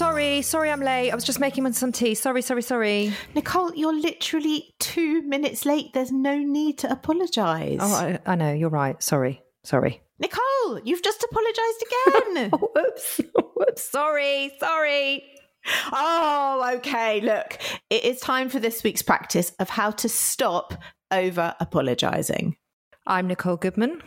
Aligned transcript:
Sorry, 0.00 0.40
sorry 0.40 0.70
I'm 0.70 0.80
late. 0.80 1.10
I 1.10 1.14
was 1.14 1.24
just 1.24 1.40
making 1.40 1.70
some 1.74 1.92
tea. 1.92 2.14
Sorry, 2.14 2.40
sorry, 2.40 2.62
sorry. 2.62 3.12
Nicole, 3.34 3.74
you're 3.74 3.92
literally 3.94 4.74
two 4.78 5.20
minutes 5.20 5.66
late. 5.66 5.92
There's 5.92 6.10
no 6.10 6.38
need 6.38 6.78
to 6.78 6.90
apologise. 6.90 7.80
Oh, 7.82 7.94
I, 7.94 8.18
I 8.24 8.34
know. 8.34 8.50
You're 8.50 8.70
right. 8.70 9.00
Sorry, 9.02 9.42
sorry. 9.62 10.00
Nicole, 10.18 10.80
you've 10.84 11.02
just 11.02 11.22
apologised 11.22 11.82
again. 11.82 12.50
oh, 12.54 12.70
whoops. 12.74 13.20
whoops. 13.54 13.90
Sorry, 13.90 14.50
sorry. 14.58 15.22
Oh, 15.92 16.72
okay. 16.76 17.20
Look, 17.20 17.58
it 17.90 18.02
is 18.02 18.20
time 18.20 18.48
for 18.48 18.58
this 18.58 18.82
week's 18.82 19.02
practice 19.02 19.52
of 19.58 19.68
how 19.68 19.90
to 19.90 20.08
stop 20.08 20.80
over 21.10 21.54
apologising. 21.60 22.56
I'm 23.06 23.26
Nicole 23.26 23.58
Goodman. 23.58 24.00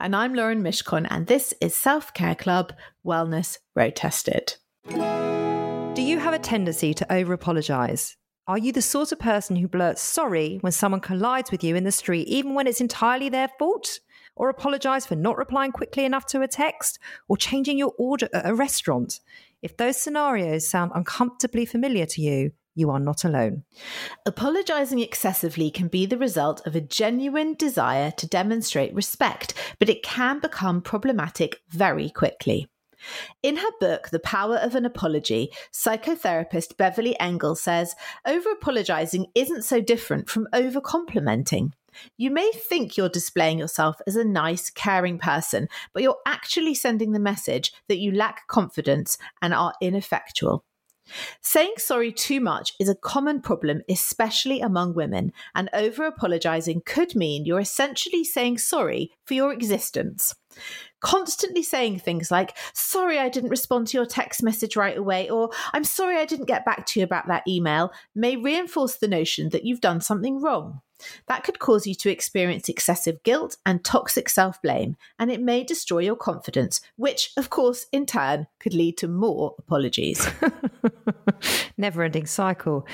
And 0.00 0.16
I'm 0.16 0.32
Lauren 0.32 0.62
Mishcon, 0.62 1.06
and 1.10 1.26
this 1.26 1.52
is 1.60 1.76
Self 1.76 2.14
Care 2.14 2.34
Club 2.34 2.72
Wellness 3.04 3.58
Road 3.76 3.94
Tested. 3.94 4.54
Do 4.90 6.02
you 6.02 6.18
have 6.18 6.34
a 6.34 6.38
tendency 6.38 6.92
to 6.94 7.12
over 7.12 7.32
apologize? 7.32 8.16
Are 8.46 8.58
you 8.58 8.72
the 8.72 8.82
sort 8.82 9.12
of 9.12 9.18
person 9.18 9.56
who 9.56 9.68
blurts 9.68 10.02
sorry 10.02 10.58
when 10.60 10.72
someone 10.72 11.00
collides 11.00 11.50
with 11.50 11.64
you 11.64 11.76
in 11.76 11.84
the 11.84 11.92
street, 11.92 12.28
even 12.28 12.54
when 12.54 12.66
it's 12.66 12.80
entirely 12.80 13.28
their 13.28 13.48
fault? 13.58 14.00
Or 14.36 14.48
apologize 14.48 15.06
for 15.06 15.14
not 15.14 15.38
replying 15.38 15.72
quickly 15.72 16.04
enough 16.04 16.26
to 16.26 16.42
a 16.42 16.48
text 16.48 16.98
or 17.28 17.36
changing 17.36 17.78
your 17.78 17.94
order 17.96 18.28
at 18.34 18.48
a 18.48 18.54
restaurant? 18.54 19.20
If 19.62 19.76
those 19.76 19.96
scenarios 19.96 20.68
sound 20.68 20.92
uncomfortably 20.94 21.64
familiar 21.64 22.06
to 22.06 22.20
you, 22.20 22.52
you 22.74 22.90
are 22.90 23.00
not 23.00 23.24
alone. 23.24 23.62
Apologizing 24.26 24.98
excessively 24.98 25.70
can 25.70 25.88
be 25.88 26.04
the 26.06 26.18
result 26.18 26.66
of 26.66 26.74
a 26.74 26.80
genuine 26.80 27.54
desire 27.54 28.10
to 28.10 28.26
demonstrate 28.26 28.94
respect, 28.94 29.54
but 29.78 29.88
it 29.88 30.02
can 30.02 30.40
become 30.40 30.82
problematic 30.82 31.60
very 31.70 32.10
quickly. 32.10 32.68
In 33.42 33.56
her 33.56 33.70
book, 33.80 34.10
The 34.10 34.20
Power 34.20 34.56
of 34.56 34.74
an 34.74 34.84
Apology, 34.84 35.50
psychotherapist 35.72 36.76
Beverly 36.76 37.18
Engel 37.20 37.54
says 37.54 37.94
over 38.26 38.50
apologizing 38.50 39.26
isn't 39.34 39.64
so 39.64 39.80
different 39.80 40.28
from 40.28 40.48
over 40.52 40.80
complimenting. 40.80 41.74
You 42.16 42.30
may 42.30 42.50
think 42.52 42.96
you're 42.96 43.08
displaying 43.08 43.58
yourself 43.58 44.00
as 44.06 44.16
a 44.16 44.24
nice, 44.24 44.70
caring 44.70 45.18
person, 45.18 45.68
but 45.92 46.02
you're 46.02 46.18
actually 46.26 46.74
sending 46.74 47.12
the 47.12 47.20
message 47.20 47.72
that 47.88 47.98
you 47.98 48.12
lack 48.12 48.46
confidence 48.48 49.16
and 49.40 49.54
are 49.54 49.74
ineffectual. 49.80 50.64
Saying 51.42 51.74
sorry 51.76 52.12
too 52.12 52.40
much 52.40 52.72
is 52.80 52.88
a 52.88 52.94
common 52.94 53.42
problem, 53.42 53.82
especially 53.88 54.60
among 54.60 54.94
women, 54.94 55.32
and 55.54 55.68
over 55.74 56.06
apologizing 56.06 56.82
could 56.86 57.14
mean 57.14 57.44
you're 57.44 57.60
essentially 57.60 58.24
saying 58.24 58.58
sorry 58.58 59.12
for 59.26 59.34
your 59.34 59.52
existence. 59.52 60.34
Constantly 61.04 61.62
saying 61.62 61.98
things 61.98 62.30
like, 62.30 62.56
sorry 62.72 63.18
I 63.18 63.28
didn't 63.28 63.50
respond 63.50 63.88
to 63.88 63.98
your 63.98 64.06
text 64.06 64.42
message 64.42 64.74
right 64.74 64.96
away, 64.96 65.28
or 65.28 65.50
I'm 65.74 65.84
sorry 65.84 66.16
I 66.16 66.24
didn't 66.24 66.46
get 66.46 66.64
back 66.64 66.86
to 66.86 67.00
you 67.00 67.04
about 67.04 67.28
that 67.28 67.46
email, 67.46 67.92
may 68.14 68.36
reinforce 68.36 68.96
the 68.96 69.06
notion 69.06 69.50
that 69.50 69.66
you've 69.66 69.82
done 69.82 70.00
something 70.00 70.40
wrong. 70.40 70.80
That 71.26 71.44
could 71.44 71.58
cause 71.58 71.86
you 71.86 71.94
to 71.96 72.10
experience 72.10 72.68
excessive 72.68 73.22
guilt 73.22 73.56
and 73.66 73.84
toxic 73.84 74.28
self 74.28 74.60
blame, 74.62 74.96
and 75.18 75.30
it 75.30 75.40
may 75.40 75.64
destroy 75.64 76.00
your 76.00 76.16
confidence, 76.16 76.80
which, 76.96 77.32
of 77.36 77.50
course, 77.50 77.86
in 77.92 78.06
turn 78.06 78.46
could 78.60 78.74
lead 78.74 78.96
to 78.98 79.08
more 79.08 79.54
apologies. 79.58 80.26
Never 81.76 82.02
ending 82.02 82.26
cycle. 82.26 82.86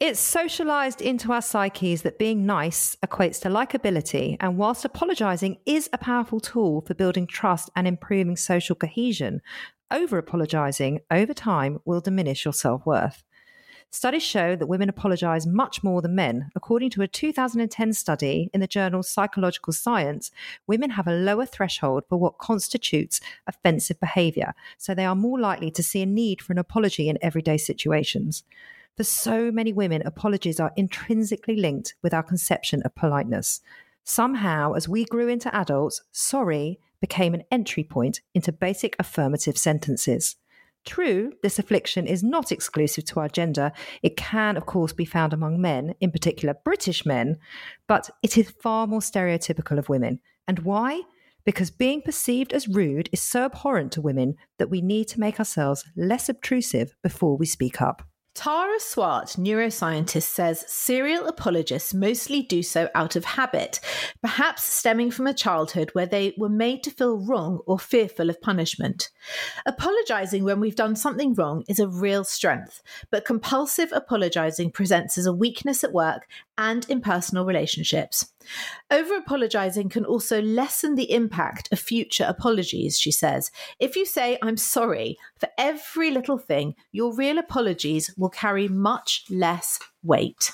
It's 0.00 0.20
socialized 0.20 1.02
into 1.02 1.32
our 1.32 1.42
psyches 1.42 2.02
that 2.02 2.18
being 2.18 2.46
nice 2.46 2.96
equates 3.04 3.40
to 3.42 3.48
likability, 3.48 4.36
and 4.40 4.56
whilst 4.56 4.84
apologizing 4.84 5.58
is 5.66 5.88
a 5.92 5.98
powerful 5.98 6.40
tool 6.40 6.82
for 6.82 6.94
building 6.94 7.26
trust 7.26 7.70
and 7.74 7.86
improving 7.86 8.36
social 8.36 8.76
cohesion, 8.76 9.40
over 9.90 10.18
apologizing 10.18 11.00
over 11.10 11.32
time 11.34 11.78
will 11.84 12.00
diminish 12.00 12.44
your 12.44 12.52
self 12.52 12.84
worth. 12.84 13.24
Studies 13.90 14.22
show 14.22 14.54
that 14.54 14.66
women 14.66 14.90
apologize 14.90 15.46
much 15.46 15.82
more 15.82 16.02
than 16.02 16.14
men. 16.14 16.50
According 16.54 16.90
to 16.90 17.02
a 17.02 17.08
2010 17.08 17.94
study 17.94 18.50
in 18.52 18.60
the 18.60 18.66
journal 18.66 19.02
Psychological 19.02 19.72
Science, 19.72 20.30
women 20.66 20.90
have 20.90 21.06
a 21.06 21.12
lower 21.12 21.46
threshold 21.46 22.04
for 22.06 22.18
what 22.18 22.36
constitutes 22.36 23.18
offensive 23.46 23.98
behavior, 23.98 24.52
so 24.76 24.94
they 24.94 25.06
are 25.06 25.14
more 25.14 25.40
likely 25.40 25.70
to 25.70 25.82
see 25.82 26.02
a 26.02 26.06
need 26.06 26.42
for 26.42 26.52
an 26.52 26.58
apology 26.58 27.08
in 27.08 27.18
everyday 27.22 27.56
situations. 27.56 28.44
For 28.94 29.04
so 29.04 29.50
many 29.50 29.72
women, 29.72 30.02
apologies 30.04 30.60
are 30.60 30.72
intrinsically 30.76 31.56
linked 31.56 31.94
with 32.02 32.12
our 32.12 32.22
conception 32.22 32.82
of 32.82 32.94
politeness. 32.94 33.62
Somehow, 34.04 34.74
as 34.74 34.88
we 34.88 35.06
grew 35.06 35.28
into 35.28 35.54
adults, 35.54 36.02
sorry 36.12 36.78
became 37.00 37.32
an 37.32 37.44
entry 37.50 37.84
point 37.84 38.20
into 38.34 38.52
basic 38.52 38.96
affirmative 38.98 39.56
sentences. 39.56 40.36
True, 40.88 41.34
this 41.42 41.58
affliction 41.58 42.06
is 42.06 42.22
not 42.22 42.50
exclusive 42.50 43.04
to 43.04 43.20
our 43.20 43.28
gender. 43.28 43.72
It 44.02 44.16
can, 44.16 44.56
of 44.56 44.64
course, 44.64 44.94
be 44.94 45.04
found 45.04 45.34
among 45.34 45.60
men, 45.60 45.94
in 46.00 46.10
particular 46.10 46.54
British 46.64 47.04
men, 47.04 47.36
but 47.86 48.08
it 48.22 48.38
is 48.38 48.50
far 48.62 48.86
more 48.86 49.00
stereotypical 49.00 49.78
of 49.78 49.90
women. 49.90 50.20
And 50.48 50.60
why? 50.60 51.02
Because 51.44 51.70
being 51.70 52.00
perceived 52.00 52.54
as 52.54 52.68
rude 52.68 53.10
is 53.12 53.20
so 53.20 53.44
abhorrent 53.44 53.92
to 53.92 54.00
women 54.00 54.36
that 54.56 54.70
we 54.70 54.80
need 54.80 55.08
to 55.08 55.20
make 55.20 55.38
ourselves 55.38 55.84
less 55.94 56.30
obtrusive 56.30 56.94
before 57.02 57.36
we 57.36 57.44
speak 57.44 57.82
up. 57.82 58.08
Tara 58.38 58.78
Swart, 58.78 59.30
neuroscientist, 59.30 60.22
says 60.22 60.64
serial 60.68 61.26
apologists 61.26 61.92
mostly 61.92 62.40
do 62.40 62.62
so 62.62 62.88
out 62.94 63.16
of 63.16 63.24
habit, 63.24 63.80
perhaps 64.22 64.62
stemming 64.62 65.10
from 65.10 65.26
a 65.26 65.34
childhood 65.34 65.90
where 65.92 66.06
they 66.06 66.34
were 66.38 66.48
made 66.48 66.84
to 66.84 66.92
feel 66.92 67.18
wrong 67.18 67.58
or 67.66 67.80
fearful 67.80 68.30
of 68.30 68.40
punishment. 68.40 69.10
Apologizing 69.66 70.44
when 70.44 70.60
we've 70.60 70.76
done 70.76 70.94
something 70.94 71.34
wrong 71.34 71.64
is 71.66 71.80
a 71.80 71.88
real 71.88 72.22
strength, 72.22 72.80
but 73.10 73.24
compulsive 73.24 73.90
apologizing 73.92 74.70
presents 74.70 75.18
as 75.18 75.26
a 75.26 75.32
weakness 75.32 75.82
at 75.82 75.92
work 75.92 76.28
and 76.56 76.88
in 76.88 77.00
personal 77.00 77.44
relationships. 77.44 78.32
Over 78.90 79.16
apologizing 79.16 79.88
can 79.88 80.04
also 80.04 80.40
lessen 80.40 80.94
the 80.94 81.12
impact 81.12 81.68
of 81.72 81.78
future 81.78 82.24
apologies, 82.28 82.98
she 82.98 83.10
says. 83.10 83.50
If 83.78 83.96
you 83.96 84.06
say, 84.06 84.38
I'm 84.42 84.56
sorry 84.56 85.16
for 85.38 85.48
every 85.58 86.10
little 86.10 86.38
thing, 86.38 86.74
your 86.92 87.14
real 87.14 87.38
apologies 87.38 88.12
will 88.16 88.30
carry 88.30 88.68
much 88.68 89.24
less 89.30 89.78
weight. 90.02 90.50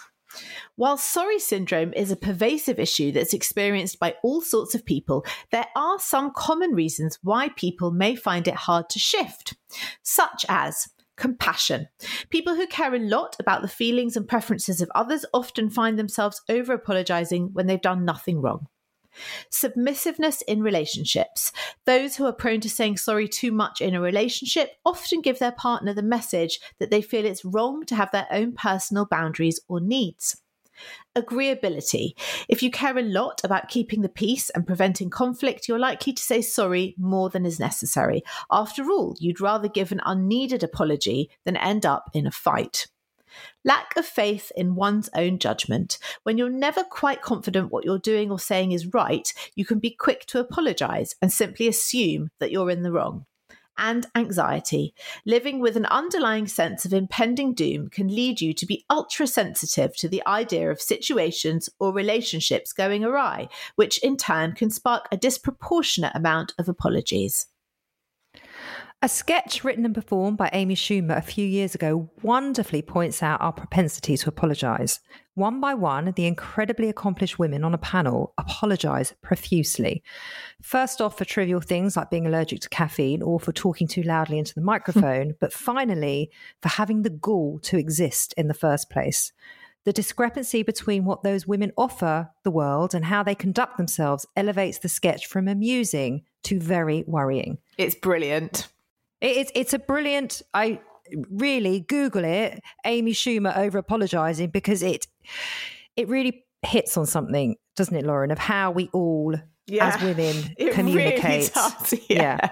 While 0.76 0.96
sorry 0.96 1.38
syndrome 1.38 1.92
is 1.92 2.10
a 2.10 2.16
pervasive 2.16 2.80
issue 2.80 3.12
that's 3.12 3.34
experienced 3.34 4.00
by 4.00 4.16
all 4.22 4.40
sorts 4.40 4.74
of 4.74 4.84
people, 4.84 5.24
there 5.52 5.66
are 5.76 5.98
some 6.00 6.32
common 6.34 6.72
reasons 6.72 7.18
why 7.22 7.50
people 7.50 7.92
may 7.92 8.16
find 8.16 8.48
it 8.48 8.54
hard 8.54 8.88
to 8.90 8.98
shift, 8.98 9.54
such 10.02 10.44
as 10.48 10.88
compassion. 11.16 11.88
People 12.30 12.54
who 12.54 12.66
care 12.66 12.94
a 12.94 12.98
lot 12.98 13.36
about 13.38 13.62
the 13.62 13.68
feelings 13.68 14.16
and 14.16 14.28
preferences 14.28 14.80
of 14.80 14.90
others 14.94 15.24
often 15.32 15.70
find 15.70 15.98
themselves 15.98 16.42
over 16.48 16.72
apologizing 16.72 17.50
when 17.52 17.66
they've 17.66 17.80
done 17.80 18.04
nothing 18.04 18.40
wrong. 18.40 18.66
Submissiveness 19.50 20.42
in 20.42 20.62
relationships. 20.62 21.52
Those 21.86 22.16
who 22.16 22.26
are 22.26 22.32
prone 22.32 22.60
to 22.60 22.70
saying 22.70 22.96
sorry 22.96 23.28
too 23.28 23.52
much 23.52 23.80
in 23.80 23.94
a 23.94 24.00
relationship 24.00 24.72
often 24.84 25.20
give 25.20 25.38
their 25.38 25.52
partner 25.52 25.94
the 25.94 26.02
message 26.02 26.58
that 26.80 26.90
they 26.90 27.02
feel 27.02 27.24
it's 27.24 27.44
wrong 27.44 27.84
to 27.86 27.94
have 27.94 28.10
their 28.10 28.26
own 28.30 28.54
personal 28.54 29.06
boundaries 29.06 29.60
or 29.68 29.80
needs. 29.80 30.40
Agreeability. 31.16 32.12
If 32.48 32.62
you 32.62 32.70
care 32.70 32.96
a 32.98 33.02
lot 33.02 33.40
about 33.44 33.68
keeping 33.68 34.02
the 34.02 34.08
peace 34.08 34.50
and 34.50 34.66
preventing 34.66 35.10
conflict, 35.10 35.68
you're 35.68 35.78
likely 35.78 36.12
to 36.12 36.22
say 36.22 36.42
sorry 36.42 36.94
more 36.98 37.30
than 37.30 37.46
is 37.46 37.60
necessary. 37.60 38.22
After 38.50 38.90
all, 38.90 39.16
you'd 39.20 39.40
rather 39.40 39.68
give 39.68 39.92
an 39.92 40.00
unneeded 40.04 40.62
apology 40.62 41.30
than 41.44 41.56
end 41.56 41.86
up 41.86 42.10
in 42.12 42.26
a 42.26 42.30
fight. 42.30 42.88
Lack 43.64 43.96
of 43.96 44.06
faith 44.06 44.52
in 44.56 44.74
one's 44.74 45.10
own 45.14 45.38
judgment. 45.38 45.98
When 46.22 46.38
you're 46.38 46.50
never 46.50 46.84
quite 46.84 47.22
confident 47.22 47.72
what 47.72 47.84
you're 47.84 47.98
doing 47.98 48.30
or 48.30 48.38
saying 48.38 48.72
is 48.72 48.92
right, 48.94 49.32
you 49.54 49.64
can 49.64 49.78
be 49.78 49.90
quick 49.90 50.26
to 50.26 50.38
apologize 50.38 51.14
and 51.20 51.32
simply 51.32 51.66
assume 51.66 52.30
that 52.38 52.52
you're 52.52 52.70
in 52.70 52.82
the 52.82 52.92
wrong 52.92 53.26
and 53.78 54.06
anxiety. 54.14 54.94
Living 55.24 55.60
with 55.60 55.76
an 55.76 55.86
underlying 55.86 56.46
sense 56.46 56.84
of 56.84 56.92
impending 56.92 57.54
doom 57.54 57.88
can 57.88 58.08
lead 58.08 58.40
you 58.40 58.52
to 58.54 58.66
be 58.66 58.84
ultra 58.90 59.26
sensitive 59.26 59.96
to 59.96 60.08
the 60.08 60.22
idea 60.26 60.70
of 60.70 60.80
situations 60.80 61.68
or 61.78 61.92
relationships 61.92 62.72
going 62.72 63.04
awry, 63.04 63.48
which 63.76 63.98
in 63.98 64.16
turn 64.16 64.52
can 64.52 64.70
spark 64.70 65.06
a 65.10 65.16
disproportionate 65.16 66.14
amount 66.14 66.52
of 66.58 66.68
apologies. 66.68 67.46
A 69.02 69.08
sketch 69.08 69.62
written 69.64 69.84
and 69.84 69.94
performed 69.94 70.38
by 70.38 70.48
Amy 70.54 70.74
Schumer 70.74 71.18
a 71.18 71.20
few 71.20 71.44
years 71.44 71.74
ago 71.74 72.10
wonderfully 72.22 72.80
points 72.80 73.22
out 73.22 73.40
our 73.42 73.52
propensity 73.52 74.16
to 74.16 74.30
apologise. 74.30 74.98
One 75.34 75.60
by 75.60 75.74
one, 75.74 76.12
the 76.14 76.26
incredibly 76.26 76.88
accomplished 76.88 77.40
women 77.40 77.64
on 77.64 77.74
a 77.74 77.78
panel 77.78 78.32
apologise 78.38 79.14
profusely. 79.20 80.02
First 80.62 81.00
off, 81.00 81.18
for 81.18 81.24
trivial 81.24 81.60
things 81.60 81.96
like 81.96 82.08
being 82.08 82.26
allergic 82.26 82.60
to 82.60 82.68
caffeine 82.68 83.20
or 83.20 83.40
for 83.40 83.52
talking 83.52 83.88
too 83.88 84.02
loudly 84.02 84.38
into 84.38 84.54
the 84.54 84.60
microphone, 84.72 85.34
but 85.40 85.52
finally, 85.52 86.30
for 86.62 86.68
having 86.68 87.02
the 87.02 87.10
gall 87.10 87.58
to 87.62 87.76
exist 87.76 88.32
in 88.36 88.46
the 88.46 88.54
first 88.54 88.90
place. 88.90 89.32
The 89.84 89.92
discrepancy 89.92 90.62
between 90.62 91.04
what 91.04 91.24
those 91.24 91.46
women 91.46 91.72
offer 91.76 92.30
the 92.42 92.50
world 92.50 92.94
and 92.94 93.04
how 93.04 93.22
they 93.22 93.34
conduct 93.34 93.76
themselves 93.76 94.24
elevates 94.36 94.78
the 94.78 94.88
sketch 94.88 95.26
from 95.26 95.48
amusing 95.48 96.22
to 96.44 96.60
very 96.60 97.04
worrying. 97.06 97.58
It's 97.76 97.94
brilliant. 97.94 98.68
It's 99.20 99.50
it's 99.54 99.74
a 99.74 99.78
brilliant. 99.78 100.42
I 100.54 100.80
really 101.30 101.80
Google 101.80 102.24
it. 102.24 102.60
Amy 102.84 103.12
Schumer 103.12 103.56
over 103.56 103.78
apologizing 103.78 104.50
because 104.50 104.82
it 104.82 105.06
it 105.96 106.08
really 106.08 106.44
hits 106.62 106.96
on 106.96 107.06
something, 107.06 107.56
doesn't 107.76 107.94
it, 107.94 108.04
Lauren, 108.04 108.30
of 108.30 108.38
how 108.38 108.70
we 108.70 108.88
all 108.92 109.34
yeah, 109.66 109.88
as 109.88 110.02
women 110.02 110.54
communicate. 110.72 111.22
Really 111.24 111.48
does, 111.48 111.94
yeah. 112.08 112.38
yeah. 112.40 112.50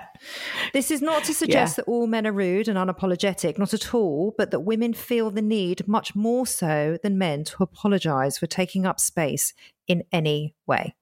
This 0.72 0.90
is 0.90 1.02
not 1.02 1.24
to 1.24 1.34
suggest 1.34 1.72
yeah. 1.72 1.84
that 1.84 1.90
all 1.90 2.06
men 2.06 2.26
are 2.26 2.32
rude 2.32 2.68
and 2.68 2.78
unapologetic, 2.78 3.58
not 3.58 3.74
at 3.74 3.94
all, 3.94 4.34
but 4.38 4.50
that 4.50 4.60
women 4.60 4.94
feel 4.94 5.30
the 5.30 5.42
need 5.42 5.86
much 5.86 6.14
more 6.14 6.46
so 6.46 6.98
than 7.02 7.18
men 7.18 7.44
to 7.44 7.62
apologize 7.62 8.38
for 8.38 8.46
taking 8.46 8.86
up 8.86 8.98
space 8.98 9.52
in 9.86 10.04
any 10.12 10.54
way. 10.66 10.94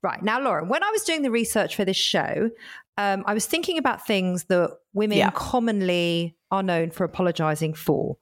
Right. 0.00 0.22
Now, 0.22 0.40
Lauren, 0.40 0.68
when 0.68 0.84
I 0.84 0.90
was 0.90 1.02
doing 1.02 1.22
the 1.22 1.30
research 1.30 1.74
for 1.74 1.84
this 1.84 1.96
show, 1.96 2.50
um, 2.96 3.24
I 3.26 3.34
was 3.34 3.46
thinking 3.46 3.78
about 3.78 4.06
things 4.06 4.44
that 4.44 4.76
women 4.92 5.18
yeah. 5.18 5.30
commonly 5.30 6.36
are 6.50 6.62
known 6.62 6.90
for 6.90 7.04
apologizing 7.04 7.74
for. 7.74 8.16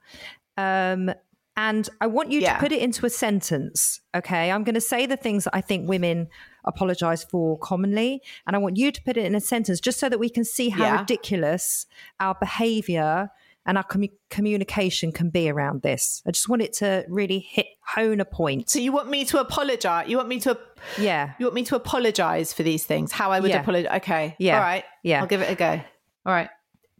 Um, 0.56 1.12
and 1.56 1.88
I 2.00 2.06
want 2.06 2.30
you 2.30 2.40
yeah. 2.40 2.54
to 2.54 2.60
put 2.60 2.72
it 2.72 2.82
into 2.82 3.06
a 3.06 3.10
sentence. 3.10 4.00
Okay. 4.14 4.50
I'm 4.50 4.62
going 4.62 4.74
to 4.74 4.80
say 4.80 5.06
the 5.06 5.16
things 5.16 5.44
that 5.44 5.54
I 5.54 5.62
think 5.62 5.88
women 5.88 6.28
apologize 6.64 7.24
for 7.24 7.58
commonly. 7.58 8.20
And 8.46 8.54
I 8.54 8.58
want 8.58 8.76
you 8.76 8.92
to 8.92 9.02
put 9.02 9.16
it 9.16 9.24
in 9.24 9.34
a 9.34 9.40
sentence 9.40 9.80
just 9.80 9.98
so 9.98 10.08
that 10.08 10.18
we 10.18 10.28
can 10.28 10.44
see 10.44 10.68
how 10.68 10.84
yeah. 10.84 11.00
ridiculous 11.00 11.86
our 12.20 12.34
behavior 12.34 13.30
and 13.64 13.78
our 13.78 13.84
com- 13.84 14.08
communication 14.28 15.12
can 15.12 15.30
be 15.30 15.48
around 15.48 15.82
this. 15.82 16.22
I 16.26 16.30
just 16.30 16.48
want 16.48 16.62
it 16.62 16.74
to 16.74 17.04
really 17.08 17.38
hit 17.38 17.66
hone 17.80 18.20
a 18.20 18.24
point. 18.24 18.68
So 18.68 18.78
you 18.78 18.92
want 18.92 19.08
me 19.08 19.24
to 19.24 19.40
apologize? 19.40 20.08
You 20.08 20.18
want 20.18 20.28
me 20.28 20.38
to? 20.40 20.58
Yeah. 20.98 21.32
You 21.38 21.46
want 21.46 21.54
me 21.54 21.64
to 21.64 21.76
apologize 21.76 22.52
for 22.52 22.64
these 22.64 22.84
things? 22.84 23.12
How 23.12 23.32
I 23.32 23.40
would 23.40 23.50
yeah. 23.50 23.62
apologize? 23.62 23.96
Okay. 23.96 24.36
Yeah. 24.38 24.56
All 24.56 24.62
right. 24.62 24.84
Yeah. 25.02 25.22
I'll 25.22 25.26
give 25.26 25.40
it 25.40 25.50
a 25.50 25.54
go. 25.54 25.80
All 26.26 26.32
right. 26.32 26.50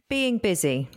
Being 0.09 0.37
busy. 0.37 0.89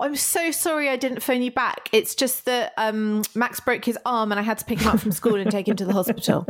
I'm 0.00 0.16
so 0.16 0.50
sorry 0.50 0.90
I 0.90 0.96
didn't 0.96 1.22
phone 1.22 1.40
you 1.40 1.50
back. 1.50 1.88
It's 1.92 2.14
just 2.14 2.44
that 2.44 2.74
um, 2.76 3.22
Max 3.34 3.58
broke 3.58 3.86
his 3.86 3.98
arm 4.04 4.32
and 4.32 4.38
I 4.38 4.42
had 4.42 4.58
to 4.58 4.64
pick 4.66 4.80
him 4.80 4.88
up 4.88 5.00
from 5.00 5.12
school 5.12 5.36
and 5.36 5.50
take 5.50 5.66
him 5.66 5.76
to 5.76 5.84
the 5.86 5.94
hospital. 5.94 6.46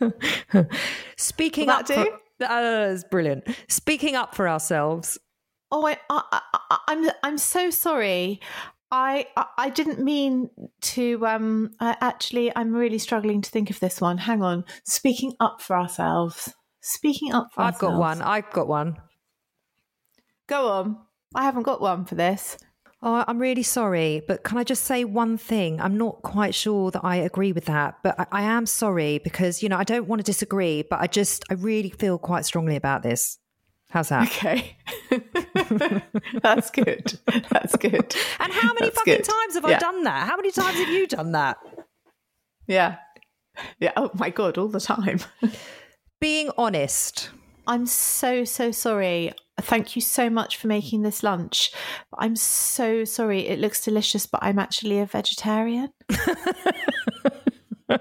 Speaking 1.16 1.66
Will 1.66 1.74
up, 1.74 1.86
that 1.86 2.04
do? 2.04 2.12
That 2.38 2.90
is 2.90 3.04
brilliant. 3.04 3.44
Speaking 3.68 4.14
up 4.14 4.34
for 4.34 4.48
ourselves. 4.48 5.18
Oh, 5.72 5.86
I, 5.86 5.98
I, 6.08 6.22
I, 6.32 6.78
I'm 6.88 7.10
I'm 7.22 7.38
so 7.38 7.70
sorry. 7.70 8.40
I 8.90 9.26
I 9.56 9.70
didn't 9.70 10.00
mean 10.00 10.50
to. 10.80 11.26
Um, 11.26 11.72
actually, 11.80 12.54
I'm 12.56 12.72
really 12.72 12.98
struggling 12.98 13.40
to 13.42 13.50
think 13.50 13.70
of 13.70 13.78
this 13.80 14.00
one. 14.00 14.18
Hang 14.18 14.42
on. 14.42 14.64
Speaking 14.84 15.34
up 15.38 15.60
for 15.60 15.76
ourselves. 15.76 16.54
Speaking 16.80 17.32
up 17.32 17.52
for 17.52 17.62
I've 17.62 17.78
got 17.78 17.98
one. 17.98 18.22
I've 18.22 18.50
got 18.50 18.68
one. 18.68 18.96
Go 20.46 20.68
on. 20.68 20.98
I 21.34 21.44
haven't 21.44 21.62
got 21.62 21.80
one 21.80 22.04
for 22.04 22.14
this. 22.14 22.58
Oh, 23.02 23.24
I'm 23.26 23.38
really 23.38 23.62
sorry, 23.62 24.22
but 24.28 24.42
can 24.44 24.58
I 24.58 24.64
just 24.64 24.84
say 24.84 25.04
one 25.04 25.38
thing? 25.38 25.80
I'm 25.80 25.96
not 25.96 26.20
quite 26.20 26.54
sure 26.54 26.90
that 26.90 27.02
I 27.02 27.16
agree 27.16 27.52
with 27.52 27.64
that, 27.64 27.96
but 28.02 28.18
I, 28.20 28.26
I 28.30 28.42
am 28.42 28.66
sorry 28.66 29.18
because, 29.18 29.62
you 29.62 29.70
know, 29.70 29.78
I 29.78 29.84
don't 29.84 30.06
want 30.06 30.20
to 30.20 30.24
disagree, 30.24 30.82
but 30.82 31.00
I 31.00 31.06
just, 31.06 31.44
I 31.50 31.54
really 31.54 31.88
feel 31.88 32.18
quite 32.18 32.44
strongly 32.44 32.76
about 32.76 33.02
this. 33.02 33.38
How's 33.88 34.10
that? 34.10 34.28
Okay. 34.28 34.76
That's 36.42 36.70
good. 36.70 37.18
That's 37.50 37.74
good. 37.76 38.14
And 38.38 38.52
how 38.52 38.72
many 38.74 38.86
That's 38.86 38.98
fucking 38.98 39.16
good. 39.16 39.24
times 39.24 39.54
have 39.54 39.68
yeah. 39.68 39.76
I 39.76 39.78
done 39.78 40.04
that? 40.04 40.28
How 40.28 40.36
many 40.36 40.50
times 40.50 40.76
have 40.76 40.88
you 40.90 41.06
done 41.06 41.32
that? 41.32 41.56
Yeah. 42.66 42.98
Yeah. 43.78 43.92
Oh 43.96 44.10
my 44.14 44.30
God, 44.30 44.58
all 44.58 44.68
the 44.68 44.80
time. 44.80 45.20
Being 46.20 46.50
honest. 46.58 47.30
I'm 47.66 47.86
so, 47.86 48.44
so 48.44 48.70
sorry. 48.72 49.32
Thank 49.60 49.96
you 49.96 50.02
so 50.02 50.28
much 50.30 50.56
for 50.56 50.66
making 50.66 51.02
this 51.02 51.22
lunch. 51.22 51.72
I'm 52.18 52.36
so 52.36 53.04
sorry. 53.04 53.46
It 53.48 53.58
looks 53.58 53.82
delicious, 53.82 54.26
but 54.26 54.42
I'm 54.42 54.58
actually 54.58 54.98
a 54.98 55.06
vegetarian. 55.06 55.90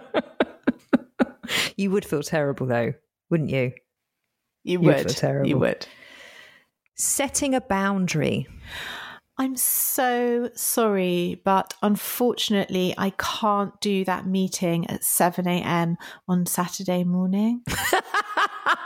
you 1.78 1.92
would 1.92 2.06
feel 2.06 2.24
terrible, 2.24 2.66
though, 2.66 2.94
wouldn't 3.30 3.50
you? 3.50 3.74
You 4.64 4.80
would. 4.82 5.06
Feel 5.06 5.14
terrible. 5.14 5.50
You 5.50 5.58
would. 5.60 5.88
Setting 6.96 7.56
a 7.56 7.62
boundary. 7.62 8.48
I'm 9.40 9.56
so 9.56 10.50
sorry, 10.54 11.42
but 11.46 11.74
unfortunately, 11.82 12.94
I 12.98 13.12
can't 13.12 13.80
do 13.80 14.04
that 14.04 14.28
meeting 14.28 14.86
at 14.88 15.06
7 15.06 15.48
a.m. 15.48 15.96
on 16.28 16.46
Saturday 16.46 17.06
morning. 17.06 17.62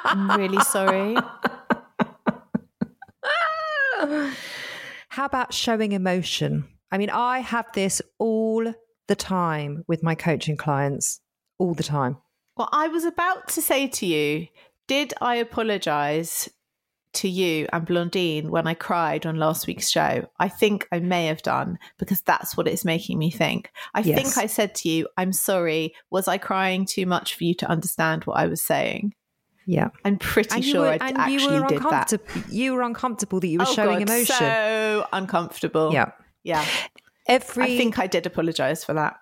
I'm 0.05 0.29
really 0.39 0.59
sorry. 0.59 1.17
How 5.09 5.25
about 5.25 5.55
showing 5.55 5.93
emotion? 5.93 6.65
I 6.91 6.99
mean, 6.99 7.09
I 7.09 7.39
have 7.39 7.65
this 7.73 7.99
all 8.19 8.75
the 9.07 9.15
time 9.15 9.83
with 9.87 10.03
my 10.03 10.13
coaching 10.13 10.55
clients, 10.55 11.19
all 11.57 11.73
the 11.73 11.81
time. 11.81 12.17
Well, 12.55 12.69
I 12.71 12.89
was 12.89 13.05
about 13.05 13.47
to 13.49 13.61
say 13.61 13.87
to 13.87 14.05
you, 14.05 14.49
did 14.87 15.15
I 15.19 15.37
apologize 15.37 16.47
to 17.13 17.29
you 17.29 17.67
and 17.71 17.85
Blondine 17.85 18.49
when 18.49 18.67
I 18.67 18.73
cried 18.73 19.25
on 19.25 19.37
last 19.37 19.67
week's 19.67 19.89
show? 19.89 20.27
I 20.39 20.49
think 20.49 20.87
I 20.91 20.99
may 20.99 21.27
have 21.27 21.41
done 21.41 21.77
because 21.97 22.21
that's 22.21 22.57
what 22.57 22.67
it's 22.67 22.85
making 22.85 23.19
me 23.19 23.31
think. 23.31 23.71
I 23.93 24.01
yes. 24.01 24.21
think 24.21 24.37
I 24.37 24.47
said 24.47 24.75
to 24.75 24.89
you, 24.89 25.07
I'm 25.17 25.33
sorry. 25.33 25.93
Was 26.09 26.27
I 26.27 26.37
crying 26.37 26.85
too 26.85 27.05
much 27.05 27.35
for 27.35 27.43
you 27.43 27.53
to 27.55 27.69
understand 27.69 28.25
what 28.25 28.37
I 28.37 28.47
was 28.47 28.63
saying? 28.63 29.13
Yeah, 29.65 29.89
I'm 30.03 30.17
pretty 30.17 30.61
sure 30.61 30.81
were, 30.81 30.97
I 30.99 31.13
actually 31.15 31.67
did 31.67 31.81
that. 31.83 32.13
You 32.49 32.73
were 32.73 32.81
uncomfortable 32.81 33.39
that 33.39 33.47
you 33.47 33.59
were 33.59 33.65
oh 33.67 33.73
showing 33.73 33.99
God, 33.99 34.09
emotion. 34.09 34.35
So 34.35 35.07
uncomfortable. 35.13 35.93
Yeah, 35.93 36.11
yeah. 36.43 36.65
Every, 37.27 37.63
I 37.63 37.77
think 37.77 37.97
I 37.97 38.07
did 38.07 38.25
apologize 38.25 38.83
for 38.83 38.93
that. 38.93 39.17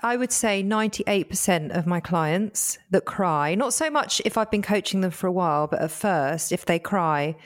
I 0.00 0.16
would 0.16 0.32
say 0.32 0.62
98% 0.62 1.76
of 1.76 1.86
my 1.86 2.00
clients 2.00 2.78
that 2.90 3.06
cry, 3.06 3.54
not 3.54 3.72
so 3.72 3.88
much 3.90 4.20
if 4.24 4.36
I've 4.36 4.50
been 4.50 4.62
coaching 4.62 5.00
them 5.00 5.10
for 5.10 5.26
a 5.26 5.32
while, 5.32 5.66
but 5.66 5.80
at 5.80 5.90
first, 5.90 6.52
if 6.52 6.66
they 6.66 6.78
cry, 6.78 7.36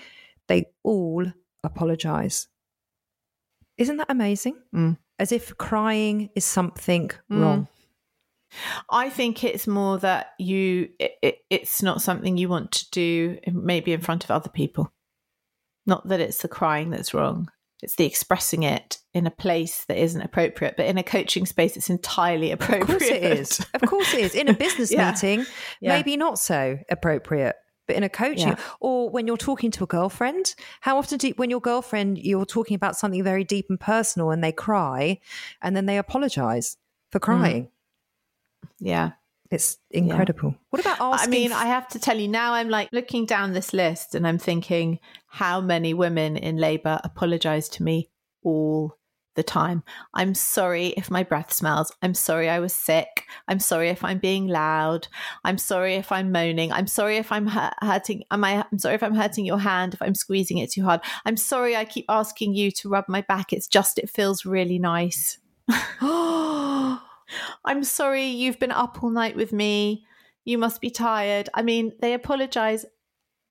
they 0.48 0.66
all 0.82 1.24
apologize. 1.62 2.48
Isn't 3.78 3.98
that 3.98 4.10
amazing? 4.10 4.56
Mm. 4.74 4.98
As 5.18 5.32
if 5.32 5.56
crying 5.58 6.30
is 6.34 6.44
something 6.44 7.10
mm. 7.30 7.40
wrong. 7.40 7.68
I 8.90 9.10
think 9.10 9.44
it's 9.44 9.68
more 9.68 9.98
that 9.98 10.32
you 10.38 10.88
it, 10.98 11.12
it, 11.22 11.38
it's 11.50 11.82
not 11.82 12.02
something 12.02 12.36
you 12.36 12.48
want 12.48 12.72
to 12.72 12.90
do 12.90 13.38
maybe 13.52 13.92
in 13.92 14.00
front 14.00 14.24
of 14.24 14.30
other 14.32 14.48
people. 14.48 14.92
Not 15.86 16.08
that 16.08 16.20
it's 16.20 16.42
the 16.42 16.48
crying 16.48 16.90
that's 16.90 17.14
wrong. 17.14 17.48
It's 17.82 17.96
the 17.96 18.04
expressing 18.04 18.62
it 18.62 18.98
in 19.14 19.26
a 19.26 19.30
place 19.30 19.84
that 19.86 19.96
isn't 19.96 20.20
appropriate, 20.20 20.76
but 20.76 20.86
in 20.86 20.98
a 20.98 21.02
coaching 21.02 21.46
space, 21.46 21.76
it's 21.76 21.90
entirely 21.90 22.50
appropriate. 22.50 22.82
Of 22.82 22.88
course 22.88 23.10
it 23.10 23.22
is. 23.22 23.66
Of 23.74 23.82
course 23.82 24.14
it 24.14 24.20
is. 24.20 24.34
In 24.34 24.48
a 24.48 24.54
business 24.54 24.92
yeah. 24.92 25.10
meeting, 25.10 25.46
yeah. 25.80 25.96
maybe 25.96 26.16
not 26.16 26.38
so 26.38 26.78
appropriate. 26.90 27.56
But 27.86 27.96
in 27.96 28.02
a 28.04 28.08
coaching, 28.08 28.48
yeah. 28.48 28.60
or 28.78 29.10
when 29.10 29.26
you're 29.26 29.36
talking 29.36 29.72
to 29.72 29.84
a 29.84 29.86
girlfriend, 29.86 30.54
how 30.80 30.98
often 30.98 31.18
do 31.18 31.28
you, 31.28 31.34
when 31.36 31.50
your 31.50 31.60
girlfriend 31.60 32.18
you're 32.18 32.46
talking 32.46 32.76
about 32.76 32.96
something 32.96 33.24
very 33.24 33.42
deep 33.42 33.66
and 33.68 33.80
personal, 33.80 34.30
and 34.30 34.44
they 34.44 34.52
cry, 34.52 35.18
and 35.60 35.74
then 35.74 35.86
they 35.86 35.98
apologize 35.98 36.76
for 37.10 37.18
mm. 37.18 37.22
crying? 37.22 37.64
Mm. 37.64 37.68
Yeah. 38.78 39.10
It's 39.50 39.78
incredible. 39.90 40.50
Yeah. 40.50 40.64
What 40.70 40.80
about 40.80 41.00
asking? 41.00 41.28
I 41.28 41.30
mean, 41.30 41.52
I 41.52 41.66
have 41.66 41.88
to 41.88 41.98
tell 41.98 42.18
you 42.18 42.28
now, 42.28 42.54
I'm 42.54 42.68
like 42.68 42.88
looking 42.92 43.26
down 43.26 43.52
this 43.52 43.72
list 43.72 44.14
and 44.14 44.26
I'm 44.26 44.38
thinking 44.38 45.00
how 45.26 45.60
many 45.60 45.92
women 45.92 46.36
in 46.36 46.56
labor 46.56 47.00
apologize 47.02 47.68
to 47.70 47.82
me 47.82 48.10
all 48.42 48.96
the 49.36 49.42
time. 49.42 49.82
I'm 50.14 50.34
sorry 50.34 50.88
if 50.88 51.10
my 51.10 51.22
breath 51.22 51.52
smells. 51.52 51.92
I'm 52.02 52.14
sorry 52.14 52.48
I 52.48 52.60
was 52.60 52.72
sick. 52.72 53.24
I'm 53.48 53.58
sorry 53.58 53.88
if 53.88 54.04
I'm 54.04 54.18
being 54.18 54.46
loud. 54.48 55.08
I'm 55.44 55.58
sorry 55.58 55.94
if 55.94 56.12
I'm 56.12 56.30
moaning. 56.30 56.72
I'm 56.72 56.86
sorry 56.86 57.16
if 57.16 57.32
I'm 57.32 57.46
hurting. 57.46 58.24
Am 58.30 58.44
I? 58.44 58.64
I'm 58.70 58.78
sorry 58.78 58.94
if 58.96 59.02
I'm 59.02 59.14
hurting 59.14 59.46
your 59.46 59.58
hand. 59.58 59.94
If 59.94 60.02
I'm 60.02 60.14
squeezing 60.14 60.58
it 60.58 60.72
too 60.72 60.84
hard. 60.84 61.00
I'm 61.24 61.36
sorry. 61.36 61.76
I 61.76 61.84
keep 61.84 62.06
asking 62.08 62.54
you 62.54 62.70
to 62.72 62.88
rub 62.88 63.06
my 63.08 63.22
back. 63.22 63.52
It's 63.52 63.66
just 63.66 63.98
it 63.98 64.10
feels 64.10 64.44
really 64.44 64.78
nice. 64.78 65.38
I'm 67.64 67.84
sorry 67.84 68.24
you've 68.26 68.58
been 68.58 68.72
up 68.72 69.02
all 69.02 69.10
night 69.10 69.36
with 69.36 69.52
me. 69.52 70.04
You 70.44 70.58
must 70.58 70.80
be 70.80 70.90
tired. 70.90 71.48
I 71.54 71.62
mean, 71.62 71.92
they 72.00 72.14
apologize 72.14 72.86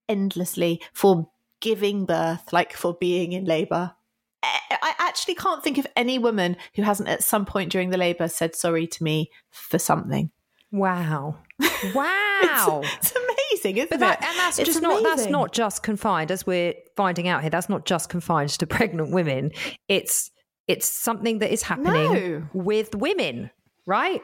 endlessly 0.08 0.82
for 0.94 1.30
giving 1.62 2.06
birth, 2.06 2.52
like 2.52 2.74
for 2.74 2.94
being 3.00 3.34
in 3.34 3.46
labor. 3.46 3.94
I 4.42 4.94
actually 5.00 5.36
can't 5.36 5.62
think 5.64 5.78
of 5.78 5.88
any 5.96 6.18
woman 6.18 6.56
who 6.76 6.82
hasn't 6.82 7.10
at 7.10 7.24
some 7.24 7.46
point 7.46 7.72
during 7.72 7.90
the 7.90 7.98
labor 7.98 8.28
said 8.30 8.56
sorry 8.56 8.88
to 8.88 9.04
me 9.04 9.32
for 9.52 9.78
something. 9.80 10.32
Wow. 10.72 11.38
Wow. 11.96 12.82
it's, 12.84 13.12
it's, 13.12 13.16
amazing, 13.16 13.78
isn't 13.78 13.90
but 13.90 14.00
that, 14.02 14.22
it? 14.22 14.28
And 14.28 14.38
that's 14.38 14.60
it's 14.60 14.68
just 14.68 14.84
amazing. 14.84 15.04
not 15.04 15.16
that's 15.18 15.30
not 15.30 15.54
just 15.54 15.82
confined, 15.82 16.30
as 16.30 16.46
we're 16.46 16.74
finding 16.98 17.28
out 17.30 17.42
here, 17.42 17.50
that's 17.50 17.70
not 17.70 17.86
just 17.86 18.10
confined 18.10 18.50
to 18.50 18.68
pregnant 18.68 19.12
women. 19.12 19.52
It's 19.88 20.30
it's 20.68 20.86
something 20.86 21.40
that 21.40 21.52
is 21.52 21.64
happening 21.64 22.14
No. 22.14 22.48
with 22.54 22.96
women, 22.96 23.50
right? 23.90 24.22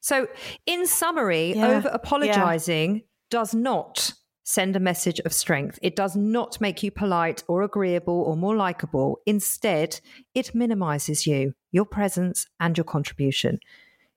So 0.00 0.28
in 0.66 0.86
summary, 0.86 1.54
Yeah. 1.54 1.66
over 1.68 1.88
apologizing 1.88 3.02
does 3.30 3.52
not 3.54 4.12
send 4.44 4.76
a 4.76 4.80
message 4.80 5.20
of 5.26 5.32
strength. 5.32 5.78
It 5.82 5.94
does 5.96 6.16
not 6.16 6.60
make 6.60 6.82
you 6.82 6.90
polite 6.90 7.42
or 7.48 7.62
agreeable 7.62 8.22
or 8.22 8.36
more 8.36 8.56
likable. 8.56 9.20
Instead, 9.26 10.00
it 10.34 10.54
minimizes 10.54 11.26
you, 11.26 11.52
your 11.70 11.84
presence, 11.84 12.46
and 12.58 12.76
your 12.78 12.84
contribution. 12.84 13.58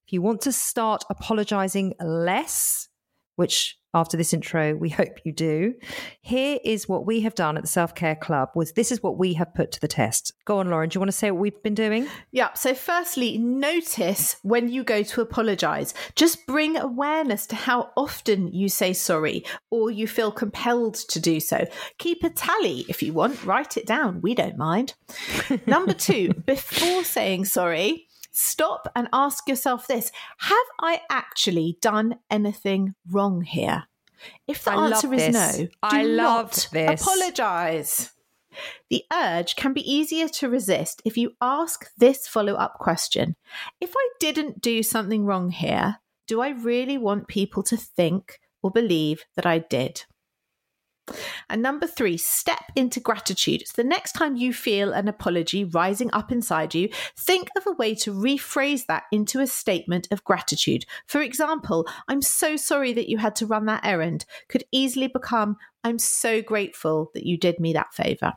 If 0.05 0.13
you 0.13 0.21
want 0.21 0.39
to 0.41 0.51
start 0.51 1.03
apologizing 1.09 1.95
less, 1.99 2.87
which 3.35 3.77
after 3.93 4.17
this 4.17 4.33
intro 4.33 4.75
we 4.75 4.89
hope 4.89 5.19
you 5.23 5.31
do, 5.31 5.73
here 6.21 6.59
is 6.63 6.87
what 6.87 7.05
we 7.05 7.21
have 7.21 7.35
done 7.35 7.57
at 7.57 7.63
the 7.63 7.69
Self 7.69 7.93
Care 7.95 8.15
Club. 8.15 8.49
Was 8.55 8.73
this 8.73 8.91
is 8.91 9.03
what 9.03 9.17
we 9.17 9.33
have 9.33 9.53
put 9.53 9.71
to 9.73 9.81
the 9.81 9.87
test. 9.87 10.33
Go 10.45 10.59
on, 10.59 10.69
Lauren. 10.69 10.89
Do 10.89 10.97
you 10.97 11.01
want 11.01 11.11
to 11.11 11.17
say 11.17 11.31
what 11.31 11.41
we've 11.41 11.63
been 11.63 11.75
doing? 11.75 12.07
Yeah. 12.31 12.53
So, 12.53 12.73
firstly, 12.73 13.37
notice 13.37 14.37
when 14.43 14.69
you 14.69 14.83
go 14.83 15.03
to 15.03 15.21
apologize. 15.21 15.93
Just 16.15 16.45
bring 16.47 16.77
awareness 16.77 17.45
to 17.47 17.55
how 17.55 17.91
often 17.95 18.53
you 18.53 18.69
say 18.69 18.93
sorry 18.93 19.43
or 19.69 19.91
you 19.91 20.07
feel 20.07 20.31
compelled 20.31 20.95
to 20.95 21.19
do 21.19 21.39
so. 21.39 21.65
Keep 21.97 22.23
a 22.23 22.29
tally 22.29 22.85
if 22.89 23.03
you 23.03 23.13
want, 23.13 23.43
write 23.45 23.77
it 23.77 23.85
down. 23.85 24.21
We 24.21 24.35
don't 24.35 24.57
mind. 24.57 24.93
Number 25.65 25.93
two, 25.93 26.33
before 26.45 27.03
saying 27.03 27.45
sorry, 27.45 28.07
stop 28.31 28.87
and 28.95 29.07
ask 29.13 29.47
yourself 29.47 29.87
this 29.87 30.11
Have 30.39 30.67
I 30.79 31.01
actually 31.09 31.77
done 31.81 32.19
anything 32.29 32.95
wrong 33.09 33.41
here? 33.41 33.83
If 34.47 34.63
the 34.63 34.71
I 34.71 34.85
answer 34.85 35.13
is 35.13 35.33
no, 35.33 35.51
do 35.57 35.69
I 35.81 36.03
love 36.03 36.47
not 36.47 36.67
this. 36.71 37.01
apologize. 37.01 38.11
The 38.89 39.05
urge 39.11 39.55
can 39.55 39.73
be 39.73 39.89
easier 39.89 40.27
to 40.27 40.49
resist 40.49 41.01
if 41.05 41.17
you 41.17 41.31
ask 41.39 41.89
this 41.97 42.27
follow 42.27 42.55
up 42.55 42.75
question 42.75 43.35
If 43.79 43.93
I 43.95 44.09
didn't 44.19 44.61
do 44.61 44.83
something 44.83 45.25
wrong 45.25 45.51
here, 45.51 45.97
do 46.27 46.41
I 46.41 46.49
really 46.49 46.97
want 46.97 47.27
people 47.27 47.63
to 47.63 47.77
think 47.77 48.39
or 48.61 48.71
believe 48.71 49.25
that 49.35 49.45
I 49.45 49.59
did? 49.59 50.03
And 51.49 51.61
number 51.61 51.87
three, 51.87 52.17
step 52.17 52.63
into 52.75 52.99
gratitude. 52.99 53.63
So 53.67 53.81
the 53.81 53.87
next 53.87 54.13
time 54.13 54.35
you 54.35 54.53
feel 54.53 54.93
an 54.93 55.07
apology 55.07 55.63
rising 55.63 56.09
up 56.13 56.31
inside 56.31 56.75
you, 56.75 56.89
think 57.17 57.49
of 57.57 57.67
a 57.67 57.73
way 57.73 57.95
to 57.95 58.13
rephrase 58.13 58.85
that 58.87 59.03
into 59.11 59.39
a 59.39 59.47
statement 59.47 60.07
of 60.11 60.23
gratitude. 60.23 60.85
For 61.07 61.21
example, 61.21 61.87
I'm 62.07 62.21
so 62.21 62.55
sorry 62.55 62.93
that 62.93 63.09
you 63.09 63.17
had 63.17 63.35
to 63.37 63.45
run 63.45 63.65
that 63.65 63.85
errand 63.85 64.25
could 64.49 64.63
easily 64.71 65.07
become, 65.07 65.57
I'm 65.83 65.99
so 65.99 66.41
grateful 66.41 67.11
that 67.13 67.25
you 67.25 67.37
did 67.37 67.59
me 67.59 67.73
that 67.73 67.93
favor. 67.93 68.33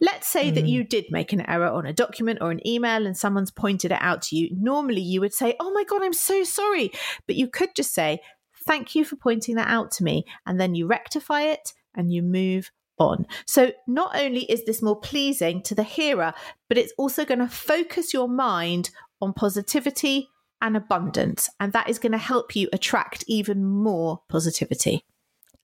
Let's 0.00 0.26
say 0.26 0.50
that 0.50 0.64
mm. 0.64 0.68
you 0.68 0.84
did 0.84 1.06
make 1.10 1.32
an 1.32 1.48
error 1.48 1.68
on 1.68 1.86
a 1.86 1.92
document 1.92 2.40
or 2.42 2.50
an 2.50 2.66
email 2.66 3.06
and 3.06 3.16
someone's 3.16 3.50
pointed 3.50 3.92
it 3.92 3.98
out 4.00 4.22
to 4.22 4.36
you. 4.36 4.50
Normally 4.52 5.02
you 5.02 5.20
would 5.20 5.34
say, 5.34 5.54
Oh 5.60 5.72
my 5.72 5.84
God, 5.84 6.02
I'm 6.02 6.12
so 6.12 6.42
sorry. 6.44 6.90
But 7.26 7.36
you 7.36 7.48
could 7.48 7.74
just 7.76 7.94
say, 7.94 8.20
Thank 8.64 8.94
you 8.94 9.04
for 9.04 9.16
pointing 9.16 9.56
that 9.56 9.68
out 9.68 9.90
to 9.92 10.04
me. 10.04 10.24
And 10.46 10.60
then 10.60 10.74
you 10.74 10.86
rectify 10.86 11.42
it 11.42 11.72
and 11.94 12.12
you 12.12 12.22
move 12.22 12.70
on. 12.98 13.26
So 13.46 13.72
not 13.86 14.16
only 14.16 14.42
is 14.42 14.64
this 14.64 14.82
more 14.82 14.98
pleasing 15.00 15.62
to 15.62 15.74
the 15.74 15.82
hearer, 15.82 16.34
but 16.68 16.78
it's 16.78 16.92
also 16.98 17.24
going 17.24 17.40
to 17.40 17.48
focus 17.48 18.12
your 18.12 18.28
mind 18.28 18.90
on 19.20 19.32
positivity 19.32 20.28
and 20.60 20.76
abundance. 20.76 21.48
And 21.58 21.72
that 21.72 21.88
is 21.88 21.98
going 21.98 22.12
to 22.12 22.18
help 22.18 22.54
you 22.54 22.68
attract 22.72 23.24
even 23.26 23.64
more 23.64 24.20
positivity. 24.28 25.04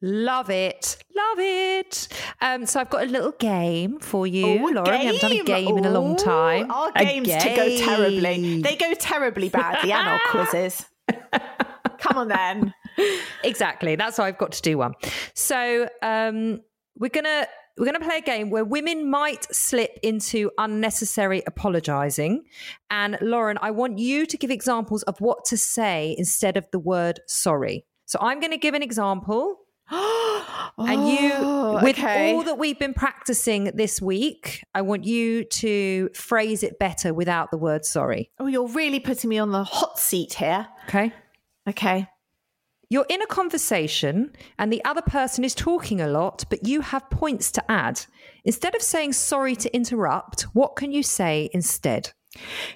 Love 0.00 0.48
it. 0.48 0.96
Love 1.16 1.38
it. 1.40 2.08
Um, 2.40 2.66
so 2.66 2.80
I've 2.80 2.90
got 2.90 3.02
a 3.02 3.06
little 3.06 3.32
game 3.32 3.98
for 3.98 4.28
you, 4.28 4.46
Ooh, 4.46 4.72
Lauren. 4.72 5.00
We 5.00 5.06
haven't 5.06 5.20
done 5.20 5.32
a 5.32 5.42
game 5.42 5.78
in 5.78 5.84
a 5.84 5.90
long 5.90 6.16
time. 6.16 6.70
Our 6.70 6.92
games 6.92 7.28
to 7.28 7.56
go 7.56 7.78
terribly. 7.78 8.62
They 8.62 8.76
go 8.76 8.94
terribly 8.94 9.48
badly, 9.48 9.90
and 9.90 10.08
our 10.08 10.20
quizzes. 10.28 10.86
Come 11.98 12.16
on 12.16 12.28
then. 12.28 12.74
Exactly. 13.44 13.96
That's 13.96 14.18
why 14.18 14.28
I've 14.28 14.38
got 14.38 14.52
to 14.52 14.62
do 14.62 14.78
one. 14.78 14.94
So 15.34 15.88
um, 16.02 16.60
we're 16.96 17.08
gonna 17.10 17.46
we're 17.78 17.86
gonna 17.86 18.00
play 18.00 18.18
a 18.18 18.22
game 18.22 18.50
where 18.50 18.64
women 18.64 19.08
might 19.10 19.44
slip 19.54 19.98
into 20.02 20.50
unnecessary 20.58 21.42
apologizing. 21.46 22.44
And 22.90 23.18
Lauren, 23.20 23.58
I 23.62 23.70
want 23.70 23.98
you 23.98 24.26
to 24.26 24.36
give 24.36 24.50
examples 24.50 25.02
of 25.04 25.20
what 25.20 25.44
to 25.46 25.56
say 25.56 26.14
instead 26.18 26.56
of 26.56 26.66
the 26.72 26.78
word 26.78 27.20
sorry. 27.26 27.84
So 28.06 28.18
I'm 28.22 28.40
going 28.40 28.52
to 28.52 28.56
give 28.58 28.72
an 28.72 28.82
example, 28.82 29.58
and 29.90 31.08
you, 31.08 31.30
Oh, 31.34 31.80
with 31.82 31.98
okay. 31.98 32.32
all 32.34 32.42
that 32.44 32.56
we've 32.58 32.78
been 32.78 32.94
practicing 32.94 33.64
this 33.74 34.00
week, 34.00 34.62
I 34.74 34.80
want 34.80 35.04
you 35.04 35.44
to 35.44 36.08
phrase 36.14 36.62
it 36.62 36.78
better 36.78 37.12
without 37.12 37.50
the 37.50 37.58
word 37.58 37.84
sorry. 37.84 38.30
Oh, 38.38 38.46
you're 38.46 38.66
really 38.68 38.98
putting 38.98 39.28
me 39.28 39.38
on 39.38 39.50
the 39.52 39.62
hot 39.62 39.98
seat 39.98 40.34
here. 40.34 40.66
Okay. 40.88 41.12
Okay. 41.68 42.08
You're 42.90 43.06
in 43.08 43.20
a 43.20 43.26
conversation 43.26 44.32
and 44.58 44.72
the 44.72 44.82
other 44.84 45.02
person 45.02 45.44
is 45.44 45.54
talking 45.54 46.00
a 46.00 46.06
lot, 46.08 46.44
but 46.48 46.66
you 46.66 46.80
have 46.80 47.10
points 47.10 47.52
to 47.52 47.70
add. 47.70 48.06
Instead 48.44 48.74
of 48.74 48.80
saying 48.82 49.12
sorry 49.12 49.54
to 49.56 49.74
interrupt, 49.74 50.42
what 50.54 50.74
can 50.76 50.90
you 50.90 51.02
say 51.02 51.50
instead? 51.52 52.12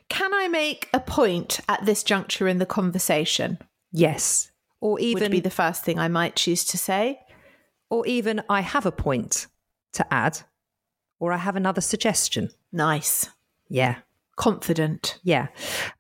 Can 0.09 0.35
I 0.35 0.49
make 0.49 0.89
a 0.93 1.01
point 1.01 1.61
at 1.69 1.87
this 1.87 2.03
juncture 2.03 2.47
in 2.47 2.59
the 2.59 2.67
conversation? 2.67 3.59
Yes. 3.91 4.51
Or 4.81 4.93
Would 4.95 5.03
even 5.03 5.31
be 5.31 5.41
the 5.41 5.51
first 5.51 5.85
thing 5.85 5.99
I 5.99 6.09
might 6.09 6.37
choose 6.37 6.65
to 6.67 6.79
say. 6.79 7.21
or 7.89 8.07
even 8.07 8.43
I 8.49 8.63
have 8.63 8.87
a 8.87 8.93
point 8.93 9.47
to 9.93 10.13
add 10.13 10.41
or 11.21 11.31
I 11.33 11.37
have 11.37 11.57
another 11.57 11.83
suggestion. 11.83 12.49
Nice. 12.73 13.29
Yeah. 13.69 13.97
Confident. 14.43 15.21
Yeah. 15.23 15.47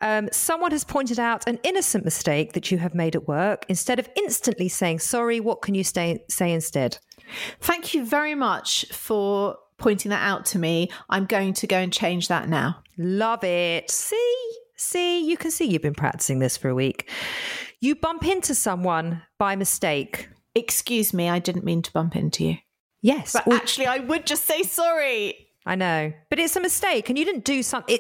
Um, 0.01 0.29
someone 0.33 0.73
has 0.73 0.83
pointed 0.83 1.21
out 1.21 1.47
an 1.47 1.61
innocent 1.63 2.05
mistake 2.05 2.55
that 2.55 2.73
you 2.73 2.79
have 2.79 2.93
made 2.93 3.15
at 3.15 3.29
work. 3.29 3.65
Instead 3.69 4.01
of 4.01 4.11
instantly 4.17 4.69
saying 4.69 4.99
sorry, 4.99 5.39
what 5.39 5.63
can 5.63 5.77
you 5.77 5.85
stay, 5.85 6.25
say 6.29 6.53
instead? 6.53 6.99
Thank 7.61 7.95
you 7.95 8.05
very 8.05 8.35
much 8.35 8.87
for 8.91 9.59
pointing 9.79 10.11
that 10.11 10.27
out 10.29 10.45
to 10.47 10.59
me. 10.59 10.91
I'm 11.09 11.27
going 11.27 11.53
to 11.53 11.69
go 11.69 11.77
and 11.77 11.93
change 11.93 12.27
that 12.27 12.49
now. 12.49 12.83
Love 12.99 13.45
it. 13.45 13.89
See, 13.89 14.51
see, 14.75 15.25
you 15.25 15.37
can 15.37 15.53
see 15.53 15.67
you've 15.67 15.83
been 15.83 15.95
practicing 15.95 16.41
this 16.41 16.57
for 16.57 16.69
a 16.69 16.75
week. 16.75 17.09
You 17.79 17.95
bump 17.95 18.27
into 18.27 18.57
someone 18.57 19.23
by 19.39 19.55
mistake. 19.55 20.29
Excuse 20.57 21.15
me, 21.15 21.29
I 21.29 21.39
didn't 21.39 21.65
mean 21.65 21.83
to 21.83 21.93
bump 21.93 22.17
into 22.17 22.45
you. 22.45 22.57
Yes, 23.03 23.35
But 23.35 23.53
actually, 23.53 23.87
I 23.87 23.99
would 23.99 24.27
just 24.27 24.45
say 24.47 24.65
sorry. 24.65 25.47
I 25.65 25.77
know, 25.77 26.13
but 26.29 26.41
it's 26.41 26.57
a 26.57 26.61
mistake, 26.61 27.09
and 27.09 27.17
you 27.17 27.25
didn't 27.25 27.45
do 27.45 27.63
something. 27.63 27.99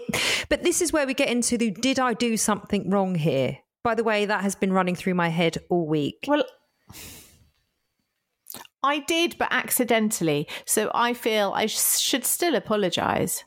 But 0.49 0.64
this 0.64 0.83
is 0.83 0.92
where 0.92 1.07
we 1.07 1.14
get 1.14 1.28
into 1.28 1.57
the 1.57 1.71
did 1.71 1.99
I 1.99 2.12
do 2.12 2.37
something 2.37 2.90
wrong 2.90 3.14
here? 3.14 3.59
By 3.85 3.95
the 3.95 4.04
way, 4.04 4.26
that 4.26 4.42
has 4.42 4.54
been 4.54 4.73
running 4.73 4.97
through 4.97 5.14
my 5.14 5.28
head 5.28 5.59
all 5.69 5.87
week. 5.87 6.25
Well, 6.26 6.45
I 8.83 8.99
did, 9.00 9.37
but 9.38 9.49
accidentally. 9.50 10.49
So 10.66 10.90
I 10.95 11.14
feel 11.14 11.52
I 11.54 11.66
sh- 11.66 11.99
should 11.99 12.25
still 12.25 12.54
apologise. 12.54 13.45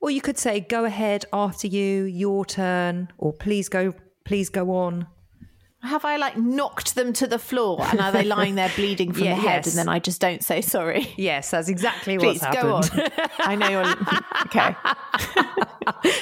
Or 0.00 0.10
you 0.10 0.20
could 0.20 0.38
say, 0.38 0.60
"Go 0.60 0.84
ahead 0.84 1.24
after 1.32 1.66
you, 1.66 2.04
your 2.04 2.44
turn," 2.44 3.08
or 3.18 3.32
"Please 3.32 3.68
go, 3.68 3.94
please 4.24 4.48
go 4.48 4.70
on." 4.70 5.06
Have 5.86 6.04
I 6.04 6.16
like 6.16 6.36
knocked 6.36 6.94
them 6.94 7.12
to 7.14 7.26
the 7.26 7.38
floor 7.38 7.78
and 7.80 8.00
are 8.00 8.12
they 8.12 8.24
lying 8.24 8.56
there 8.56 8.70
bleeding 8.74 9.12
from 9.12 9.24
Yeah, 9.24 9.34
the 9.36 9.40
head 9.40 9.64
yes. 9.64 9.68
and 9.68 9.78
then 9.78 9.88
I 9.88 9.98
just 9.98 10.20
don't 10.20 10.42
say 10.42 10.60
sorry? 10.60 11.12
Yes, 11.16 11.50
that's 11.50 11.68
exactly 11.68 12.18
Please 12.18 12.42
what's 12.42 12.56
go 12.56 12.74
on. 12.74 12.82
I 13.38 13.54
know 13.54 13.68
you're 13.68 13.86
okay. 14.46 14.74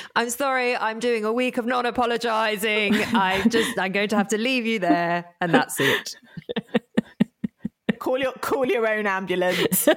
I'm 0.16 0.30
sorry, 0.30 0.76
I'm 0.76 1.00
doing 1.00 1.24
a 1.24 1.32
week 1.32 1.56
of 1.56 1.66
non 1.66 1.86
apologizing. 1.86 2.94
I 2.94 3.42
just, 3.48 3.78
I'm 3.78 3.92
going 3.92 4.08
to 4.10 4.16
have 4.16 4.28
to 4.28 4.38
leave 4.38 4.66
you 4.66 4.78
there, 4.78 5.24
and 5.40 5.52
that's 5.52 5.80
it. 5.80 6.16
Call 7.98 8.18
your 8.18 8.32
call 8.32 8.66
your 8.66 8.86
own 8.86 9.06
ambulance. 9.06 9.88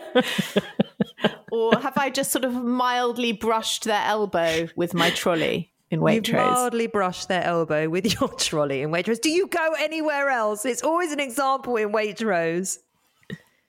or 1.51 1.77
have 1.79 1.97
I 1.97 2.09
just 2.09 2.31
sort 2.31 2.45
of 2.45 2.53
mildly 2.53 3.33
brushed 3.33 3.83
their 3.83 4.01
elbow 4.05 4.69
with 4.77 4.93
my 4.93 5.09
trolley 5.09 5.74
in 5.89 6.00
You've 6.01 6.24
Waitrose? 6.24 6.34
mildly 6.34 6.88
brushed 6.88 7.27
their 7.27 7.44
elbow 7.44 7.89
with 7.89 8.06
your 8.20 8.29
trolley 8.29 8.82
in 8.82 8.89
Waitrose. 8.91 9.22
Do 9.22 9.29
you 9.29 9.48
go 9.48 9.74
anywhere 9.79 10.29
else? 10.29 10.65
It's 10.65 10.84
always 10.84 11.12
an 11.12 11.20
example 11.20 11.77
in 11.77 11.91
Waitrose. 11.91 12.77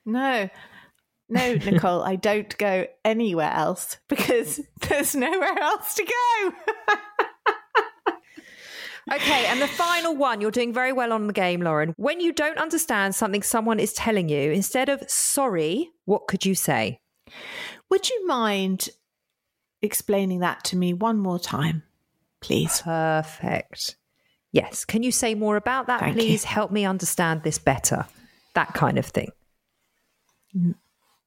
No. 0.05 0.49
No, 1.29 1.55
Nicole, 1.67 2.03
I 2.03 2.17
don't 2.17 2.57
go 2.59 2.87
anywhere 3.05 3.53
else 3.53 3.99
because 4.09 4.61
there's 4.89 5.15
nowhere 5.15 5.59
else 5.59 5.95
to 5.95 6.05
go. 6.05 6.53
Okay, 9.11 9.47
and 9.47 9.61
the 9.63 9.67
final 9.69 10.15
one, 10.15 10.43
you're 10.43 10.51
doing 10.51 10.75
very 10.75 10.93
well 10.93 11.15
on 11.15 11.29
the 11.29 11.33
game, 11.33 11.63
Lauren. 11.63 11.95
When 11.97 12.21
you 12.21 12.31
don't 12.31 12.59
understand 12.59 13.15
something 13.15 13.43
someone 13.43 13.81
is 13.81 13.95
telling 13.95 14.29
you, 14.29 14.51
instead 14.53 14.91
of 14.91 15.03
sorry, 15.09 15.89
what 16.05 16.27
could 16.29 16.45
you 16.45 16.55
say? 16.55 17.01
Would 17.89 18.11
you 18.11 18.27
mind 18.27 18.91
explaining 19.81 20.41
that 20.41 20.63
to 20.65 20.77
me 20.77 20.93
one 20.93 21.17
more 21.17 21.39
time, 21.39 21.85
please? 22.41 22.83
Perfect. 22.83 23.97
Yes. 24.53 24.85
Can 24.85 25.03
you 25.03 25.13
say 25.13 25.35
more 25.35 25.57
about 25.57 25.87
that, 25.89 26.01
Thank 26.01 26.17
please? 26.17 26.45
you. 26.45 26.49
Help 26.49 26.71
me 26.71 26.85
understand 26.85 27.43
this 27.43 27.59
better. 27.59 28.07
That 28.55 28.75
kind 28.75 28.99
of 28.99 29.07
thing. 29.07 29.31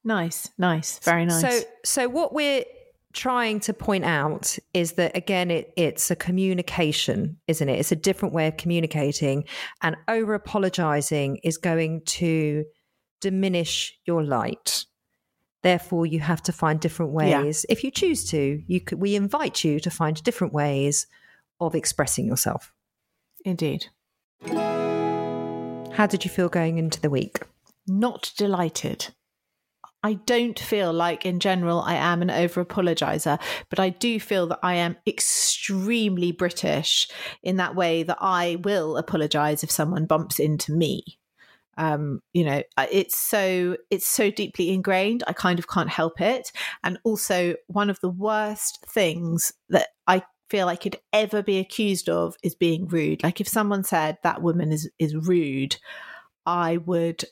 Nice, 0.04 0.50
nice, 0.58 1.00
very 1.00 1.26
nice. 1.26 1.42
So, 1.42 1.62
so 1.86 2.10
what 2.10 2.34
we're 2.34 2.66
trying 3.14 3.60
to 3.60 3.74
point 3.74 4.06
out 4.06 4.58
is 4.74 4.94
that 4.94 5.16
again, 5.16 5.52
it, 5.52 5.74
it's 5.78 6.10
a 6.10 6.16
communication, 6.16 7.38
isn't 7.48 7.70
it? 7.70 7.80
It's 7.80 7.92
a 7.92 7.96
different 7.96 8.34
way 8.34 8.48
of 8.48 8.58
communicating, 8.58 9.46
and 9.82 9.96
over 10.08 10.34
apologizing 10.34 11.38
is 11.44 11.58
going 11.58 12.02
to 12.06 12.66
diminish 13.20 13.98
your 14.06 14.24
light. 14.24 14.86
Therefore, 15.64 16.06
you 16.06 16.20
have 16.20 16.42
to 16.44 16.52
find 16.52 16.80
different 16.80 17.14
Yeah. 17.14 17.44
ways. 17.44 17.66
If 17.70 17.84
you 17.84 17.92
choose 17.92 18.28
to, 18.32 18.64
you 18.66 18.82
could, 18.82 19.00
we 19.00 19.16
invite 19.16 19.64
you 19.64 19.80
to 19.80 19.90
find 19.92 20.22
different 20.24 20.54
ways 20.54 21.08
of 21.60 21.76
expressing 21.76 22.26
yourself. 22.26 22.74
Indeed. 23.46 23.88
How 25.94 26.08
did 26.08 26.24
you 26.26 26.32
feel 26.32 26.50
going 26.50 26.78
into 26.78 27.00
the 27.00 27.10
week? 27.10 27.42
Not 27.88 28.32
delighted. 28.38 29.14
I 30.04 30.14
don't 30.14 30.58
feel 30.58 30.92
like, 30.92 31.28
in 31.28 31.40
general, 31.40 31.82
I 31.82 31.94
am 31.94 32.24
an 32.24 32.32
over 32.32 32.66
apologizer, 32.66 33.40
but 33.70 33.80
I 33.80 33.90
do 33.90 34.20
feel 34.20 34.48
that 34.48 34.60
I 34.64 34.74
am 34.76 34.98
extremely 35.06 36.32
British 36.32 37.08
in 37.44 37.58
that 37.58 37.76
way 37.76 38.02
that 38.02 38.18
I 38.20 38.58
will 38.64 38.98
apologize 38.98 39.64
if 39.64 39.70
someone 39.70 40.06
bumps 40.08 40.40
into 40.40 40.72
me. 40.72 41.20
Um, 41.78 42.22
you 42.34 42.44
know, 42.44 42.64
it's 42.92 43.18
so 43.18 43.78
it's 43.90 44.08
so 44.08 44.30
deeply 44.30 44.72
ingrained. 44.72 45.24
I 45.28 45.34
kind 45.34 45.60
of 45.60 45.68
can't 45.68 45.90
help 45.90 46.22
it. 46.22 46.52
And 46.84 47.00
also, 47.04 47.56
one 47.68 47.90
of 47.90 48.00
the 48.02 48.10
worst 48.10 48.86
things 48.88 49.54
that 49.70 49.90
I 50.08 50.24
feel 50.50 50.68
I 50.68 50.76
could 50.76 50.98
ever 51.14 51.42
be 51.42 51.60
accused 51.60 52.10
of 52.10 52.36
is 52.44 52.56
being 52.56 52.88
rude. 52.88 53.24
Like 53.24 53.40
if 53.40 53.48
someone 53.48 53.84
said 53.84 54.18
that 54.24 54.42
woman 54.42 54.72
is 54.72 54.90
is 55.00 55.16
rude, 55.16 55.78
I 56.46 56.78
would 56.78 57.24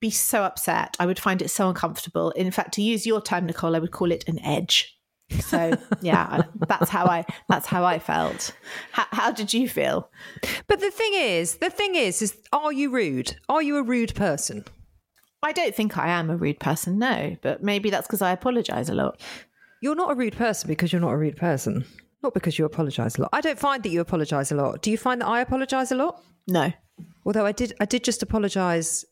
be 0.00 0.10
so 0.10 0.42
upset. 0.44 0.96
I 0.98 1.06
would 1.06 1.18
find 1.18 1.42
it 1.42 1.48
so 1.50 1.68
uncomfortable. 1.68 2.30
In 2.30 2.50
fact, 2.50 2.74
to 2.74 2.82
use 2.82 3.06
your 3.06 3.20
term, 3.20 3.46
Nicole, 3.46 3.76
I 3.76 3.80
would 3.80 3.90
call 3.90 4.12
it 4.12 4.24
an 4.28 4.38
edge. 4.40 4.96
So 5.30 5.76
yeah, 6.00 6.42
that's 6.68 6.90
how 6.90 7.06
I 7.06 7.24
that's 7.48 7.66
how 7.66 7.84
I 7.84 7.98
felt. 7.98 8.54
How, 8.92 9.06
how 9.10 9.32
did 9.32 9.52
you 9.52 9.68
feel? 9.68 10.10
But 10.66 10.80
the 10.80 10.90
thing 10.90 11.12
is, 11.14 11.56
the 11.56 11.70
thing 11.70 11.94
is, 11.94 12.22
is 12.22 12.36
are 12.52 12.72
you 12.72 12.90
rude? 12.90 13.36
Are 13.48 13.62
you 13.62 13.76
a 13.76 13.82
rude 13.82 14.14
person? 14.14 14.64
I 15.42 15.52
don't 15.52 15.74
think 15.74 15.98
I 15.98 16.08
am 16.08 16.30
a 16.30 16.36
rude 16.36 16.60
person, 16.60 16.98
no, 16.98 17.36
but 17.42 17.62
maybe 17.62 17.90
that's 17.90 18.06
because 18.06 18.22
I 18.22 18.32
apologize 18.32 18.88
a 18.88 18.94
lot. 18.94 19.20
You're 19.82 19.94
not 19.94 20.12
a 20.12 20.14
rude 20.14 20.36
person 20.36 20.68
because 20.68 20.92
you're 20.92 21.02
not 21.02 21.12
a 21.12 21.18
rude 21.18 21.36
person. 21.36 21.84
Not 22.22 22.32
because 22.32 22.58
you 22.58 22.64
apologize 22.64 23.18
a 23.18 23.22
lot. 23.22 23.30
I 23.34 23.42
don't 23.42 23.58
find 23.58 23.82
that 23.82 23.90
you 23.90 24.00
apologize 24.00 24.50
a 24.50 24.54
lot. 24.54 24.80
Do 24.80 24.90
you 24.90 24.96
find 24.96 25.20
that 25.20 25.26
I 25.26 25.42
apologize 25.42 25.92
a 25.92 25.94
lot? 25.94 26.22
No, 26.48 26.72
Although 27.26 27.46
I 27.46 27.52
did 27.52 27.72
I 27.80 27.84
did 27.84 28.04
just 28.04 28.22
apologize 28.22 29.04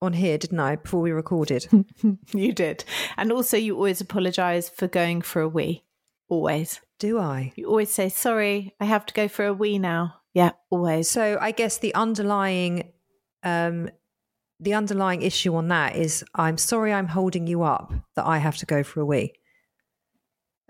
on 0.00 0.12
here, 0.14 0.38
didn't 0.38 0.60
I, 0.60 0.76
before 0.76 1.00
we 1.00 1.10
recorded? 1.10 1.66
you 2.34 2.52
did, 2.52 2.84
and 3.16 3.32
also 3.32 3.56
you 3.56 3.74
always 3.74 4.00
apologize 4.00 4.68
for 4.68 4.86
going 4.88 5.22
for 5.22 5.42
a 5.42 5.48
wee. 5.48 5.84
Always, 6.28 6.80
Do 6.98 7.18
I? 7.18 7.52
you 7.56 7.66
always 7.66 7.90
say 7.90 8.08
sorry. 8.10 8.74
I 8.80 8.84
have 8.84 9.06
to 9.06 9.14
go 9.14 9.28
for 9.28 9.46
a 9.46 9.52
wee 9.54 9.78
now. 9.78 10.16
Yeah, 10.34 10.50
always. 10.70 11.08
So 11.08 11.38
I 11.40 11.52
guess 11.52 11.78
the 11.78 11.94
underlying 11.94 12.92
um 13.42 13.88
the 14.60 14.74
underlying 14.74 15.22
issue 15.22 15.54
on 15.54 15.68
that 15.68 15.96
is 15.96 16.24
I'm 16.34 16.58
sorry 16.58 16.92
I'm 16.92 17.06
holding 17.06 17.46
you 17.46 17.62
up 17.62 17.92
that 18.16 18.26
I 18.26 18.38
have 18.38 18.56
to 18.58 18.66
go 18.66 18.82
for 18.82 19.00
a 19.00 19.06
wee. 19.06 19.32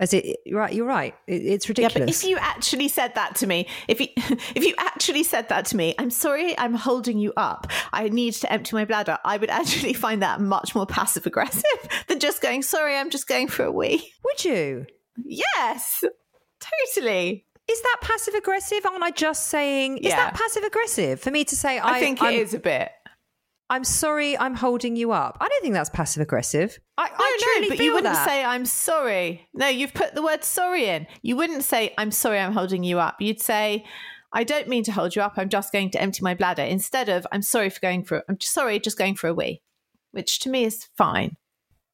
As 0.00 0.14
it 0.14 0.37
right, 0.52 0.73
you're 0.73 0.87
right. 0.87 1.14
It, 1.26 1.43
it's 1.45 1.67
Yeah, 1.67 1.71
ridiculous. 1.71 2.07
but 2.07 2.09
if 2.11 2.25
you 2.25 2.37
actually 2.38 2.87
said 2.88 3.14
that 3.17 3.35
to 3.37 3.47
me, 3.49 3.67
if 3.89 4.00
you 4.00 4.06
if 4.17 4.65
you 4.65 4.75
actually 4.78 5.25
said 5.25 5.49
that 5.49 5.67
to 5.67 5.76
me, 5.76 5.95
I'm 5.99 6.11
sorry, 6.11 6.56
I'm 6.58 6.75
holding 6.75 7.19
you 7.19 7.32
up. 7.37 7.67
I 7.93 8.08
need 8.08 8.34
to 8.34 8.52
empty 8.52 8.76
my 8.76 8.84
bladder. 8.84 9.19
I 9.25 9.37
would 9.39 9.50
actually 9.50 9.93
find 10.04 10.23
that 10.23 10.41
much 10.41 10.75
more 10.75 10.87
passive 10.87 11.26
aggressive 11.26 11.65
than 12.06 12.21
just 12.21 12.41
going, 12.41 12.63
sorry, 12.63 12.97
I'm 12.97 13.11
just 13.11 13.26
going 13.26 13.49
for 13.49 13.65
a 13.65 13.73
wee. 13.73 14.13
Would 14.25 14.45
you? 14.45 14.87
Yes, 15.25 16.04
totally. 16.61 17.45
Is 17.71 17.82
that 17.82 17.97
passive 18.00 18.32
aggressive? 18.34 18.87
Aren't 18.87 19.02
I 19.02 19.11
just 19.11 19.49
saying? 19.49 19.99
Is 19.99 20.06
Yeah. 20.06 20.17
that 20.17 20.34
passive 20.34 20.63
aggressive 20.63 21.21
for 21.21 21.30
me 21.30 21.45
to 21.45 21.54
say? 21.56 21.78
I, 21.78 22.00
think 22.00 22.23
it 22.23 22.34
is 22.34 22.54
I'm, 22.54 22.61
a 22.61 22.63
bit. 22.63 22.91
I'm 23.71 23.85
sorry, 23.85 24.37
I'm 24.39 24.54
holding 24.54 24.97
you 24.97 25.13
up. 25.13 25.37
I 25.41 25.49
don't 25.49 25.63
think 25.63 25.75
that's 25.75 25.91
passive 25.91 26.23
aggressive. 26.23 26.78
I, 26.97 27.09
No, 27.09 27.15
I 27.19 27.39
truly 27.41 27.69
no, 27.69 27.76
but 27.76 27.85
you 27.85 27.93
wouldn't 27.93 28.15
that. 28.15 28.26
say 28.26 28.43
I'm 28.43 28.65
sorry. 28.65 29.47
No, 29.52 29.69
you've 29.69 29.93
put 29.93 30.15
the 30.15 30.23
word 30.23 30.43
sorry 30.43 30.87
in. 30.87 31.07
You 31.23 31.37
wouldn't 31.37 31.65
say 31.65 31.93
I'm 31.99 32.11
sorry, 32.11 32.39
I'm 32.39 32.52
holding 32.52 32.83
you 32.83 32.99
up. 32.99 33.17
You'd 33.21 33.41
say 33.41 33.85
I 34.33 34.45
don't 34.45 34.69
mean 34.69 34.85
to 34.85 34.93
hold 34.93 35.15
you 35.17 35.23
up. 35.23 35.35
I'm 35.37 35.49
just 35.50 35.71
going 35.73 35.91
to 35.91 36.00
empty 36.00 36.21
my 36.23 36.35
bladder. 36.35 36.63
Instead 36.63 37.09
of 37.09 37.26
I'm 37.31 37.43
sorry 37.43 37.69
for 37.71 37.81
going 37.81 38.04
for. 38.04 38.25
I'm 38.28 38.41
sorry, 38.41 38.78
just 38.81 38.97
going 38.99 39.17
for 39.17 39.28
a 39.28 39.35
wee, 39.35 39.61
which 40.13 40.39
to 40.41 40.50
me 40.50 40.65
is 40.65 40.89
fine. 40.97 41.37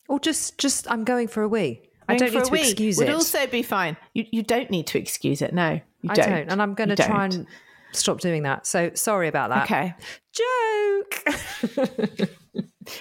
or 0.09 0.21
just, 0.21 0.59
just 0.59 0.89
I'm 0.91 1.03
going 1.05 1.27
for 1.29 1.43
a 1.43 1.49
wee. 1.49 1.89
I 2.09 2.17
don't 2.17 2.33
need 2.35 2.45
to 2.45 2.51
wee 2.53 2.61
excuse 2.61 2.99
would 2.99 3.09
it. 3.09 3.11
Would 3.11 3.17
also 3.17 3.47
be 3.47 3.63
fine. 3.63 3.97
You 4.13 4.27
you 4.31 4.43
don't 4.43 4.71
need 4.71 4.87
to 4.89 4.99
excuse 4.99 5.41
it. 5.43 5.55
No, 5.55 5.81
you 6.03 6.11
I 6.11 6.15
don't. 6.15 6.29
don't, 6.31 6.51
and 6.53 6.61
I'm 6.63 6.75
going 6.75 6.91
to 6.91 6.97
try 6.97 7.25
and 7.25 7.47
stop 7.95 8.21
doing 8.21 8.43
that. 8.43 8.67
So 8.67 8.91
sorry 8.95 9.29
about 9.29 9.51
that. 9.51 9.65
Okay. 9.65 9.95
Joke. 10.33 12.29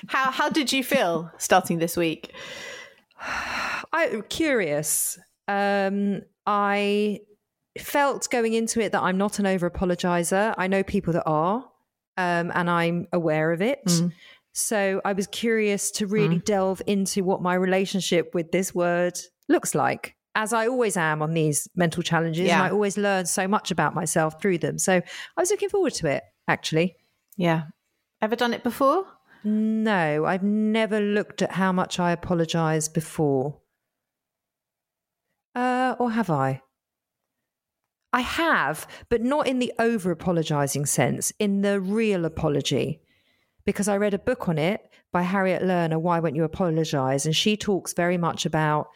How 0.08 0.32
how 0.32 0.50
did 0.50 0.72
you 0.72 0.84
feel 0.84 1.32
starting 1.38 1.80
this 1.80 1.98
week? 1.98 2.34
I'm 3.94 4.24
curious. 4.24 5.20
Um, 5.48 6.22
I 6.46 7.20
felt 7.78 8.30
going 8.30 8.54
into 8.54 8.80
it 8.82 8.92
that 8.92 9.02
I'm 9.02 9.18
not 9.18 9.40
an 9.40 9.46
over 9.46 9.70
apologizer. 9.70 10.54
I 10.58 10.68
know 10.68 10.84
people 10.84 11.14
that 11.14 11.24
are, 11.26 11.66
um, 12.18 12.52
and 12.54 12.70
I'm 12.70 13.08
aware 13.12 13.52
of 13.52 13.62
it. 13.62 13.84
Mm. 13.86 14.14
So 14.54 15.02
I 15.04 15.14
was 15.14 15.28
curious 15.28 15.90
to 15.92 16.08
really 16.08 16.38
delve 16.40 16.82
into 16.86 17.24
what 17.24 17.42
my 17.42 17.56
relationship 17.56 18.36
with 18.36 18.52
this 18.52 18.74
word 18.74 19.20
looks 19.50 19.74
like, 19.74 20.16
as 20.36 20.54
I 20.54 20.68
always 20.68 20.98
am 20.98 21.22
on 21.22 21.34
these 21.34 21.68
mental 21.76 22.04
challenges. 22.04 22.48
Yeah. 22.48 22.56
And 22.56 22.64
I 22.64 22.70
always 22.72 22.98
learn 22.98 23.26
so 23.26 23.48
much 23.48 23.72
about 23.72 23.94
myself 23.94 24.42
through 24.42 24.60
them. 24.60 24.78
So 24.78 24.94
I 24.94 25.42
was 25.42 25.52
looking 25.52 25.70
forward 25.70 25.94
to 25.96 26.08
it, 26.08 26.24
actually. 26.48 26.96
Yeah. 27.38 27.64
Ever 28.22 28.36
done 28.36 28.54
it 28.54 28.64
before? 28.64 29.06
No, 29.44 30.26
I've 30.26 30.44
never 30.44 31.00
looked 31.00 31.42
at 31.42 31.52
how 31.52 31.72
much 31.72 32.00
I 32.00 32.12
apologize 32.12 32.88
before. 32.88 33.60
Uh, 35.54 35.96
or 36.00 36.12
have 36.12 36.30
I? 36.30 36.62
I 38.12 38.22
have, 38.22 38.88
but 39.10 39.22
not 39.22 39.48
in 39.48 39.60
the 39.60 39.74
over 39.80 40.12
apologizing 40.12 40.86
sense, 40.86 41.34
in 41.40 41.62
the 41.62 41.80
real 41.80 42.26
apology. 42.26 43.02
Because 43.66 43.88
I 43.88 43.98
read 43.98 44.14
a 44.14 44.20
book 44.20 44.48
on 44.48 44.58
it 44.58 44.82
by 45.12 45.24
Harriet 45.24 45.62
Lerner, 45.62 46.00
Why 46.00 46.20
Won't 46.20 46.36
You 46.36 46.44
Apologize? 46.44 47.26
And 47.26 47.36
she 47.36 47.58
talks 47.58 47.94
very 47.94 48.18
much 48.18 48.46
about 48.46 48.88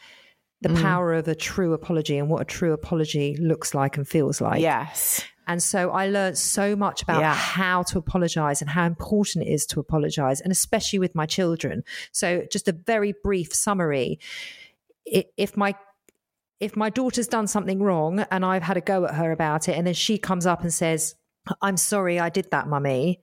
the 0.61 0.69
mm. 0.69 0.81
power 0.81 1.13
of 1.13 1.27
a 1.27 1.35
true 1.35 1.73
apology 1.73 2.17
and 2.17 2.29
what 2.29 2.41
a 2.41 2.45
true 2.45 2.73
apology 2.73 3.37
looks 3.37 3.73
like 3.75 3.97
and 3.97 4.07
feels 4.07 4.41
like. 4.41 4.61
yes. 4.61 5.23
And 5.49 5.63
so 5.63 5.91
I 5.91 6.07
learned 6.09 6.37
so 6.37 6.75
much 6.75 7.03
about 7.03 7.21
Yeah. 7.21 7.33
how 7.33 7.83
to 7.83 7.97
apologize 7.97 8.61
and 8.61 8.69
how 8.69 8.85
important 8.85 9.45
it 9.45 9.49
is 9.49 9.65
to 9.67 9.79
apologize, 9.79 10.41
and 10.41 10.51
especially 10.51 10.99
with 10.99 11.15
my 11.15 11.25
children. 11.25 11.85
So, 12.11 12.45
just 12.51 12.67
a 12.67 12.73
very 12.73 13.13
brief 13.23 13.53
summary: 13.53 14.19
if 15.05 15.55
my 15.55 15.75
if 16.59 16.75
my 16.75 16.89
daughter's 16.89 17.27
done 17.27 17.47
something 17.47 17.81
wrong 17.81 18.25
and 18.31 18.43
I've 18.43 18.63
had 18.63 18.75
a 18.75 18.81
go 18.81 19.05
at 19.05 19.15
her 19.15 19.31
about 19.31 19.69
it, 19.69 19.77
and 19.77 19.87
then 19.87 19.93
she 19.93 20.17
comes 20.17 20.45
up 20.45 20.63
and 20.63 20.73
says, 20.73 21.15
"I'm 21.61 21.77
sorry, 21.77 22.19
I 22.19 22.27
did 22.27 22.51
that, 22.51 22.67
mummy," 22.67 23.21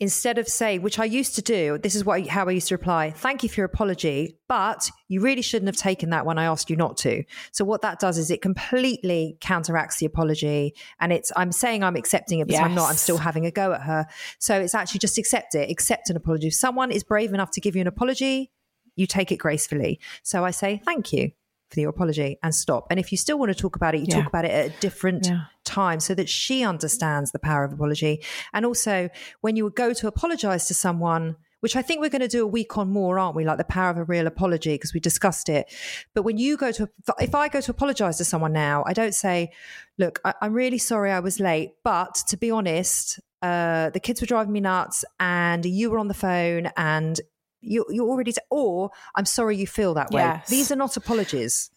instead 0.00 0.38
of 0.38 0.48
saying, 0.48 0.82
which 0.82 0.98
I 0.98 1.04
used 1.04 1.34
to 1.36 1.42
do, 1.42 1.78
this 1.78 1.94
is 1.94 2.04
what 2.04 2.26
how 2.26 2.46
I 2.46 2.50
used 2.50 2.68
to 2.68 2.74
reply, 2.74 3.10
"Thank 3.10 3.42
you 3.42 3.48
for 3.48 3.60
your 3.60 3.66
apology, 3.66 4.38
but 4.48 4.90
you 5.08 5.20
really 5.20 5.42
shouldn't 5.42 5.68
have 5.68 5.76
taken 5.76 6.10
that 6.10 6.26
when 6.26 6.38
I 6.38 6.44
asked 6.44 6.68
you 6.68 6.76
not 6.76 6.96
to." 6.98 7.24
So 7.52 7.64
what 7.64 7.82
that 7.82 8.00
does 8.00 8.18
is 8.18 8.30
it 8.30 8.42
completely 8.42 9.36
counteracts 9.40 9.98
the 9.98 10.06
apology, 10.06 10.74
and 11.00 11.12
it's 11.12 11.30
I'm 11.36 11.52
saying 11.52 11.84
I'm 11.84 11.96
accepting 11.96 12.40
it, 12.40 12.48
but 12.48 12.56
I'm 12.56 12.74
not. 12.74 12.90
I'm 12.90 12.96
still 12.96 13.18
having 13.18 13.46
a 13.46 13.50
go 13.50 13.72
at 13.72 13.82
her. 13.82 14.06
So 14.38 14.60
it's 14.60 14.74
actually 14.74 15.00
just 15.00 15.18
accept 15.18 15.54
it, 15.54 15.70
accept 15.70 16.10
an 16.10 16.16
apology. 16.16 16.48
If 16.48 16.54
someone 16.54 16.90
is 16.90 17.04
brave 17.04 17.32
enough 17.32 17.50
to 17.52 17.60
give 17.60 17.74
you 17.76 17.80
an 17.80 17.86
apology, 17.86 18.50
you 18.96 19.06
take 19.06 19.32
it 19.32 19.36
gracefully. 19.36 20.00
So 20.22 20.44
I 20.44 20.50
say 20.50 20.80
thank 20.84 21.12
you 21.12 21.32
for 21.70 21.80
your 21.80 21.90
apology 21.90 22.36
and 22.42 22.54
stop. 22.54 22.86
And 22.90 23.00
if 23.00 23.10
you 23.10 23.18
still 23.18 23.38
want 23.38 23.50
to 23.50 23.54
talk 23.54 23.74
about 23.74 23.94
it, 23.94 23.98
you 24.00 24.06
Yeah. 24.08 24.16
talk 24.18 24.26
about 24.26 24.44
it 24.44 24.50
at 24.50 24.66
a 24.66 24.80
different 24.80 25.26
Yeah. 25.26 25.44
Time 25.74 26.00
so 26.00 26.14
that 26.14 26.28
she 26.28 26.64
understands 26.64 27.32
the 27.32 27.38
power 27.38 27.64
of 27.64 27.72
apology. 27.72 28.22
And 28.52 28.64
also, 28.64 29.08
when 29.40 29.56
you 29.56 29.70
go 29.70 29.92
to 29.92 30.06
apologize 30.06 30.68
to 30.68 30.74
someone, 30.74 31.36
which 31.64 31.76
I 31.76 31.82
think 31.82 32.02
we're 32.02 32.10
going 32.10 32.20
to 32.20 32.28
do 32.28 32.44
a 32.44 32.46
week 32.46 32.76
on 32.76 32.90
more, 32.90 33.18
aren't 33.18 33.36
we? 33.36 33.44
Like 33.46 33.56
the 33.56 33.64
power 33.64 33.88
of 33.90 33.96
a 33.96 34.04
real 34.04 34.26
apology, 34.26 34.74
because 34.74 34.92
we 34.92 35.00
discussed 35.00 35.48
it. 35.48 35.72
But 36.14 36.22
when 36.22 36.36
you 36.36 36.58
go 36.58 36.70
to, 36.72 36.90
if 37.18 37.34
I 37.34 37.48
go 37.48 37.62
to 37.62 37.70
apologize 37.70 38.18
to 38.18 38.24
someone 38.24 38.52
now, 38.52 38.84
I 38.86 38.92
don't 38.92 39.14
say, 39.14 39.50
look, 39.96 40.20
I, 40.26 40.34
am 40.42 40.52
really 40.52 40.76
sorry 40.76 41.10
I 41.10 41.20
was 41.20 41.40
late, 41.40 41.70
but 41.82 42.16
to 42.28 42.36
be 42.36 42.50
honest, 42.50 43.18
uh, 43.40 43.88
the 43.90 44.00
kids 44.00 44.20
were 44.20 44.26
driving 44.26 44.52
me 44.52 44.60
nuts 44.60 45.06
and 45.18 45.64
you 45.64 45.90
were 45.90 45.98
on 45.98 46.08
the 46.08 46.14
phone 46.14 46.68
and 46.76 47.18
you, 47.62 47.86
you're 47.88 48.10
already, 48.10 48.32
t- 48.32 48.42
or 48.50 48.90
I'm 49.14 49.24
sorry 49.24 49.56
you 49.56 49.66
feel 49.66 49.94
that 49.94 50.10
way. 50.10 50.20
Yes. 50.20 50.50
These 50.50 50.70
are 50.70 50.76
not 50.76 50.98
apologies. 50.98 51.70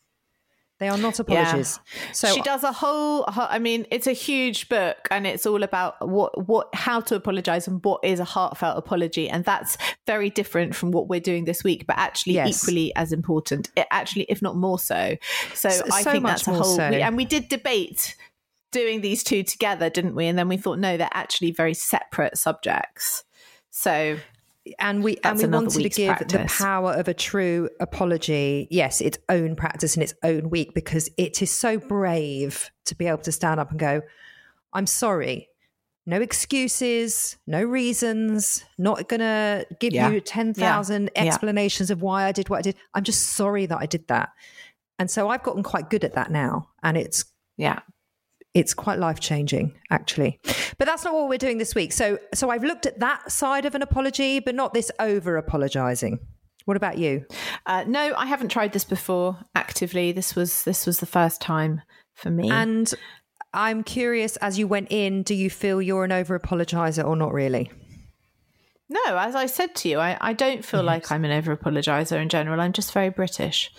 They 0.79 0.89
are 0.89 0.97
not 0.97 1.19
apologies. 1.19 1.79
Yeah. 1.85 2.11
So 2.11 2.27
she 2.27 2.41
does 2.41 2.63
a 2.63 2.71
whole. 2.71 3.25
I 3.27 3.57
mean, 3.57 3.87
it's 3.89 4.05
a 4.05 4.13
huge 4.13 4.69
book, 4.69 5.07
and 5.09 5.25
it's 5.25 5.45
all 5.45 5.63
about 5.63 6.07
what 6.07 6.47
what 6.47 6.69
how 6.75 6.99
to 7.01 7.15
apologize 7.15 7.67
and 7.67 7.83
what 7.83 8.01
is 8.03 8.19
a 8.19 8.23
heartfelt 8.23 8.77
apology, 8.77 9.27
and 9.27 9.43
that's 9.43 9.77
very 10.05 10.29
different 10.29 10.75
from 10.75 10.91
what 10.91 11.07
we're 11.07 11.19
doing 11.19 11.45
this 11.45 11.63
week, 11.63 11.87
but 11.87 11.97
actually 11.97 12.33
yes. 12.33 12.63
equally 12.63 12.95
as 12.95 13.11
important. 13.11 13.71
It 13.75 13.87
actually, 13.89 14.23
if 14.29 14.41
not 14.41 14.55
more 14.55 14.77
so. 14.77 15.15
So, 15.53 15.69
so 15.69 15.83
I 15.91 16.03
think 16.03 16.25
that's 16.25 16.47
a 16.47 16.53
whole. 16.53 16.75
So. 16.75 16.89
We, 16.89 17.01
and 17.01 17.17
we 17.17 17.25
did 17.25 17.49
debate 17.49 18.15
doing 18.71 19.01
these 19.01 19.23
two 19.23 19.43
together, 19.43 19.89
didn't 19.89 20.13
we? 20.13 20.27
And 20.27 20.37
then 20.37 20.47
we 20.47 20.57
thought, 20.57 20.77
no, 20.77 20.97
they're 20.97 21.09
actually 21.13 21.51
very 21.51 21.73
separate 21.73 22.37
subjects. 22.37 23.23
So 23.71 24.17
and 24.79 25.03
we 25.03 25.17
That's 25.21 25.41
and 25.43 25.51
we 25.51 25.57
wanted 25.57 25.83
to 25.83 25.89
give 25.89 26.15
practice. 26.15 26.57
the 26.57 26.63
power 26.63 26.93
of 26.93 27.07
a 27.07 27.13
true 27.13 27.69
apology 27.79 28.67
yes 28.71 29.01
its 29.01 29.17
own 29.29 29.55
practice 29.55 29.95
in 29.95 30.03
its 30.03 30.13
own 30.23 30.49
week 30.49 30.73
because 30.73 31.09
it 31.17 31.41
is 31.41 31.51
so 31.51 31.77
brave 31.77 32.69
to 32.85 32.95
be 32.95 33.07
able 33.07 33.19
to 33.19 33.31
stand 33.31 33.59
up 33.59 33.71
and 33.71 33.79
go 33.79 34.01
i'm 34.73 34.87
sorry 34.87 35.49
no 36.05 36.21
excuses 36.21 37.37
no 37.47 37.63
reasons 37.63 38.63
not 38.77 39.07
gonna 39.07 39.65
give 39.79 39.93
yeah. 39.93 40.09
you 40.09 40.21
10,000 40.21 41.09
yeah. 41.15 41.23
explanations 41.23 41.89
yeah. 41.89 41.93
of 41.93 42.01
why 42.01 42.25
i 42.25 42.31
did 42.31 42.49
what 42.49 42.59
i 42.59 42.61
did 42.61 42.75
i'm 42.93 43.03
just 43.03 43.21
sorry 43.23 43.65
that 43.65 43.77
i 43.79 43.85
did 43.85 44.07
that 44.07 44.29
and 44.99 45.11
so 45.11 45.29
i've 45.29 45.43
gotten 45.43 45.63
quite 45.63 45.89
good 45.89 46.03
at 46.03 46.13
that 46.13 46.31
now 46.31 46.69
and 46.83 46.97
it's 46.97 47.25
yeah 47.57 47.79
it's 48.57 48.73
quite 48.73 48.97
life 48.97 49.19
changing 49.19 49.73
actually. 49.91 50.39
But 50.79 50.85
that's 50.85 51.03
not 51.03 51.13
what 51.13 51.29
we're 51.29 51.37
doing 51.37 51.59
this 51.59 51.75
week. 51.75 51.93
So 51.93 52.17
so 52.33 52.49
i've 52.49 52.63
looked 52.63 52.85
at 52.85 52.99
that 52.99 53.31
side 53.31 53.65
of 53.65 53.75
an 53.75 53.83
apology 53.83 54.39
but 54.39 54.55
not 54.55 54.73
this 54.73 54.91
over 54.99 55.37
apologizing 55.37 56.19
what 56.65 56.75
about 56.75 56.97
you? 56.97 57.25
Uh, 57.65 57.85
no 57.87 58.13
i 58.17 58.25
haven't 58.25 58.49
tried 58.49 58.73
this 58.73 58.83
before 58.83 59.37
actively. 59.55 60.11
This 60.11 60.35
was 60.35 60.63
this 60.63 60.85
was 60.87 60.99
the 60.99 61.05
first 61.05 61.39
time 61.39 61.81
for 62.15 62.31
me. 62.31 62.49
And 62.49 62.91
i'm 63.53 63.83
curious 63.83 64.35
as 64.37 64.59
you 64.59 64.67
went 64.67 64.87
in 64.91 65.23
do 65.23 65.33
you 65.33 65.49
feel 65.49 65.81
you're 65.81 66.03
an 66.03 66.11
over 66.11 66.37
apologizer 66.37 67.05
or 67.05 67.15
not 67.15 67.31
really 67.31 67.71
no, 68.89 69.17
as 69.17 69.35
I 69.35 69.47
said 69.47 69.75
to 69.75 69.89
you, 69.89 69.99
I, 69.99 70.17
I 70.21 70.33
don't 70.33 70.63
feel 70.63 70.79
yes. 70.79 70.87
like 70.87 71.11
I'm 71.11 71.25
an 71.25 71.31
over 71.31 71.55
apologizer 71.55 72.21
in 72.21 72.29
general. 72.29 72.61
I'm 72.61 72.71
just 72.71 72.93
very 72.93 73.09
British. 73.09 73.73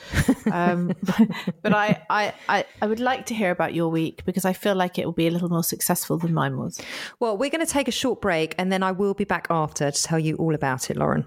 Um, 0.53 0.93
but 1.63 1.73
I, 1.73 2.03
I, 2.11 2.35
I, 2.49 2.65
I, 2.83 2.87
would 2.87 3.01
like 3.01 3.27
to 3.27 3.35
hear 3.35 3.51
about 3.51 3.75
your 3.75 3.89
week 3.89 4.25
because 4.25 4.45
I 4.45 4.53
feel 4.53 4.75
like 4.75 4.99
it 4.99 5.07
will 5.07 5.13
be 5.13 5.27
a 5.27 5.31
little 5.31 5.49
more 5.49 5.65
successful 5.65 6.19
than 6.19 6.35
mine 6.35 6.59
was. 6.59 6.81
Well, 7.21 7.37
we're 7.37 7.51
going 7.51 7.65
to 7.65 7.71
take 7.73 7.89
a 7.89 7.93
short 7.93 8.21
break 8.21 8.55
and 8.59 8.71
then 8.71 8.83
I 8.83 8.93
will 8.93 9.15
be 9.15 9.25
back 9.25 9.47
after 9.51 9.91
to 9.91 10.03
tell 10.03 10.19
you 10.19 10.37
all 10.37 10.55
about 10.55 10.91
it, 10.91 10.97
Lauren. 10.97 11.27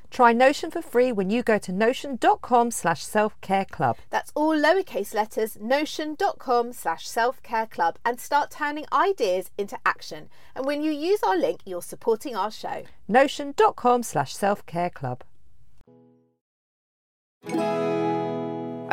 Try 0.11 0.33
Notion 0.33 0.69
for 0.69 0.81
free 0.81 1.13
when 1.13 1.29
you 1.29 1.41
go 1.41 1.57
to 1.57 1.71
notion.com 1.71 2.71
slash 2.71 3.03
self-care 3.03 3.65
club. 3.65 3.97
That's 4.09 4.31
all 4.35 4.55
lowercase 4.55 5.13
letters, 5.13 5.57
notion.com 5.59 6.73
slash 6.73 7.07
self-care 7.07 7.67
club 7.67 7.97
and 8.03 8.19
start 8.19 8.51
turning 8.51 8.85
ideas 8.91 9.51
into 9.57 9.77
action. 9.85 10.29
And 10.53 10.65
when 10.65 10.83
you 10.83 10.91
use 10.91 11.23
our 11.23 11.37
link, 11.37 11.61
you're 11.65 11.81
supporting 11.81 12.35
our 12.35 12.51
show. 12.51 12.83
Notion.com 13.07 14.03
slash 14.03 14.35
self-care 14.35 14.89
club. 14.89 15.23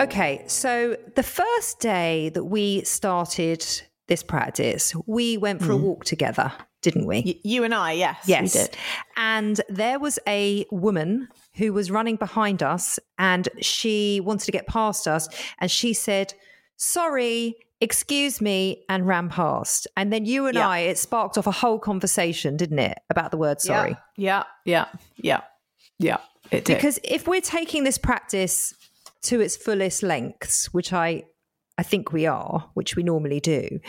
Okay, 0.00 0.44
so 0.46 0.96
the 1.16 1.24
first 1.24 1.81
day 1.81 2.28
that 2.28 2.44
we 2.44 2.85
started 2.85 3.66
this 4.07 4.22
practice, 4.22 4.94
we 5.07 5.37
went 5.37 5.61
for 5.61 5.72
mm. 5.72 5.74
a 5.74 5.76
walk 5.76 6.04
together 6.04 6.52
didn't 6.82 7.06
we? 7.06 7.22
Y- 7.24 7.40
you 7.42 7.64
and 7.64 7.74
I, 7.74 7.92
yes. 7.92 8.24
Yes. 8.26 8.54
We 8.54 8.60
did. 8.60 8.76
And 9.16 9.60
there 9.68 9.98
was 9.98 10.18
a 10.26 10.66
woman 10.70 11.28
who 11.54 11.72
was 11.72 11.90
running 11.90 12.16
behind 12.16 12.62
us 12.62 12.98
and 13.18 13.48
she 13.60 14.20
wanted 14.20 14.46
to 14.46 14.52
get 14.52 14.66
past 14.66 15.08
us. 15.08 15.28
And 15.58 15.70
she 15.70 15.92
said, 15.92 16.34
Sorry, 16.76 17.56
excuse 17.80 18.40
me, 18.40 18.84
and 18.88 19.06
ran 19.06 19.28
past. 19.28 19.86
And 19.96 20.12
then 20.12 20.24
you 20.24 20.46
and 20.46 20.54
yeah. 20.54 20.68
I, 20.68 20.78
it 20.80 20.98
sparked 20.98 21.36
off 21.36 21.46
a 21.46 21.52
whole 21.52 21.78
conversation, 21.78 22.56
didn't 22.56 22.78
it, 22.78 22.98
about 23.10 23.30
the 23.30 23.36
word 23.36 23.60
sorry? 23.60 23.96
Yeah, 24.16 24.44
yeah, 24.64 24.86
yeah, 25.16 25.40
yeah. 25.98 26.18
It 26.50 26.64
did. 26.64 26.76
Because 26.76 26.98
if 27.02 27.26
we're 27.26 27.40
taking 27.40 27.84
this 27.84 27.98
practice 27.98 28.74
to 29.22 29.40
its 29.40 29.56
fullest 29.56 30.02
lengths, 30.02 30.72
which 30.72 30.92
I 30.92 31.24
I 31.76 31.84
think 31.84 32.12
we 32.12 32.26
are, 32.26 32.70
which 32.74 32.96
we 32.96 33.02
normally 33.04 33.38
do, 33.38 33.80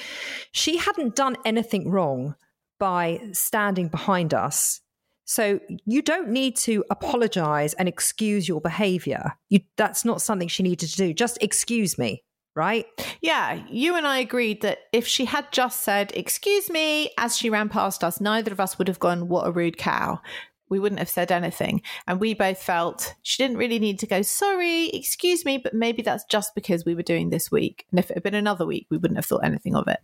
she 0.52 0.78
hadn't 0.78 1.16
done 1.16 1.38
anything 1.44 1.90
wrong 1.90 2.36
by 2.80 3.22
standing 3.34 3.90
behind 3.90 4.34
us. 4.34 4.82
So 5.26 5.60
you 5.86 6.02
don't 6.02 6.30
need 6.30 6.56
to 6.58 6.84
apologize 6.90 7.76
and 7.76 7.88
excuse 7.88 8.48
your 8.48 8.62
behavior. 8.62 9.34
You, 9.50 9.60
that's 9.78 10.04
not 10.04 10.24
something 10.24 10.48
she 10.48 10.64
needed 10.64 10.90
to 10.90 10.98
do. 10.98 11.14
Just 11.14 11.38
excuse 11.42 12.00
me, 12.00 12.24
right? 12.56 12.88
Yeah, 13.22 13.62
you 13.70 13.96
and 13.96 14.08
I 14.08 14.18
agreed 14.20 14.64
that 14.64 14.80
if 14.92 15.06
she 15.06 15.26
had 15.26 15.52
just 15.52 15.82
said, 15.82 16.12
Excuse 16.16 16.72
me, 16.72 17.12
as 17.20 17.38
she 17.38 17.52
ran 17.52 17.70
past 17.70 18.04
us, 18.04 18.20
neither 18.20 18.52
of 18.52 18.60
us 18.60 18.80
would 18.80 18.88
have 18.88 18.98
gone, 18.98 19.28
What 19.28 19.46
a 19.46 19.52
rude 19.52 19.78
cow. 19.78 20.20
We 20.68 20.80
wouldn't 20.80 21.00
have 21.00 21.10
said 21.10 21.32
anything. 21.32 21.84
And 22.08 22.20
we 22.20 22.34
both 22.34 22.62
felt 22.62 23.14
she 23.22 23.42
didn't 23.42 23.58
really 23.58 23.80
need 23.80 24.00
to 24.00 24.08
go, 24.08 24.24
Sorry, 24.24 24.90
excuse 24.90 25.46
me, 25.46 25.60
but 25.60 25.76
maybe 25.76 26.02
that's 26.02 26.26
just 26.26 26.56
because 26.56 26.86
we 26.86 26.96
were 26.96 27.04
doing 27.04 27.30
this 27.30 27.52
week. 27.52 27.86
And 27.92 28.00
if 28.00 28.10
it 28.10 28.16
had 28.16 28.24
been 28.24 28.34
another 28.34 28.66
week, 28.66 28.88
we 28.90 28.98
wouldn't 28.98 29.20
have 29.20 29.26
thought 29.28 29.46
anything 29.46 29.76
of 29.76 29.88
it. 29.88 30.00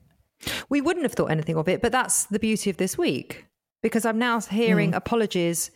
We 0.69 0.81
wouldn't 0.81 1.03
have 1.03 1.13
thought 1.13 1.31
anything 1.31 1.57
of 1.57 1.67
it, 1.67 1.81
but 1.81 1.91
that's 1.91 2.25
the 2.25 2.39
beauty 2.39 2.69
of 2.69 2.77
this 2.77 2.97
week 2.97 3.45
because 3.81 4.05
I'm 4.05 4.17
now 4.17 4.39
hearing 4.41 4.91
mm. 4.91 4.95
apologies 4.95 5.71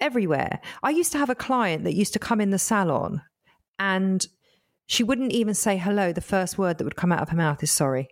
everywhere. 0.00 0.60
I 0.82 0.90
used 0.90 1.12
to 1.12 1.18
have 1.18 1.30
a 1.30 1.34
client 1.34 1.84
that 1.84 1.94
used 1.94 2.12
to 2.12 2.18
come 2.18 2.40
in 2.40 2.50
the 2.50 2.58
salon 2.58 3.22
and 3.78 4.26
she 4.86 5.02
wouldn't 5.02 5.32
even 5.32 5.54
say 5.54 5.76
hello. 5.76 6.12
The 6.12 6.20
first 6.20 6.56
word 6.56 6.78
that 6.78 6.84
would 6.84 6.96
come 6.96 7.12
out 7.12 7.20
of 7.20 7.28
her 7.28 7.36
mouth 7.36 7.62
is 7.62 7.70
sorry. 7.70 8.08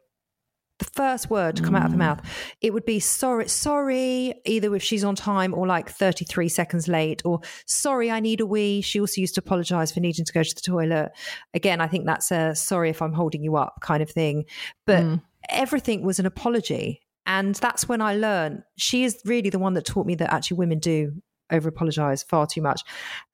The 0.79 0.85
first 0.85 1.31
word 1.31 1.57
to 1.57 1.63
come 1.63 1.73
mm. 1.73 1.79
out 1.79 1.87
of 1.87 1.93
her 1.93 1.97
mouth, 1.97 2.21
it 2.61 2.75
would 2.75 2.85
be 2.85 3.01
sorry, 3.01 3.49
sorry, 3.49 4.35
either 4.45 4.75
if 4.77 4.83
she's 4.83 5.05
on 5.05 5.15
time 5.15 5.55
or 5.55 5.67
like 5.67 5.89
33 5.89 6.51
seconds 6.51 6.87
late, 6.87 7.23
or 7.25 7.41
sorry, 7.65 8.11
I 8.11 8.21
need 8.21 8.43
a 8.43 8.47
wee. 8.47 8.83
She 8.83 9.01
also 9.01 9.23
used 9.23 9.37
to 9.37 9.41
apologize 9.41 9.91
for 9.91 10.01
needing 10.01 10.27
to 10.27 10.33
go 10.35 10.43
to 10.43 10.55
the 10.55 10.61
toilet. 10.61 11.13
Again, 11.55 11.81
I 11.81 11.87
think 11.87 12.05
that's 12.05 12.31
a 12.31 12.55
sorry 12.55 12.91
if 12.91 13.01
I'm 13.01 13.15
holding 13.15 13.43
you 13.43 13.57
up 13.57 13.77
kind 13.81 14.03
of 14.03 14.11
thing. 14.11 14.45
But 14.85 15.05
mm 15.05 15.23
everything 15.49 16.03
was 16.03 16.19
an 16.19 16.27
apology. 16.27 17.03
And 17.27 17.55
that's 17.57 17.89
when 17.89 18.01
I 18.01 18.15
learned 18.15 18.63
she 18.77 19.05
is 19.05 19.21
really 19.25 19.51
the 19.51 19.59
one 19.59 19.75
that 19.75 19.85
taught 19.85 20.07
me 20.07 20.15
that 20.17 20.33
actually 20.33 20.59
women 20.59 20.79
do 20.79 21.13
over 21.51 21.69
apologize 21.69 22.23
far 22.23 22.47
too 22.47 22.63
much. 22.63 22.83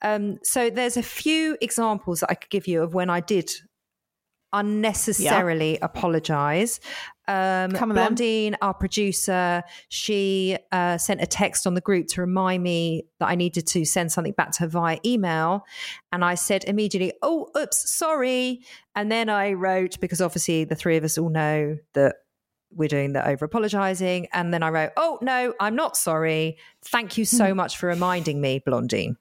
Um, 0.03 0.39
so 0.43 0.71
there's 0.71 0.97
a 0.97 1.03
few 1.03 1.57
examples 1.61 2.21
that 2.21 2.31
I 2.31 2.35
could 2.35 2.51
give 2.51 2.67
you 2.67 2.83
of 2.83 2.95
when 2.95 3.11
I 3.11 3.21
did 3.21 3.51
unnecessarily 4.53 5.73
yeah. 5.73 5.79
apologize. 5.83 6.81
Um. 7.29 7.71
Blondine, 7.71 8.57
our 8.61 8.75
producer, 8.75 9.63
she 9.89 10.59
uh, 10.73 10.99
sent 10.99 11.23
a 11.23 11.27
text 11.27 11.67
on 11.67 11.75
the 11.75 11.81
group 11.81 12.09
to 12.09 12.21
remind 12.21 12.63
me 12.63 13.07
that 13.21 13.29
I 13.29 13.35
needed 13.35 13.67
to 13.69 13.85
send 13.85 14.11
something 14.11 14.33
back 14.33 14.53
to 14.53 14.61
her 14.61 14.67
via 14.67 14.99
email. 15.05 15.65
And 16.11 16.25
I 16.25 16.35
said 16.35 16.65
immediately, 16.65 17.13
Oh, 17.23 17.49
oops, 17.57 17.91
sorry. 17.95 18.63
And 18.95 19.11
then 19.11 19.29
I 19.29 19.53
wrote, 19.53 20.01
because 20.01 20.21
obviously 20.21 20.65
the 20.65 20.75
three 20.75 20.97
of 20.97 21.05
us 21.05 21.17
all 21.17 21.31
know 21.31 21.79
that 21.95 22.17
we're 22.75 22.89
doing 22.89 23.13
the 23.13 23.27
over 23.27 23.45
apologizing. 23.45 24.29
And 24.33 24.53
then 24.53 24.63
I 24.63 24.71
wrote, 24.71 24.91
Oh, 24.97 25.19
no, 25.23 25.55
I'm 25.61 25.77
not 25.77 25.97
sorry. 25.97 26.59
Thank 26.85 27.19
you 27.19 27.25
so 27.25 27.55
much 27.55 27.77
for 27.77 27.87
reminding 27.87 28.41
me, 28.41 28.63
Blondine. 28.65 29.17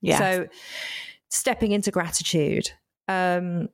Yeah. 0.00 0.18
So 0.18 0.48
stepping 1.30 1.72
into 1.72 1.90
gratitude. 1.90 2.70
Um, 3.08 3.68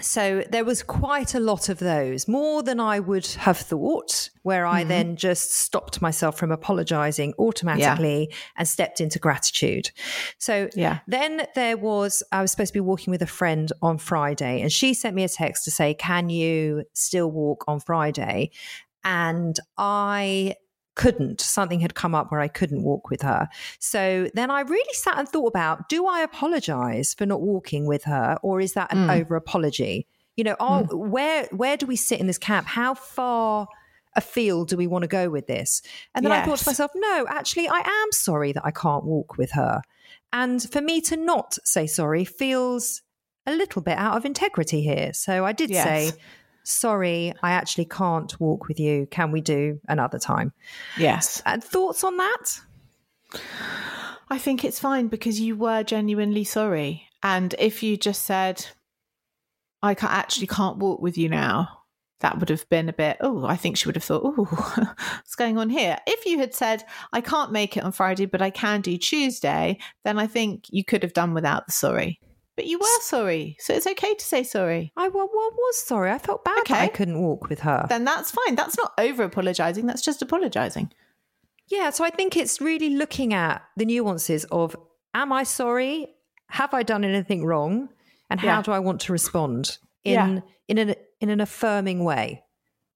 so 0.00 0.44
there 0.50 0.64
was 0.64 0.82
quite 0.82 1.34
a 1.34 1.40
lot 1.40 1.70
of 1.70 1.78
those, 1.78 2.28
more 2.28 2.62
than 2.62 2.78
I 2.78 3.00
would 3.00 3.26
have 3.26 3.56
thought, 3.56 4.28
where 4.42 4.66
I 4.66 4.80
mm-hmm. 4.80 4.88
then 4.90 5.16
just 5.16 5.54
stopped 5.54 6.02
myself 6.02 6.38
from 6.38 6.52
apologizing 6.52 7.32
automatically 7.38 8.30
and 8.58 8.68
stepped 8.68 9.00
into 9.00 9.18
gratitude. 9.18 9.90
So 10.38 10.68
Yeah. 10.74 10.98
then 11.06 11.46
there 11.54 11.78
was, 11.78 12.22
I 12.30 12.42
was 12.42 12.50
supposed 12.50 12.74
to 12.74 12.76
be 12.76 12.80
walking 12.80 13.10
with 13.10 13.22
a 13.22 13.26
friend 13.26 13.72
on 13.80 13.96
Friday, 13.96 14.60
and 14.60 14.70
she 14.70 14.92
sent 14.92 15.16
me 15.16 15.24
a 15.24 15.28
text 15.30 15.64
to 15.64 15.70
say, 15.70 15.94
Can 15.94 16.28
you 16.28 16.84
still 16.92 17.30
walk 17.30 17.64
on 17.66 17.80
Friday? 17.80 18.50
And 19.02 19.58
I 19.78 20.56
couldn't. 20.96 21.40
Something 21.40 21.80
had 21.80 21.94
come 21.94 22.14
up 22.14 22.32
where 22.32 22.40
I 22.40 22.48
couldn't 22.48 22.82
walk 22.82 23.08
with 23.08 23.22
her. 23.22 23.48
So 23.78 24.28
then 24.34 24.50
I 24.50 24.62
really 24.62 24.94
sat 24.94 25.18
and 25.18 25.28
thought 25.28 25.46
about 25.46 25.88
do 25.88 26.06
I 26.06 26.20
apologize 26.22 27.14
for 27.14 27.26
not 27.26 27.40
walking 27.40 27.86
with 27.86 28.04
her, 28.04 28.38
or 28.42 28.60
is 28.60 28.72
that 28.72 28.92
an 28.92 29.06
mm. 29.06 29.20
over 29.20 29.36
apology? 29.36 30.08
You 30.36 30.44
know, 30.44 30.56
are, 30.58 30.82
mm. 30.82 31.08
where 31.08 31.44
where 31.52 31.76
do 31.76 31.86
we 31.86 31.96
sit 31.96 32.18
in 32.18 32.26
this 32.26 32.38
camp? 32.38 32.66
How 32.66 32.94
far 32.94 33.68
afield 34.16 34.68
do 34.68 34.76
we 34.76 34.86
want 34.86 35.02
to 35.02 35.08
go 35.08 35.30
with 35.30 35.46
this? 35.46 35.82
And 36.14 36.24
then 36.24 36.32
I 36.32 36.44
thought 36.44 36.58
to 36.58 36.68
myself, 36.68 36.90
no, 36.94 37.26
actually, 37.28 37.68
I 37.68 37.78
am 37.78 38.12
sorry 38.12 38.52
that 38.52 38.64
I 38.64 38.70
can't 38.70 39.04
walk 39.04 39.36
with 39.38 39.52
her. 39.52 39.82
And 40.32 40.62
for 40.62 40.80
me 40.80 41.00
to 41.02 41.16
not 41.16 41.58
say 41.64 41.86
sorry 41.86 42.24
feels 42.24 43.02
a 43.46 43.54
little 43.54 43.82
bit 43.82 43.96
out 43.96 44.16
of 44.16 44.24
integrity 44.24 44.82
here. 44.82 45.12
So 45.12 45.44
I 45.44 45.52
did 45.52 45.70
Yes. 45.70 45.84
say, 45.84 46.18
sorry, 46.66 47.32
I 47.42 47.52
actually 47.52 47.86
can't 47.86 48.38
walk 48.40 48.68
with 48.68 48.80
you. 48.80 49.06
Can 49.10 49.32
we 49.32 49.40
do 49.40 49.80
another 49.88 50.18
time? 50.18 50.52
yes. 50.98 51.42
And 51.46 51.62
thoughts 51.62 52.04
on 52.04 52.16
that? 52.16 52.60
I 54.28 54.38
think 54.38 54.64
it's 54.64 54.80
fine 54.80 55.08
because 55.08 55.40
you 55.40 55.56
were 55.56 55.82
genuinely 55.82 56.44
sorry. 56.44 57.08
And 57.22 57.54
if 57.58 57.82
you 57.82 57.96
just 57.96 58.22
said, 58.22 58.66
I 59.82 59.96
actually 60.00 60.48
can't 60.48 60.78
walk 60.78 61.00
with 61.00 61.16
you 61.16 61.28
now, 61.28 61.68
that 62.20 62.38
would 62.38 62.48
have 62.48 62.68
been 62.68 62.88
a 62.88 62.94
bit, 62.94 63.18
oh, 63.20 63.44
I 63.44 63.56
think 63.56 63.76
she 63.76 63.86
would 63.86 63.96
have 63.96 64.04
thought, 64.04 64.22
oh, 64.24 64.44
what's 65.14 65.34
going 65.34 65.58
on 65.58 65.70
here? 65.70 65.98
If 66.06 66.24
you 66.26 66.38
had 66.38 66.54
said, 66.54 66.84
I 67.12 67.20
can't 67.20 67.52
make 67.52 67.76
it 67.76 67.84
on 67.84 67.92
Friday, 67.92 68.26
but 68.26 68.42
I 68.42 68.50
can 68.50 68.80
do 68.80 68.96
Tuesday, 68.96 69.78
then 70.04 70.18
I 70.18 70.26
think 70.26 70.64
you 70.70 70.84
could 70.84 71.02
have 71.02 71.12
done 71.12 71.34
without 71.34 71.66
the 71.66 71.72
sorry. 71.72 72.18
But 72.56 72.66
you 72.66 72.78
were 72.78 72.86
sorry. 73.02 73.56
So 73.60 73.74
it's 73.74 73.86
okay 73.86 74.14
to 74.14 74.24
say 74.24 74.42
sorry. 74.42 74.92
I 74.96 75.08
wa- 75.08 75.24
wa- 75.24 75.28
was 75.30 75.76
sorry. 75.76 76.10
I 76.10 76.18
felt 76.18 76.42
bad 76.44 76.62
that 76.68 76.80
I 76.80 76.88
couldn't 76.88 77.20
walk 77.20 77.48
with 77.50 77.60
her. 77.60 77.84
Then 77.88 78.04
that's 78.04 78.30
fine. 78.30 78.54
That's 78.54 78.76
not 78.78 78.92
over 78.98 79.22
apologizing. 79.24 79.84
That's 79.86 80.00
just 80.02 80.22
apologizing. 80.22 80.90
Yeah, 81.68 81.90
so 81.90 82.04
I 82.04 82.10
think 82.10 82.36
it's 82.36 82.60
really 82.60 82.90
looking 82.90 83.34
at 83.34 83.62
the 83.76 83.84
nuances 83.84 84.44
of 84.46 84.74
am 85.12 85.32
I 85.32 85.42
sorry? 85.42 86.08
Have 86.50 86.72
I 86.72 86.82
done 86.82 87.04
anything 87.04 87.44
wrong? 87.44 87.88
And 88.30 88.40
how 88.40 88.46
Yeah. 88.58 88.62
do 88.62 88.72
I 88.72 88.78
want 88.78 89.00
to 89.02 89.12
respond 89.12 89.78
in 90.04 90.12
Yeah. 90.14 90.40
in 90.68 90.78
an 90.78 90.94
in 91.20 91.28
an 91.30 91.40
affirming 91.40 92.04
way, 92.04 92.42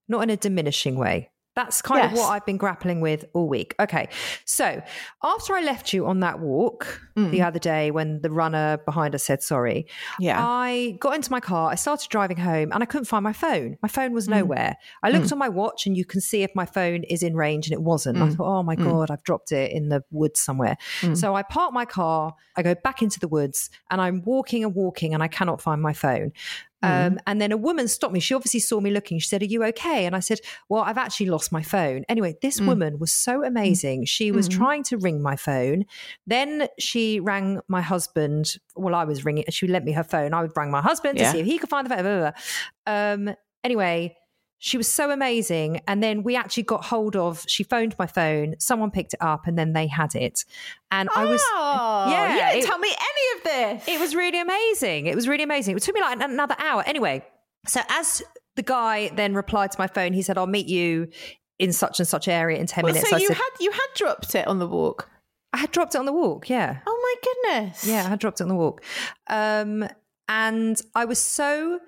not 0.07 0.23
in 0.23 0.29
a 0.29 0.37
diminishing 0.37 0.95
way. 0.95 1.29
That's 1.55 1.81
kind 1.81 2.05
of 2.05 2.13
what 2.13 2.29
I've 2.29 2.45
been 2.45 2.57
grappling 2.57 3.01
with 3.01 3.25
all 3.33 3.49
week. 3.49 3.75
Okay. 3.79 4.07
So 4.45 4.81
after 5.21 5.53
I 5.53 5.61
left 5.61 5.91
you 5.91 6.05
on 6.07 6.21
that 6.21 6.39
walk 6.39 7.01
the 7.15 7.21
mm. 7.21 7.45
other 7.45 7.59
day 7.59 7.91
when 7.91 8.21
the 8.21 8.31
runner 8.31 8.77
behind 8.85 9.15
us 9.15 9.23
said 9.23 9.43
sorry, 9.43 9.85
Yeah. 10.17 10.37
I 10.39 10.97
got 11.01 11.15
into 11.15 11.29
my 11.29 11.41
car, 11.41 11.69
I 11.69 11.75
started 11.75 12.09
driving 12.09 12.37
home, 12.37 12.71
and 12.71 12.81
I 12.81 12.85
couldn't 12.85 13.05
find 13.05 13.23
my 13.23 13.33
phone. 13.33 13.77
My 13.81 13.89
phone 13.89 14.13
was 14.13 14.27
mm. 14.27 14.31
nowhere. 14.31 14.77
I 15.03 15.09
looked 15.09 15.27
mm. 15.27 15.33
on 15.33 15.39
my 15.39 15.49
watch, 15.49 15.85
and 15.85 15.97
you 15.97 16.05
can 16.05 16.21
see 16.21 16.43
if 16.43 16.51
my 16.55 16.65
phone 16.65 17.03
is 17.03 17.21
in 17.21 17.35
range, 17.35 17.67
and 17.67 17.73
it 17.73 17.81
wasn't. 17.81 18.19
I 18.19 18.29
thought, 18.29 18.59
oh 18.59 18.63
my 18.63 18.75
God, 18.75 19.11
I've 19.11 19.23
dropped 19.23 19.51
it 19.51 19.71
in 19.71 19.89
the 19.89 20.03
woods 20.09 20.39
somewhere. 20.39 20.77
So 21.13 21.35
I 21.35 21.43
park 21.43 21.73
my 21.73 21.85
car, 21.85 22.33
I 22.55 22.63
go 22.63 22.75
back 22.75 23.01
into 23.01 23.19
the 23.19 23.27
woods, 23.27 23.69
and 23.89 23.99
I'm 23.99 24.21
walking 24.23 24.63
and 24.63 24.73
walking, 24.73 25.13
and 25.13 25.21
I 25.21 25.27
cannot 25.27 25.61
find 25.61 25.81
my 25.81 25.93
phone. 25.93 26.31
Um, 26.83 27.19
and 27.27 27.39
then 27.39 27.51
a 27.51 27.57
woman 27.57 27.87
stopped 27.87 28.13
me. 28.13 28.19
She 28.19 28.33
obviously 28.33 28.59
saw 28.59 28.79
me 28.79 28.89
looking. 28.91 29.19
She 29.19 29.27
said, 29.27 29.41
Are 29.41 29.45
you 29.45 29.63
okay? 29.65 30.05
And 30.05 30.15
I 30.15 30.19
said, 30.19 30.39
Well, 30.69 30.81
I've 30.81 30.97
actually 30.97 31.27
lost 31.27 31.51
my 31.51 31.61
phone. 31.61 32.03
Anyway, 32.09 32.35
this 32.41 32.59
woman 32.59 32.97
was 32.99 33.11
so 33.11 33.43
amazing. 33.43 34.05
She 34.05 34.31
was 34.31 34.47
trying 34.47 34.83
to 34.85 34.97
ring 34.97 35.21
my 35.21 35.35
phone. 35.35 35.85
Then 36.25 36.67
she 36.79 37.19
rang 37.19 37.59
my 37.67 37.81
husband. 37.81 38.57
Well, 38.75 38.95
I 38.95 39.03
was 39.03 39.23
ringing. 39.25 39.45
She 39.49 39.67
lent 39.67 39.85
me 39.85 39.91
her 39.91 40.03
phone. 40.03 40.33
I 40.33 40.41
would 40.41 40.55
rang 40.55 40.71
my 40.71 40.81
husband 40.81 41.17
Yeah. 41.19 41.25
to 41.25 41.31
see 41.31 41.39
if 41.39 41.45
he 41.45 41.57
could 41.59 41.69
find 41.69 41.85
the 41.85 41.95
phone. 41.95 42.03
Blah, 42.03 42.19
blah, 42.19 42.31
blah. 42.31 43.29
Um, 43.31 43.35
anyway, 43.63 44.17
she 44.63 44.77
was 44.77 44.87
so 44.87 45.09
amazing. 45.09 45.81
And 45.87 46.03
then 46.03 46.21
we 46.21 46.35
actually 46.35 46.63
got 46.63 46.85
hold 46.85 47.15
of, 47.15 47.43
she 47.47 47.63
phoned 47.63 47.95
my 47.97 48.05
phone, 48.05 48.53
someone 48.59 48.91
picked 48.91 49.15
it 49.15 49.21
up, 49.21 49.47
and 49.47 49.57
then 49.57 49.73
they 49.73 49.87
had 49.87 50.13
it. 50.13 50.45
And 50.91 51.09
I 51.15 51.25
was, 51.25 51.41
Oh, 51.45 52.05
yeah, 52.11 52.35
You 52.49 52.53
didn't 52.61 52.67
tell 52.69 52.77
me 52.77 52.89
any 52.89 53.37
of 53.39 53.43
this. 53.79 53.87
it 53.87 53.99
was 53.99 54.15
really 54.15 54.39
amazing. 54.39 55.07
It 55.07 55.15
was 55.15 55.27
really 55.27 55.43
amazing. 55.43 55.75
It 55.75 55.81
took 55.81 55.95
me 55.95 56.01
like 56.01 56.15
an- 56.15 56.21
another 56.31 56.55
hour. 56.59 56.83
Anyway, 56.85 57.25
so 57.65 57.81
as 57.89 58.21
the 58.55 58.61
guy 58.61 59.09
then 59.15 59.33
replied 59.33 59.71
to 59.71 59.79
my 59.79 59.87
phone, 59.87 60.13
he 60.13 60.21
said, 60.21 60.37
I'll 60.37 60.45
meet 60.45 60.67
you 60.67 61.07
in 61.57 61.73
such 61.73 61.99
and 61.99 62.07
such 62.07 62.27
area 62.27 62.59
in 62.59 62.67
10 62.67 62.83
Well, 62.83 62.93
minutes. 62.93 63.09
so 63.09 63.15
I 63.15 63.19
you 63.19 63.27
said, 63.29 63.37
had 63.37 63.49
you 63.59 63.71
had 63.71 63.87
dropped 63.95 64.35
it 64.35 64.47
on 64.47 64.59
the 64.59 64.67
walk. 64.67 65.09
I 65.53 65.57
had 65.57 65.71
dropped 65.71 65.95
it 65.95 65.97
on 65.97 66.05
the 66.05 66.13
walk. 66.13 66.49
Yeah. 66.49 66.77
Oh 66.85 66.99
my 67.03 67.53
goodness. 67.57 67.83
Yeah, 67.85 68.05
I 68.05 68.09
had 68.09 68.19
dropped 68.19 68.39
it 68.41 68.43
on 68.43 68.49
the 68.49 68.55
walk. 68.55 68.83
Um, 69.27 69.87
and 70.29 70.79
I 70.95 71.05
was 71.05 71.17
so 71.19 71.79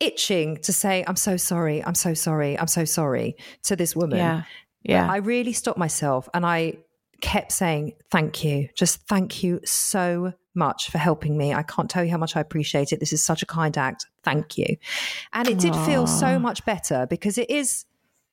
itching 0.00 0.58
to 0.58 0.72
say, 0.72 1.04
I'm 1.06 1.16
so 1.16 1.36
sorry. 1.36 1.84
I'm 1.84 1.94
so 1.94 2.14
sorry. 2.14 2.58
I'm 2.58 2.66
so 2.66 2.84
sorry 2.84 3.36
to 3.64 3.76
this 3.76 3.94
woman. 3.96 4.18
Yeah. 4.18 4.42
Yeah. 4.82 5.10
I 5.10 5.16
really 5.16 5.52
stopped 5.52 5.78
myself 5.78 6.28
and 6.34 6.44
I 6.46 6.74
kept 7.20 7.50
saying, 7.52 7.94
Thank 8.10 8.44
you. 8.44 8.68
Just 8.74 9.00
thank 9.08 9.42
you 9.42 9.60
so 9.64 10.34
much 10.54 10.90
for 10.90 10.98
helping 10.98 11.36
me. 11.36 11.52
I 11.52 11.62
can't 11.62 11.90
tell 11.90 12.04
you 12.04 12.10
how 12.10 12.18
much 12.18 12.36
I 12.36 12.40
appreciate 12.40 12.92
it. 12.92 13.00
This 13.00 13.12
is 13.12 13.22
such 13.22 13.42
a 13.42 13.46
kind 13.46 13.76
act. 13.76 14.06
Thank 14.22 14.56
you. 14.56 14.76
And 15.32 15.48
it 15.48 15.58
did 15.58 15.74
feel 15.74 16.06
so 16.06 16.38
much 16.38 16.64
better 16.64 17.06
because 17.08 17.36
it 17.38 17.50
is 17.50 17.84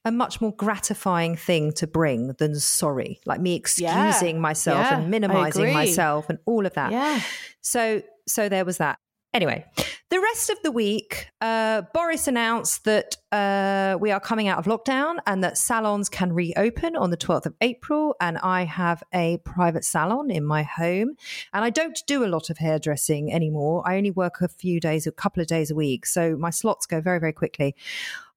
a 0.05 0.11
much 0.11 0.41
more 0.41 0.53
gratifying 0.53 1.35
thing 1.37 1.71
to 1.73 1.87
bring 1.87 2.33
than 2.37 2.55
sorry, 2.59 3.19
like 3.25 3.39
me 3.39 3.55
excusing 3.55 4.39
myself 4.41 4.77
Yeah, 4.79 4.99
and 4.99 5.09
minimizing 5.09 5.73
myself 5.73 6.29
and 6.29 6.39
all 6.45 6.65
of 6.65 6.73
that. 6.73 6.91
yeah. 6.91 7.21
So 7.61 8.01
so 8.27 8.47
there 8.49 8.65
was 8.65 8.77
that. 8.77 8.99
Anyway, 9.33 9.65
the 10.11 10.19
rest 10.19 10.51
of 10.51 10.57
the 10.61 10.71
week, 10.71 11.27
uh, 11.41 11.81
Boris 11.91 12.27
announced 12.27 12.83
that 12.85 13.17
uh, 13.31 13.97
we 13.99 14.11
are 14.11 14.19
coming 14.19 14.47
out 14.47 14.59
of 14.59 14.65
lockdown 14.65 15.17
and 15.25 15.43
that 15.43 15.57
salons 15.57 16.07
can 16.07 16.31
reopen 16.33 16.95
on 16.95 17.09
the 17.09 17.17
12th 17.17 17.47
of 17.47 17.55
April. 17.59 18.15
And 18.21 18.37
I 18.37 18.63
have 18.65 19.01
a 19.11 19.37
private 19.37 19.85
salon 19.85 20.29
in 20.29 20.45
my 20.45 20.61
home. 20.61 21.15
And 21.51 21.65
I 21.65 21.71
don't 21.71 21.99
do 22.05 22.23
a 22.23 22.27
lot 22.27 22.51
of 22.51 22.59
hairdressing 22.59 23.33
anymore. 23.33 23.81
I 23.87 23.97
only 23.97 24.11
work 24.11 24.41
a 24.41 24.47
few 24.47 24.79
days, 24.79 25.07
a 25.07 25.11
couple 25.11 25.41
of 25.41 25.47
days 25.47 25.71
a 25.71 25.75
week. 25.75 26.05
So 26.05 26.35
my 26.37 26.51
slots 26.51 26.85
go 26.85 27.01
very, 27.01 27.19
very 27.19 27.33
quickly. 27.33 27.75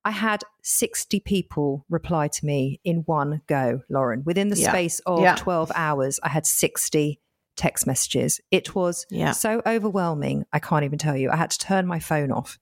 I 0.03 0.13
had 0.13 0.45
60 0.63 1.21
people 1.21 1.85
reply 1.91 2.29
to 2.29 2.47
me 2.47 2.81
in 2.85 2.99
one 3.07 3.43
go, 3.49 3.83
Lauren. 3.91 4.23
Within 4.25 4.49
the 4.49 4.57
Yeah. 4.57 4.71
space 4.71 5.01
of 5.01 5.21
Yeah. 5.21 5.35
12 5.35 5.73
hours, 5.75 6.21
I 6.23 6.29
had 6.29 6.47
60 6.47 7.21
text 7.57 7.87
messages. 7.87 8.41
It 8.51 8.75
was 8.75 9.07
Yeah. 9.11 9.33
so 9.33 9.63
overwhelming. 9.67 10.45
I 10.53 10.59
can't 10.59 10.85
even 10.85 10.99
tell 10.99 11.17
you. 11.17 11.31
I 11.31 11.37
had 11.37 11.51
to 11.51 11.59
turn 11.59 11.87
my 11.87 11.99
phone 11.99 12.31
off. 12.31 12.59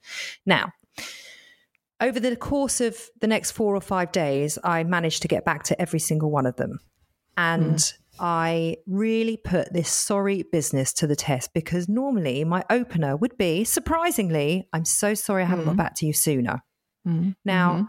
Now, 0.47 0.73
over 2.01 2.21
the 2.21 2.37
course 2.37 2.81
of 2.81 2.97
the 3.21 3.27
next 3.27 3.53
four 3.53 3.75
or 3.75 3.81
five 3.81 4.13
days, 4.13 4.59
I 4.63 4.85
managed 4.85 5.23
to 5.23 5.29
get 5.29 5.45
back 5.45 5.65
to 5.65 5.81
every 5.81 6.01
single 6.01 6.31
one 6.31 6.47
of 6.47 6.57
them. 6.57 6.81
And 7.37 7.77
mm. 7.77 7.93
I 8.21 8.77
really 8.87 9.37
put 9.37 9.73
this 9.73 9.89
sorry 9.89 10.45
business 10.53 10.93
to 10.95 11.07
the 11.07 11.17
test 11.17 11.53
because 11.53 11.89
normally 11.89 12.45
my 12.45 12.65
opener 12.71 13.17
would 13.17 13.37
be 13.37 13.65
surprisingly, 13.65 14.69
I'm 14.73 14.85
so 14.85 15.15
sorry 15.15 15.43
I 15.43 15.47
haven't 15.47 15.65
got 15.65 15.75
mm. 15.75 15.79
back 15.79 15.95
to 15.97 16.07
you 16.07 16.13
sooner. 16.13 16.63
Mm. 17.07 17.35
Now, 17.45 17.73
I 17.73 17.85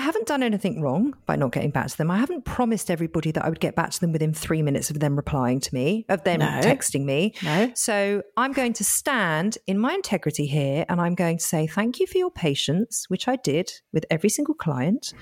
haven't 0.00 0.26
done 0.26 0.42
anything 0.42 0.82
wrong 0.82 1.14
by 1.26 1.36
not 1.36 1.52
getting 1.52 1.70
back 1.70 1.86
to 1.88 1.96
them. 1.96 2.10
I 2.10 2.18
haven't 2.18 2.44
promised 2.44 2.90
everybody 2.90 3.30
that 3.32 3.44
I 3.44 3.48
would 3.48 3.60
get 3.60 3.74
back 3.74 3.90
to 3.90 4.00
them 4.00 4.12
within 4.12 4.34
three 4.34 4.62
minutes 4.62 4.90
of 4.90 4.98
them 5.00 5.16
replying 5.16 5.60
to 5.60 5.74
me, 5.74 6.04
of 6.08 6.24
them 6.24 6.40
No. 6.40 6.46
texting 6.62 7.04
me. 7.04 7.34
No. 7.42 7.70
So 7.74 8.22
I'm 8.36 8.52
going 8.52 8.72
to 8.74 8.84
stand 8.84 9.58
in 9.66 9.78
my 9.78 9.94
integrity 9.94 10.46
here 10.46 10.84
and 10.88 11.00
I'm 11.00 11.14
going 11.14 11.38
to 11.38 11.44
say 11.44 11.66
thank 11.66 12.00
you 12.00 12.06
for 12.06 12.18
your 12.18 12.30
patience, 12.30 13.06
which 13.08 13.28
I 13.28 13.36
did 13.36 13.72
with 13.92 14.04
every 14.10 14.28
single 14.30 14.54
client. 14.54 15.12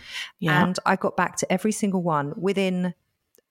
Yeah. 0.40 0.64
And 0.64 0.78
I 0.86 0.96
got 0.96 1.16
back 1.16 1.36
to 1.38 1.52
every 1.52 1.72
single 1.72 2.02
one 2.02 2.32
within 2.36 2.94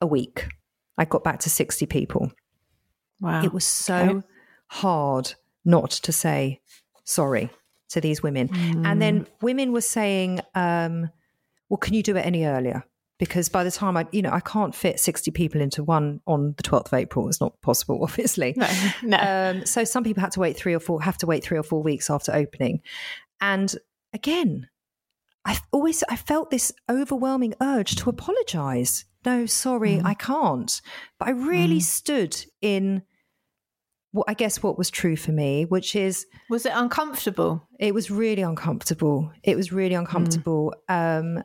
a 0.00 0.06
week. 0.06 0.48
I 0.96 1.04
got 1.04 1.24
back 1.24 1.38
to 1.40 1.50
60 1.50 1.86
people. 1.86 2.32
Wow. 3.20 3.42
It 3.44 3.52
was 3.52 3.64
so 3.64 3.96
Okay. 3.96 4.26
hard 4.68 5.34
not 5.64 5.90
to 5.90 6.12
say 6.12 6.60
sorry. 7.04 7.50
to 7.90 8.02
these 8.02 8.22
women. 8.22 8.50
And 8.84 9.00
then 9.00 9.26
women 9.40 9.72
were 9.72 9.80
saying, 9.80 10.40
um, 10.54 11.08
well, 11.68 11.78
can 11.78 11.94
you 11.94 12.02
do 12.02 12.16
it 12.16 12.26
any 12.26 12.44
earlier? 12.44 12.84
Because 13.18 13.48
by 13.48 13.64
the 13.64 13.70
time 13.70 13.96
I, 13.96 14.06
you 14.12 14.22
know, 14.22 14.30
I 14.30 14.40
can't 14.40 14.74
fit 14.74 15.00
60 15.00 15.32
people 15.32 15.60
into 15.60 15.82
one 15.82 16.20
on 16.26 16.54
the 16.56 16.62
12th 16.62 16.86
of 16.86 16.94
April. 16.94 17.28
It's 17.28 17.40
not 17.40 17.60
possible, 17.62 18.00
obviously. 18.02 18.54
No, 18.56 18.68
no. 19.02 19.18
Um, 19.18 19.66
so 19.66 19.84
some 19.84 20.04
people 20.04 20.20
had 20.20 20.32
to 20.32 20.40
wait 20.40 20.56
three 20.56 20.74
or 20.74 20.80
four, 20.80 21.02
have 21.02 21.18
to 21.18 21.26
wait 21.26 21.42
three 21.42 21.58
or 21.58 21.64
four 21.64 21.82
weeks 21.82 22.10
after 22.10 22.34
opening. 22.34 22.80
And 23.40 23.74
again, 24.12 24.68
I've 25.44 25.62
always, 25.72 26.04
I 26.08 26.16
felt 26.16 26.50
this 26.50 26.72
overwhelming 26.88 27.54
urge 27.60 27.96
to 27.96 28.10
apologize. 28.10 29.04
No, 29.24 29.46
sorry, 29.46 30.00
I 30.04 30.14
can't. 30.14 30.80
But 31.18 31.28
I 31.28 31.30
really 31.32 31.80
stood 31.80 32.36
in 32.62 33.02
what 34.12 34.26
I 34.28 34.34
guess 34.34 34.62
what 34.62 34.78
was 34.78 34.90
true 34.90 35.16
for 35.16 35.32
me, 35.32 35.64
which 35.64 35.94
is 35.94 36.26
was 36.48 36.64
it 36.66 36.72
uncomfortable? 36.74 37.68
it 37.78 37.94
was 37.94 38.10
really 38.10 38.42
uncomfortable. 38.42 39.30
It 39.42 39.56
was 39.56 39.72
really 39.72 39.94
uncomfortable. 39.94 40.74
Um, 40.88 41.42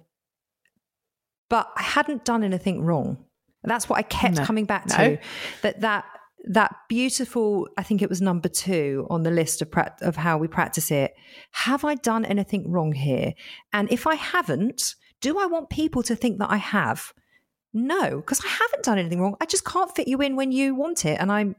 but 1.50 1.72
I 1.76 1.84
hadn't 1.84 2.26
done 2.26 2.44
anything 2.44 2.84
wrong. 2.84 3.18
That's 3.64 3.88
what 3.88 3.98
I 4.00 4.02
kept 4.04 4.36
No. 4.38 4.46
coming 4.46 4.66
back 4.66 4.88
No. 4.90 4.96
to. 4.96 5.18
That 5.62 5.82
that 5.82 6.06
that 6.46 6.76
beautiful. 6.90 7.70
I 7.78 7.84
think 7.84 8.02
it 8.02 8.10
was 8.10 8.22
number 8.22 8.50
two 8.50 9.08
on 9.10 9.24
the 9.24 9.32
list 9.32 9.62
of 9.62 9.72
prac 9.72 9.98
of 10.02 10.16
how 10.18 10.38
we 10.38 10.48
practice 10.48 10.92
it. 10.92 11.14
Have 11.52 11.86
I 11.86 11.96
done 11.96 12.26
anything 12.26 12.70
wrong 12.70 12.92
here? 12.92 13.34
And 13.72 13.90
if 13.92 14.06
I 14.06 14.16
haven't, 14.16 14.96
do 15.22 15.40
I 15.40 15.46
want 15.46 15.70
people 15.70 16.04
to 16.04 16.16
think 16.16 16.40
that 16.40 16.52
I 16.52 16.58
have? 16.58 17.14
No, 17.74 18.18
because 18.18 18.42
I 18.44 18.50
haven't 18.50 18.84
done 18.84 19.00
anything 19.00 19.22
wrong. 19.22 19.36
I 19.40 19.46
just 19.46 19.66
can't 19.66 19.94
fit 19.96 20.08
you 20.08 20.22
in 20.22 20.36
when 20.36 20.52
you 20.52 20.76
want 20.76 21.06
it, 21.06 21.18
and 21.20 21.32
I'm. 21.32 21.56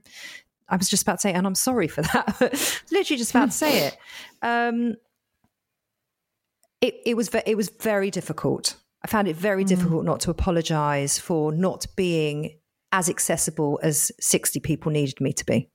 I 0.69 0.77
was 0.77 0.89
just 0.89 1.03
about 1.03 1.15
to 1.15 1.21
say, 1.21 1.33
and 1.33 1.47
I'm 1.47 1.55
sorry 1.55 1.89
for 1.89 2.03
that. 2.13 2.81
Literally, 2.93 3.19
just 3.19 3.31
about 3.31 3.47
to 3.51 3.57
say 3.57 3.87
it. 3.89 3.97
Um, 4.43 4.97
it 6.81 6.95
it 7.07 7.17
was 7.17 7.29
ve- 7.31 7.43
it 7.47 7.57
was 7.57 7.71
very 7.81 8.11
difficult. 8.11 8.77
I 9.05 9.07
found 9.07 9.29
it 9.29 9.37
very 9.37 9.65
difficult 9.65 10.05
not 10.05 10.21
to 10.21 10.31
apologise 10.31 11.19
for 11.19 11.53
not 11.53 11.87
being 11.95 12.59
as 12.91 13.11
accessible 13.11 13.79
as 13.83 14.11
sixty 14.19 14.61
people 14.61 14.91
needed 14.91 15.21
me 15.21 15.33
to 15.35 15.45
be. 15.45 15.69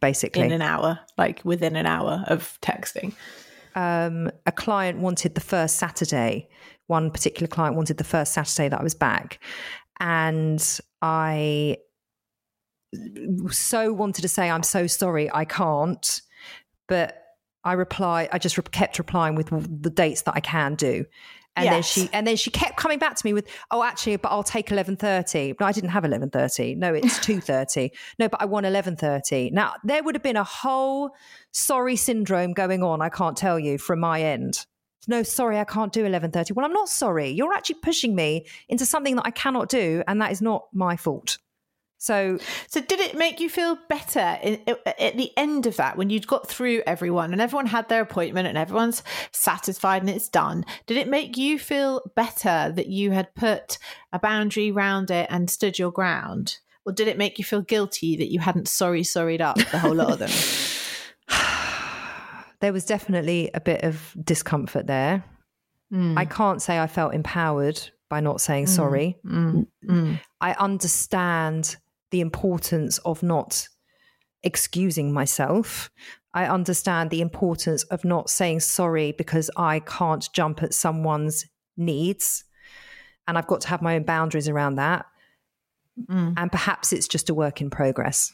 Basically, 0.00 0.42
In 0.42 0.52
an 0.52 0.62
hour, 0.62 0.98
like 1.16 1.40
within 1.44 1.76
an 1.76 1.86
hour 1.86 2.24
of 2.28 2.58
texting. 2.62 3.14
um, 3.74 4.30
a 4.44 4.52
client 4.52 4.98
wanted 5.00 5.34
the 5.34 5.40
first 5.40 5.76
Saturday. 5.76 6.48
One 6.88 7.10
particular 7.10 7.48
client 7.48 7.74
wanted 7.76 7.96
the 7.98 8.04
first 8.04 8.32
Saturday 8.32 8.68
that 8.68 8.78
I 8.80 8.82
was 8.82 8.94
back, 8.94 9.40
and 10.00 10.60
I 11.02 11.78
so 13.50 13.92
wanted 13.92 14.22
to 14.22 14.28
say, 14.28 14.48
"I'm 14.50 14.62
so 14.62 14.86
sorry, 14.86 15.30
I 15.32 15.44
can't," 15.44 16.22
but 16.88 17.22
I 17.64 17.72
reply. 17.72 18.28
I 18.32 18.38
just 18.38 18.56
re- 18.56 18.64
kept 18.70 18.98
replying 18.98 19.34
with 19.34 19.48
the 19.82 19.90
dates 19.90 20.22
that 20.22 20.34
I 20.36 20.40
can 20.40 20.76
do. 20.76 21.04
And 21.56 21.66
then 21.66 21.82
she 21.82 22.10
and 22.12 22.26
then 22.26 22.36
she 22.36 22.50
kept 22.50 22.76
coming 22.76 22.98
back 22.98 23.16
to 23.16 23.26
me 23.26 23.32
with, 23.32 23.48
"Oh, 23.70 23.82
actually, 23.82 24.16
but 24.16 24.28
I'll 24.30 24.42
take 24.42 24.70
eleven 24.70 24.96
thirty. 24.96 25.52
But 25.52 25.64
I 25.64 25.72
didn't 25.72 25.90
have 25.90 26.04
eleven 26.04 26.30
thirty. 26.30 26.74
No, 26.74 26.92
it's 26.94 27.18
two 27.24 27.40
thirty. 27.40 27.92
No, 28.18 28.28
but 28.28 28.40
I 28.40 28.44
want 28.44 28.66
eleven 28.66 28.96
thirty. 28.96 29.50
Now 29.50 29.74
there 29.84 30.02
would 30.02 30.14
have 30.14 30.22
been 30.22 30.36
a 30.36 30.44
whole 30.44 31.10
sorry 31.52 31.96
syndrome 31.96 32.52
going 32.52 32.82
on. 32.82 33.00
I 33.00 33.08
can't 33.08 33.36
tell 33.36 33.58
you 33.58 33.78
from 33.78 34.00
my 34.00 34.22
end. 34.22 34.66
No, 35.08 35.22
sorry, 35.22 35.58
I 35.58 35.64
can't 35.64 35.92
do 35.92 36.04
eleven 36.04 36.30
thirty. 36.30 36.52
Well, 36.52 36.66
I'm 36.66 36.72
not 36.72 36.88
sorry. 36.88 37.30
You're 37.30 37.52
actually 37.52 37.76
pushing 37.82 38.14
me 38.14 38.46
into 38.68 38.84
something 38.84 39.16
that 39.16 39.26
I 39.26 39.30
cannot 39.30 39.68
do, 39.68 40.02
and 40.06 40.20
that 40.20 40.32
is 40.32 40.42
not 40.42 40.64
my 40.72 40.96
fault. 40.96 41.38
So 41.98 42.38
So, 42.68 42.80
did 42.80 43.00
it 43.00 43.16
make 43.16 43.40
you 43.40 43.48
feel 43.48 43.78
better 43.88 44.38
in, 44.42 44.60
at 44.86 45.16
the 45.16 45.32
end 45.36 45.66
of 45.66 45.76
that 45.76 45.96
when 45.96 46.10
you'd 46.10 46.26
got 46.26 46.48
through 46.48 46.82
everyone 46.86 47.32
and 47.32 47.40
everyone 47.40 47.66
had 47.66 47.88
their 47.88 48.02
appointment 48.02 48.46
and 48.46 48.58
everyone's 48.58 49.02
satisfied 49.32 50.02
and 50.02 50.10
it's 50.10 50.28
done? 50.28 50.64
Did 50.86 50.98
it 50.98 51.08
make 51.08 51.36
you 51.36 51.58
feel 51.58 52.02
better 52.14 52.72
that 52.74 52.88
you 52.88 53.12
had 53.12 53.34
put 53.34 53.78
a 54.12 54.18
boundary 54.18 54.70
around 54.70 55.10
it 55.10 55.26
and 55.30 55.50
stood 55.50 55.78
your 55.78 55.90
ground? 55.90 56.58
Or 56.84 56.92
did 56.92 57.08
it 57.08 57.18
make 57.18 57.38
you 57.38 57.44
feel 57.44 57.62
guilty 57.62 58.16
that 58.16 58.30
you 58.30 58.38
hadn't 58.38 58.68
sorry 58.68 59.02
sorried 59.02 59.40
up 59.40 59.56
the 59.56 59.78
whole 59.78 59.94
lot 59.94 60.12
of 60.12 60.18
them? 60.20 60.30
there 62.60 62.72
was 62.72 62.84
definitely 62.84 63.50
a 63.54 63.60
bit 63.60 63.82
of 63.82 64.14
discomfort 64.22 64.86
there. 64.86 65.24
Hmm. 65.90 66.16
I 66.16 66.24
can't 66.24 66.62
say 66.62 66.78
I 66.78 66.86
felt 66.86 67.14
empowered 67.14 67.80
by 68.08 68.20
not 68.20 68.40
saying 68.40 68.66
hmm. 68.66 68.70
sorry. 68.70 69.16
Hmm. 69.24 69.62
I 70.40 70.52
understand 70.52 71.76
the 72.10 72.20
importance 72.20 72.98
of 72.98 73.22
not 73.22 73.68
excusing 74.42 75.12
myself. 75.12 75.90
I 76.34 76.46
understand 76.46 77.10
the 77.10 77.20
importance 77.20 77.82
of 77.84 78.04
not 78.04 78.30
saying 78.30 78.60
sorry 78.60 79.12
because 79.12 79.50
I 79.56 79.80
can't 79.80 80.28
jump 80.32 80.62
at 80.62 80.74
someone's 80.74 81.46
needs. 81.76 82.44
And 83.26 83.36
I've 83.36 83.46
got 83.46 83.62
to 83.62 83.68
have 83.68 83.82
my 83.82 83.96
own 83.96 84.04
boundaries 84.04 84.48
around 84.48 84.76
that. 84.76 85.06
Mm. 86.08 86.34
And 86.36 86.52
perhaps 86.52 86.92
it's 86.92 87.08
just 87.08 87.30
a 87.30 87.34
work 87.34 87.60
in 87.60 87.70
progress. 87.70 88.32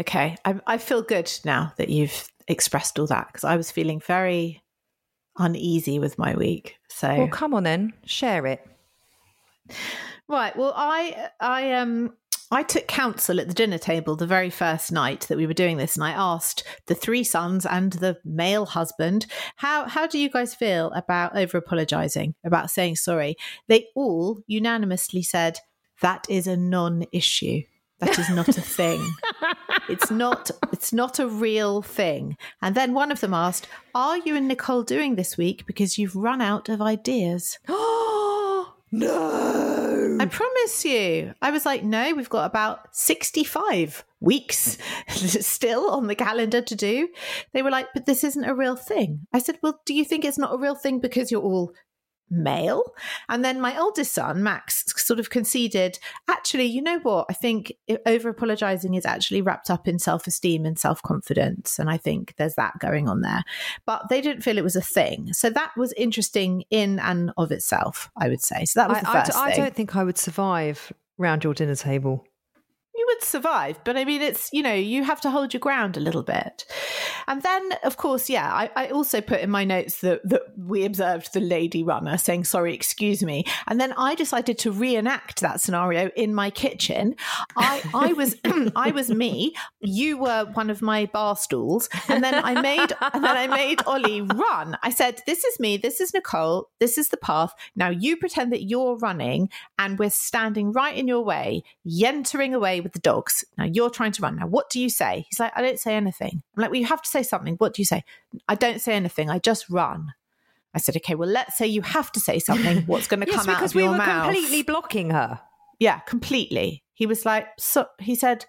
Okay, 0.00 0.36
I, 0.44 0.60
I 0.66 0.78
feel 0.78 1.02
good 1.02 1.30
now 1.44 1.72
that 1.76 1.88
you've 1.88 2.28
expressed 2.48 2.98
all 2.98 3.06
that 3.06 3.28
because 3.28 3.44
I 3.44 3.56
was 3.56 3.70
feeling 3.70 4.00
very 4.00 4.62
uneasy 5.38 5.98
with 5.98 6.18
my 6.18 6.34
week. 6.34 6.76
So 6.88 7.08
Well, 7.08 7.28
come 7.28 7.54
on 7.54 7.62
then, 7.62 7.92
share 8.04 8.46
it. 8.46 8.66
Right. 10.32 10.56
Well, 10.56 10.72
I 10.74 11.28
I 11.40 11.72
um 11.72 12.14
I 12.50 12.62
took 12.62 12.86
counsel 12.86 13.38
at 13.38 13.48
the 13.48 13.54
dinner 13.54 13.76
table 13.76 14.16
the 14.16 14.26
very 14.26 14.48
first 14.48 14.90
night 14.90 15.26
that 15.28 15.36
we 15.36 15.46
were 15.46 15.52
doing 15.52 15.76
this, 15.76 15.94
and 15.94 16.02
I 16.02 16.12
asked 16.12 16.64
the 16.86 16.94
three 16.94 17.22
sons 17.22 17.66
and 17.66 17.92
the 17.92 18.16
male 18.24 18.64
husband, 18.64 19.26
how 19.56 19.86
how 19.86 20.06
do 20.06 20.18
you 20.18 20.30
guys 20.30 20.54
feel 20.54 20.90
about 20.92 21.36
over 21.36 21.58
apologizing, 21.58 22.34
about 22.46 22.70
saying 22.70 22.96
sorry? 22.96 23.36
They 23.68 23.88
all 23.94 24.40
unanimously 24.46 25.22
said 25.22 25.58
that 26.00 26.26
is 26.30 26.46
a 26.46 26.56
non-issue. 26.56 27.64
That 27.98 28.18
is 28.18 28.30
not 28.30 28.48
a 28.56 28.62
thing. 28.62 29.06
it's 29.90 30.10
not 30.10 30.50
it's 30.72 30.94
not 30.94 31.18
a 31.18 31.28
real 31.28 31.82
thing. 31.82 32.38
And 32.62 32.74
then 32.74 32.94
one 32.94 33.12
of 33.12 33.20
them 33.20 33.34
asked, 33.34 33.68
"Are 33.94 34.16
you 34.16 34.34
and 34.34 34.48
Nicole 34.48 34.82
doing 34.82 35.16
this 35.16 35.36
week 35.36 35.66
because 35.66 35.98
you've 35.98 36.16
run 36.16 36.40
out 36.40 36.70
of 36.70 36.80
ideas?" 36.80 37.58
Oh, 37.68 38.76
no. 38.90 39.91
I 40.22 40.26
promise 40.26 40.84
you. 40.84 41.34
I 41.42 41.50
was 41.50 41.66
like, 41.66 41.82
no, 41.82 42.14
we've 42.14 42.28
got 42.28 42.46
about 42.46 42.94
65 42.94 44.04
weeks 44.20 44.78
still 45.08 45.90
on 45.90 46.06
the 46.06 46.14
calendar 46.14 46.62
to 46.62 46.76
do. 46.76 47.08
They 47.52 47.62
were 47.62 47.70
like, 47.70 47.88
but 47.92 48.06
this 48.06 48.22
isn't 48.22 48.44
a 48.44 48.54
real 48.54 48.76
thing. 48.76 49.26
I 49.32 49.40
said, 49.40 49.58
well, 49.62 49.80
do 49.84 49.94
you 49.94 50.04
think 50.04 50.24
it's 50.24 50.38
not 50.38 50.54
a 50.54 50.58
real 50.58 50.76
thing 50.76 51.00
because 51.00 51.30
you're 51.30 51.42
all 51.42 51.72
male? 52.30 52.82
And 53.28 53.44
then 53.44 53.60
my 53.60 53.78
oldest 53.78 54.12
son, 54.12 54.42
Max, 54.42 54.84
sort 54.96 55.20
of 55.20 55.30
conceded, 55.30 55.98
actually, 56.28 56.64
you 56.66 56.82
know 56.82 56.98
what? 57.00 57.26
I 57.28 57.34
think 57.34 57.72
over 58.06 58.28
apologizing 58.28 58.94
is 58.94 59.06
actually 59.06 59.42
wrapped 59.42 59.70
up 59.70 59.86
in 59.88 59.98
self 59.98 60.26
esteem 60.26 60.64
and 60.64 60.78
self 60.78 61.02
confidence. 61.02 61.78
And 61.78 61.90
I 61.90 61.96
think 61.96 62.34
there's 62.36 62.54
that 62.54 62.78
going 62.78 63.08
on 63.08 63.20
there. 63.20 63.42
But 63.86 64.08
they 64.08 64.20
didn't 64.20 64.42
feel 64.42 64.58
it 64.58 64.64
was 64.64 64.76
a 64.76 64.80
thing. 64.80 65.32
So 65.32 65.50
that 65.50 65.72
was 65.76 65.92
interesting 65.94 66.64
in 66.70 66.98
and 66.98 67.32
of 67.36 67.52
itself, 67.52 68.10
I 68.16 68.28
would 68.28 68.42
say. 68.42 68.64
So 68.64 68.80
that 68.80 68.88
was 68.88 68.98
I, 68.98 69.00
the 69.00 69.06
first 69.06 69.36
I 69.36 69.50
thing. 69.52 69.64
don't 69.64 69.74
think 69.74 69.96
I 69.96 70.04
would 70.04 70.18
survive 70.18 70.92
round 71.18 71.44
your 71.44 71.54
dinner 71.54 71.76
table. 71.76 72.26
Would 73.12 73.22
survive 73.22 73.78
but 73.84 73.96
i 73.96 74.04
mean 74.04 74.22
it's 74.22 74.48
you 74.52 74.62
know 74.62 74.72
you 74.72 75.04
have 75.04 75.20
to 75.20 75.30
hold 75.30 75.52
your 75.52 75.60
ground 75.60 75.96
a 75.96 76.00
little 76.00 76.22
bit. 76.22 76.64
And 77.28 77.42
then 77.42 77.72
of 77.84 77.96
course 77.96 78.28
yeah 78.30 78.52
i, 78.52 78.70
I 78.76 78.86
also 78.88 79.20
put 79.20 79.40
in 79.40 79.50
my 79.50 79.64
notes 79.64 80.00
that, 80.00 80.20
that 80.28 80.42
we 80.56 80.84
observed 80.84 81.32
the 81.32 81.40
lady 81.40 81.82
runner 81.82 82.16
saying 82.16 82.44
sorry 82.44 82.74
excuse 82.74 83.22
me. 83.22 83.44
And 83.68 83.80
then 83.80 83.92
i 83.94 84.14
decided 84.14 84.58
to 84.58 84.72
reenact 84.72 85.40
that 85.40 85.60
scenario 85.60 86.10
in 86.16 86.34
my 86.34 86.50
kitchen. 86.50 87.14
I 87.56 87.82
i 87.94 88.12
was 88.12 88.36
i 88.76 88.90
was 88.90 89.10
me 89.10 89.54
you 89.80 90.18
were 90.18 90.46
one 90.52 90.70
of 90.70 90.82
my 90.82 91.06
bar 91.06 91.36
stools 91.36 91.88
and 92.08 92.22
then 92.24 92.34
i 92.34 92.60
made 92.60 92.92
and 93.12 93.24
then 93.24 93.36
i 93.36 93.46
made 93.46 93.80
ollie 93.86 94.22
run. 94.22 94.76
I 94.82 94.90
said 94.90 95.20
this 95.26 95.44
is 95.44 95.60
me 95.60 95.76
this 95.76 96.00
is 96.00 96.14
nicole 96.14 96.70
this 96.80 96.98
is 96.98 97.08
the 97.08 97.16
path. 97.16 97.52
Now 97.76 97.90
you 97.90 98.16
pretend 98.16 98.52
that 98.52 98.64
you're 98.64 98.96
running 98.96 99.50
and 99.78 99.98
we're 99.98 100.10
standing 100.10 100.72
right 100.72 100.96
in 100.96 101.08
your 101.08 101.22
way 101.22 101.62
yentering 101.84 102.54
away 102.54 102.80
with 102.80 102.92
the 102.92 103.00
dogs. 103.02 103.44
Now 103.58 103.64
you're 103.64 103.90
trying 103.90 104.12
to 104.12 104.22
run. 104.22 104.36
Now 104.36 104.46
what 104.46 104.70
do 104.70 104.80
you 104.80 104.88
say? 104.88 105.26
He's 105.28 105.38
like 105.40 105.52
i 105.56 105.62
don't 105.62 105.78
say 105.78 105.94
anything. 105.96 106.42
I'm 106.56 106.60
like 106.62 106.70
well 106.70 106.80
you 106.80 106.86
have 106.86 107.02
to 107.02 107.08
say 107.08 107.22
something. 107.22 107.54
What 107.56 107.74
do 107.74 107.82
you 107.82 107.86
say? 107.86 108.04
I 108.48 108.54
don't 108.54 108.80
say 108.80 108.94
anything. 108.94 109.30
I 109.30 109.38
just 109.38 109.68
run. 109.70 110.12
I 110.74 110.78
said 110.78 110.96
okay 110.96 111.14
well 111.14 111.28
let's 111.28 111.56
say 111.58 111.66
you 111.66 111.82
have 111.82 112.10
to 112.12 112.20
say 112.20 112.38
something. 112.38 112.82
What's 112.86 113.06
going 113.08 113.20
to 113.20 113.26
Yes, 113.26 113.36
come 113.36 113.48
out 113.50 113.56
because 113.58 113.72
of 113.72 113.76
we 113.76 113.82
your 113.82 113.92
were 113.92 113.98
completely 113.98 114.62
blocking 114.62 115.10
her. 115.10 115.40
yeah 115.78 115.98
completely. 116.00 116.82
He 116.94 117.06
was 117.06 117.24
like 117.26 117.46
so 117.58 117.86
he 117.98 118.14
said 118.14 118.46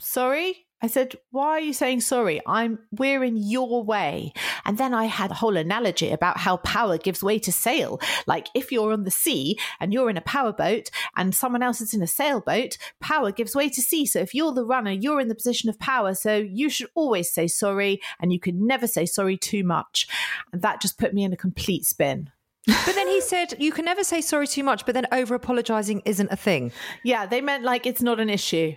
sorry 0.00 0.66
I 0.80 0.86
said, 0.86 1.16
"Why 1.30 1.50
are 1.50 1.60
you 1.60 1.72
saying 1.72 2.02
sorry? 2.02 2.40
I'm 2.46 2.78
we're 2.92 3.24
in 3.24 3.36
your 3.36 3.82
way." 3.82 4.32
And 4.64 4.78
then 4.78 4.94
I 4.94 5.06
had 5.06 5.30
a 5.30 5.34
whole 5.34 5.56
analogy 5.56 6.10
about 6.10 6.38
how 6.38 6.58
power 6.58 6.98
gives 6.98 7.22
way 7.22 7.38
to 7.40 7.52
sail. 7.52 8.00
Like 8.26 8.48
if 8.54 8.70
you're 8.70 8.92
on 8.92 9.04
the 9.04 9.10
sea 9.10 9.58
and 9.80 9.92
you're 9.92 10.10
in 10.10 10.16
a 10.16 10.22
powerboat 10.22 10.90
and 11.16 11.34
someone 11.34 11.62
else 11.62 11.80
is 11.80 11.94
in 11.94 12.02
a 12.02 12.06
sailboat, 12.06 12.78
power 13.00 13.32
gives 13.32 13.56
way 13.56 13.68
to 13.70 13.82
sea. 13.82 14.06
So 14.06 14.20
if 14.20 14.34
you're 14.34 14.52
the 14.52 14.64
runner, 14.64 14.92
you're 14.92 15.20
in 15.20 15.28
the 15.28 15.34
position 15.34 15.68
of 15.68 15.78
power. 15.78 16.14
So 16.14 16.36
you 16.36 16.68
should 16.68 16.88
always 16.94 17.32
say 17.32 17.48
sorry 17.48 18.00
and 18.20 18.32
you 18.32 18.38
can 18.38 18.66
never 18.66 18.86
say 18.86 19.06
sorry 19.06 19.36
too 19.36 19.64
much. 19.64 20.06
And 20.52 20.62
that 20.62 20.80
just 20.80 20.98
put 20.98 21.14
me 21.14 21.24
in 21.24 21.32
a 21.32 21.36
complete 21.36 21.86
spin. 21.86 22.30
But 22.66 22.94
then 22.94 23.08
he 23.08 23.20
said 23.22 23.54
you 23.58 23.72
can 23.72 23.86
never 23.86 24.04
say 24.04 24.20
sorry 24.20 24.46
too 24.46 24.62
much, 24.62 24.84
but 24.84 24.94
then 24.94 25.06
over 25.10 25.34
apologizing 25.34 26.02
isn't 26.04 26.30
a 26.30 26.36
thing. 26.36 26.70
Yeah, 27.02 27.26
they 27.26 27.40
meant 27.40 27.64
like 27.64 27.86
it's 27.86 28.02
not 28.02 28.20
an 28.20 28.28
issue 28.28 28.74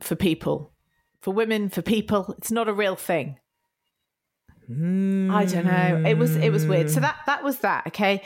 for 0.00 0.16
people 0.16 0.72
for 1.26 1.32
women, 1.32 1.68
for 1.68 1.82
people. 1.82 2.32
It's 2.38 2.52
not 2.52 2.68
a 2.68 2.72
real 2.72 2.94
thing. 2.94 3.36
Mm. 4.70 5.34
I 5.34 5.44
don't 5.44 5.66
know. 5.66 6.08
It 6.08 6.16
was 6.16 6.36
it 6.36 6.50
was 6.50 6.64
weird. 6.64 6.88
So 6.88 7.00
that 7.00 7.16
that 7.26 7.42
was 7.42 7.58
that. 7.58 7.88
Okay. 7.88 8.22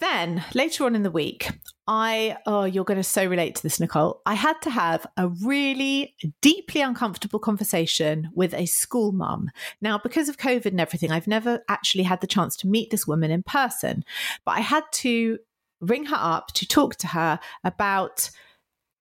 Then 0.00 0.44
later 0.52 0.84
on 0.84 0.96
in 0.96 1.04
the 1.04 1.10
week, 1.12 1.48
I 1.86 2.36
oh 2.44 2.64
you're 2.64 2.82
going 2.82 2.98
to 2.98 3.04
so 3.04 3.24
relate 3.24 3.54
to 3.54 3.62
this, 3.62 3.78
Nicole. 3.78 4.22
I 4.26 4.34
had 4.34 4.60
to 4.62 4.70
have 4.70 5.06
a 5.16 5.28
really 5.28 6.16
deeply 6.40 6.80
uncomfortable 6.80 7.38
conversation 7.38 8.28
with 8.34 8.54
a 8.54 8.66
school 8.66 9.12
mum. 9.12 9.48
Now, 9.80 10.00
because 10.02 10.28
of 10.28 10.36
COVID 10.36 10.66
and 10.66 10.80
everything, 10.80 11.12
I've 11.12 11.28
never 11.28 11.60
actually 11.68 12.02
had 12.02 12.22
the 12.22 12.26
chance 12.26 12.56
to 12.56 12.66
meet 12.66 12.90
this 12.90 13.06
woman 13.06 13.30
in 13.30 13.44
person, 13.44 14.02
but 14.44 14.58
I 14.58 14.62
had 14.62 14.82
to 14.94 15.38
ring 15.80 16.06
her 16.06 16.18
up 16.18 16.48
to 16.54 16.66
talk 16.66 16.96
to 16.96 17.06
her 17.06 17.38
about 17.62 18.30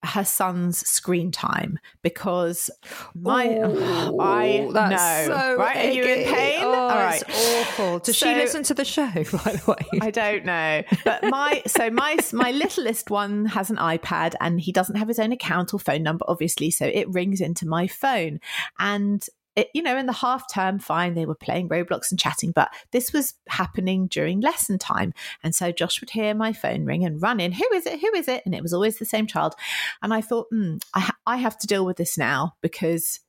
her 0.04 0.26
son's 0.26 0.88
screen 0.88 1.32
time 1.32 1.78
because 2.02 2.72
my 3.14 3.48
Ooh, 3.48 4.18
I 4.20 4.68
oh, 4.68 4.72
know 4.72 5.26
so 5.28 5.56
right? 5.58 5.78
Are 5.78 5.92
you 5.92 6.04
in 6.04 6.34
pain? 6.34 6.64
Oh, 6.64 6.74
all 6.74 6.90
right. 6.90 7.24
awful. 7.30 8.00
Does 8.00 8.18
so, 8.18 8.28
she 8.28 8.36
listen 8.36 8.64
to 8.64 8.74
the 8.74 8.86
show 8.86 9.12
by 9.14 9.22
the 9.22 9.64
way? 9.68 10.00
I 10.02 10.12
don't 10.12 10.46
know. 10.46 10.84
But 11.06 11.24
my 11.26 11.62
so 11.68 11.90
my 11.90 12.18
my 12.34 12.52
littlest 12.52 13.10
one 13.10 13.46
has 13.46 13.70
an 13.70 13.78
iPad 13.78 14.34
and 14.40 14.60
he 14.60 14.72
doesn't 14.72 14.96
have 14.96 15.08
his 15.08 15.20
own 15.20 15.32
account 15.32 15.74
or 15.74 15.80
phone 15.80 16.04
number 16.04 16.26
obviously 16.28 16.72
so 16.72 16.86
it 16.86 17.08
rings 17.10 17.40
into 17.40 17.68
my 17.68 17.88
phone. 17.88 18.40
And 18.80 19.26
it, 19.56 19.68
you 19.74 19.82
know, 19.82 19.98
in 19.98 20.06
the 20.06 20.14
half 20.14 20.52
term, 20.52 20.80
fine, 20.80 21.14
they 21.14 21.26
were 21.26 21.36
playing 21.36 21.70
Roblox 21.70 22.10
and 22.10 22.20
chatting, 22.20 22.52
but 22.52 22.74
this 22.92 23.12
was 23.12 23.34
happening 23.50 24.08
during 24.08 24.40
lesson 24.40 24.78
time. 24.78 25.14
And 25.44 25.54
so 25.54 25.72
Josh 25.72 26.00
would 26.00 26.10
hear 26.10 26.34
my 26.34 26.54
phone 26.54 26.86
ring 26.86 27.04
and 27.06 27.22
run 27.22 27.40
in, 27.40 27.52
who 27.52 27.68
is 27.74 27.86
it? 27.86 28.00
Who 28.00 28.14
is 28.16 28.28
it? 28.28 28.44
And 28.46 28.56
it 28.56 28.62
was 28.62 28.74
always 28.74 28.98
the 28.98 29.06
same 29.06 29.28
child. 29.28 29.56
And 30.02 30.14
I 30.14 30.22
thought, 30.22 30.48
mm, 30.54 30.82
I, 30.94 31.02
ha- 31.02 31.18
I 31.26 31.38
have 31.38 31.58
to 31.60 31.68
deal 31.68 31.86
with 31.86 31.98
this 31.98 32.18
now 32.18 32.54
because 32.62 33.20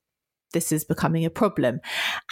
this 0.52 0.70
is 0.70 0.84
becoming 0.84 1.24
a 1.24 1.30
problem. 1.30 1.80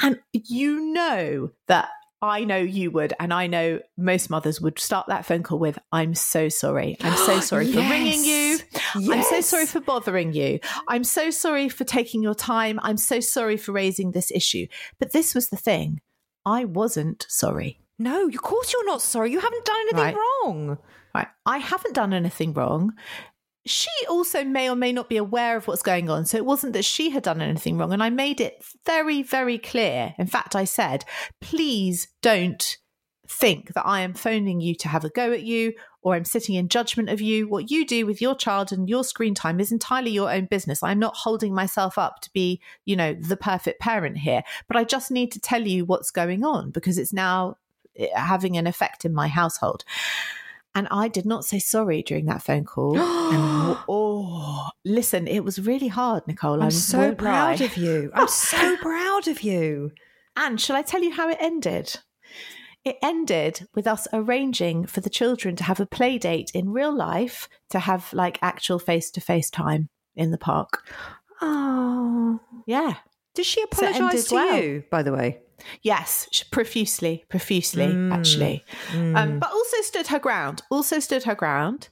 And 0.03 0.21
you 0.33 0.93
know 0.93 1.51
that 1.67 1.89
I 2.23 2.45
know 2.45 2.59
you 2.59 2.91
would, 2.91 3.15
and 3.19 3.33
I 3.33 3.47
know 3.47 3.81
most 3.97 4.29
mothers 4.29 4.61
would 4.61 4.79
start 4.79 5.07
that 5.09 5.25
phone 5.25 5.43
call 5.43 5.59
with, 5.59 5.79
I'm 5.91 6.15
so 6.15 6.51
sorry. 6.51 6.97
I'm 7.01 7.17
so 7.17 7.41
sorry 7.41 7.67
yes. 7.67 7.75
for 7.75 7.91
ringing 7.91 8.25
you. 8.25 8.50
Yes. 8.99 9.11
I'm 9.11 9.23
so 9.23 9.41
sorry 9.41 9.67
for 9.67 9.81
bothering 9.81 10.33
you. 10.33 10.61
I'm 10.89 11.05
so 11.05 11.31
sorry 11.31 11.69
for 11.69 11.85
taking 11.85 12.23
your 12.23 12.35
time. 12.35 12.81
I'm 12.83 12.97
so 12.97 13.21
sorry 13.21 13.57
for 13.57 13.73
raising 13.73 14.11
this 14.11 14.31
issue. 14.31 14.67
But 14.99 15.13
this 15.13 15.35
was 15.35 15.49
the 15.49 15.57
thing 15.57 16.01
I 16.45 16.65
wasn't 16.65 17.27
sorry. 17.29 17.81
No, 17.99 18.27
of 18.27 18.43
course 18.43 18.73
you're 18.73 18.87
not 18.87 19.03
sorry. 19.03 19.31
You 19.31 19.41
haven't 19.41 19.65
done 19.65 19.77
anything 19.81 19.99
right. 19.99 20.17
wrong. 20.17 20.79
Right. 21.15 21.29
I 21.45 21.59
haven't 21.59 21.95
done 21.95 22.15
anything 22.15 22.53
wrong 22.55 22.95
she 23.67 23.91
also 24.09 24.43
may 24.45 24.71
or 24.71 24.77
may 24.77 24.93
not 24.93 25.09
be 25.09 25.17
aware 25.17 25.57
of 25.57 25.69
what's 25.69 25.83
going 25.83 26.09
on. 26.09 26.25
So 26.25 26.37
it 26.39 26.47
wasn't 26.47 26.73
that 26.73 26.85
she 26.85 27.11
had 27.11 27.23
done 27.23 27.43
anything 27.43 27.77
wrong. 27.77 27.93
And 27.93 28.03
I 28.03 28.11
made 28.11 28.41
it 28.41 28.65
very, 28.87 29.23
very 29.23 29.59
clear. 29.59 30.15
In 30.19 30.27
fact, 30.27 30.57
I 30.57 30.65
said, 30.65 31.05
please 31.41 32.09
don't 32.23 32.79
think 33.29 33.75
that 33.75 33.87
I 33.87 34.01
am 34.01 34.15
phoning 34.15 34.61
you 34.61 34.75
to 34.77 34.89
have 34.89 35.05
a 35.05 35.11
go 35.11 35.33
at 35.33 35.43
you 35.43 35.75
or 36.03 36.15
I'm 36.15 36.25
sitting 36.25 36.55
in 36.55 36.69
judgment 36.69 37.11
of 37.11 37.21
you. 37.21 37.49
What 37.49 37.71
you 37.71 37.87
do 37.87 38.07
with 38.07 38.21
your 38.21 38.35
child 38.35 38.73
and 38.73 38.89
your 38.89 39.05
screen 39.05 39.35
time 39.35 39.61
is 39.61 39.73
entirely 39.73 40.11
your 40.11 40.31
own 40.33 40.47
business. 40.47 40.83
I'm 40.83 40.99
not 40.99 41.17
holding 41.17 41.55
myself 41.55 41.99
up 41.99 42.21
to 42.21 42.33
be, 42.33 42.61
you 42.85 42.97
know, 42.97 43.15
the 43.15 43.37
perfect 43.37 43.81
parent 43.81 44.19
here, 44.19 44.43
but 44.67 44.77
I 44.77 44.85
just 44.85 45.11
need 45.11 45.33
to 45.33 45.41
tell 45.41 45.67
you 45.67 45.85
what's 45.85 46.11
going 46.11 46.45
on 46.45 46.71
because 46.71 46.99
it's 46.99 47.13
now 47.13 47.57
eh, 47.97 48.09
having 48.15 48.57
an 48.57 48.67
effect 48.67 49.05
in 49.05 49.15
my 49.15 49.29
household. 49.29 49.85
And 50.75 50.87
I 50.91 51.09
did 51.09 51.27
not 51.27 51.45
say 51.45 51.59
sorry 51.59 52.03
during 52.03 52.27
that 52.27 52.43
phone 52.43 52.65
call. 52.65 52.97
and, 52.99 53.79
oh, 53.89 54.69
listen, 54.85 55.27
it 55.27 55.45
was 55.45 55.61
really 55.61 55.89
hard, 55.89 56.27
Nicole. 56.27 56.55
I'm, 56.55 56.63
I'm 56.63 56.71
so 56.71 57.15
proud 57.15 57.61
lie. 57.61 57.67
of 57.67 57.77
you. 57.77 58.11
I'm 58.15 58.29
so 58.29 58.77
proud 58.81 59.29
of 59.29 59.43
you. 59.43 59.93
And 60.37 60.61
shall 60.61 60.77
I 60.77 60.83
tell 60.83 61.03
you 61.03 61.13
how 61.13 61.29
it 61.29 61.39
ended? 61.41 61.97
It 62.85 62.97
ended 63.03 63.69
with 63.75 63.87
us 63.87 64.09
arranging 64.13 64.87
for 64.87 65.01
the 65.01 65.11
children 65.11 65.55
to 65.57 65.65
have 65.65 65.81
a 65.81 65.87
play 65.87 66.17
date 66.17 66.51
in 66.55 66.71
real 66.71 66.95
life 66.95 67.49
to 67.71 67.79
have 67.79 68.13
like 68.13 68.39
actual 68.41 68.79
face 68.79 69.11
to 69.13 69.21
face 69.21 69.51
time 69.51 69.91
in 70.17 70.31
the 70.31 70.39
park. 70.39 70.89
Oh, 71.43 72.41
yeah. 72.67 72.95
Does 73.35 73.47
she 73.47 73.63
apologize 73.63 74.27
so 74.27 74.29
to 74.29 74.35
well. 74.35 74.63
you, 74.63 74.85
by 74.91 75.03
the 75.03 75.13
way? 75.13 75.41
Yes, 75.83 76.45
profusely, 76.51 77.25
profusely, 77.29 77.87
mm, 77.87 78.13
actually. 78.13 78.65
Mm. 78.93 79.17
Um, 79.17 79.39
but 79.39 79.51
also 79.51 79.77
stood 79.83 80.07
her 80.09 80.19
ground. 80.19 80.63
Also 80.71 81.01
stood 81.01 81.25
her 81.25 81.35
ground. 81.35 81.89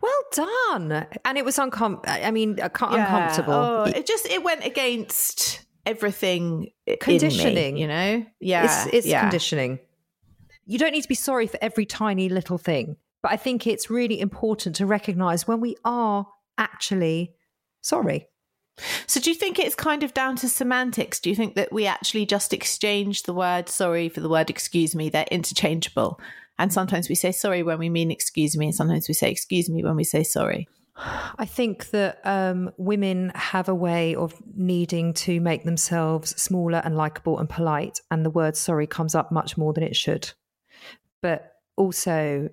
Well 0.00 0.22
done. 0.32 1.06
And 1.24 1.38
it 1.38 1.44
was 1.44 1.58
uncom. 1.58 2.00
I 2.06 2.30
mean, 2.30 2.56
yeah. 2.58 2.64
uncomfortable. 2.66 3.52
Oh, 3.52 3.84
it 3.84 4.06
just 4.06 4.26
it 4.26 4.42
went 4.42 4.64
against 4.64 5.65
everything. 5.86 6.70
Conditioning, 7.00 7.74
me, 7.74 7.80
you 7.80 7.86
know. 7.86 8.26
Yeah, 8.40 8.64
it's, 8.64 8.94
it's 8.94 9.06
yeah. 9.06 9.22
conditioning. 9.22 9.78
You 10.66 10.78
don't 10.78 10.92
need 10.92 11.02
to 11.02 11.08
be 11.08 11.14
sorry 11.14 11.46
for 11.46 11.58
every 11.62 11.86
tiny 11.86 12.28
little 12.28 12.58
thing, 12.58 12.96
but 13.22 13.30
I 13.32 13.36
think 13.36 13.66
it's 13.66 13.88
really 13.88 14.20
important 14.20 14.76
to 14.76 14.86
recognize 14.86 15.46
when 15.46 15.60
we 15.60 15.76
are 15.84 16.26
actually 16.58 17.34
sorry. 17.80 18.28
So, 19.06 19.20
do 19.20 19.30
you 19.30 19.36
think 19.36 19.58
it's 19.58 19.74
kind 19.74 20.02
of 20.02 20.12
down 20.12 20.36
to 20.36 20.48
semantics? 20.48 21.20
Do 21.20 21.30
you 21.30 21.36
think 21.36 21.54
that 21.54 21.72
we 21.72 21.86
actually 21.86 22.26
just 22.26 22.52
exchange 22.52 23.22
the 23.22 23.32
word 23.32 23.68
sorry 23.68 24.08
for 24.08 24.20
the 24.20 24.28
word 24.28 24.50
excuse 24.50 24.94
me? 24.94 25.08
They're 25.08 25.26
interchangeable. 25.30 26.20
And 26.58 26.72
sometimes 26.72 27.08
we 27.08 27.14
say 27.14 27.32
sorry 27.32 27.62
when 27.62 27.78
we 27.78 27.88
mean 27.88 28.10
excuse 28.10 28.56
me, 28.56 28.66
and 28.66 28.74
sometimes 28.74 29.08
we 29.08 29.14
say 29.14 29.30
excuse 29.30 29.70
me 29.70 29.82
when 29.82 29.96
we 29.96 30.04
say 30.04 30.24
sorry. 30.24 30.68
I 30.96 31.44
think 31.44 31.90
that 31.90 32.20
um, 32.24 32.70
women 32.78 33.30
have 33.34 33.68
a 33.68 33.74
way 33.74 34.14
of 34.14 34.34
needing 34.54 35.12
to 35.14 35.40
make 35.40 35.64
themselves 35.64 36.30
smaller 36.40 36.80
and 36.84 36.96
likable 36.96 37.38
and 37.38 37.48
polite, 37.48 38.00
and 38.10 38.24
the 38.24 38.30
word 38.30 38.56
sorry 38.56 38.86
comes 38.86 39.14
up 39.14 39.30
much 39.30 39.56
more 39.56 39.72
than 39.72 39.84
it 39.84 39.94
should. 39.94 40.32
But 41.20 41.52
also, 41.76 42.48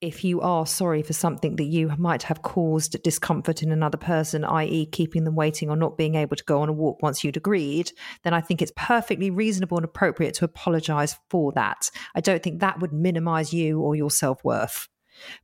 if 0.00 0.24
you 0.24 0.40
are 0.40 0.66
sorry 0.66 1.02
for 1.02 1.12
something 1.12 1.56
that 1.56 1.64
you 1.64 1.92
might 1.96 2.24
have 2.24 2.42
caused 2.42 3.02
discomfort 3.02 3.62
in 3.62 3.72
another 3.72 3.96
person, 3.96 4.44
i.e., 4.44 4.86
keeping 4.86 5.24
them 5.24 5.34
waiting 5.34 5.70
or 5.70 5.76
not 5.76 5.96
being 5.96 6.16
able 6.16 6.36
to 6.36 6.44
go 6.44 6.60
on 6.60 6.68
a 6.68 6.72
walk 6.72 7.02
once 7.02 7.24
you'd 7.24 7.36
agreed, 7.36 7.92
then 8.22 8.34
I 8.34 8.40
think 8.40 8.60
it's 8.60 8.72
perfectly 8.76 9.30
reasonable 9.30 9.78
and 9.78 9.84
appropriate 9.84 10.34
to 10.34 10.44
apologize 10.44 11.16
for 11.30 11.52
that. 11.52 11.90
I 12.14 12.20
don't 12.20 12.42
think 12.42 12.60
that 12.60 12.80
would 12.80 12.92
minimize 12.92 13.54
you 13.54 13.80
or 13.80 13.94
your 13.94 14.10
self 14.10 14.44
worth. 14.44 14.88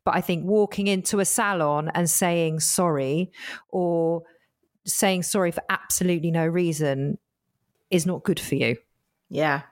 But 0.05 0.15
I 0.15 0.21
think 0.21 0.45
walking 0.45 0.87
into 0.87 1.21
a 1.21 1.25
salon 1.25 1.91
and 1.95 2.09
saying 2.09 2.61
sorry 2.61 3.33
or 3.69 4.23
saying 4.85 5.23
sorry 5.23 5.51
for 5.51 5.63
absolutely 5.69 6.31
no 6.31 6.47
reason 6.47 7.19
is 7.91 8.07
not 8.07 8.25
good 8.25 8.41
for 8.41 8.55
you. 8.55 8.77
Yeah. 9.29 9.63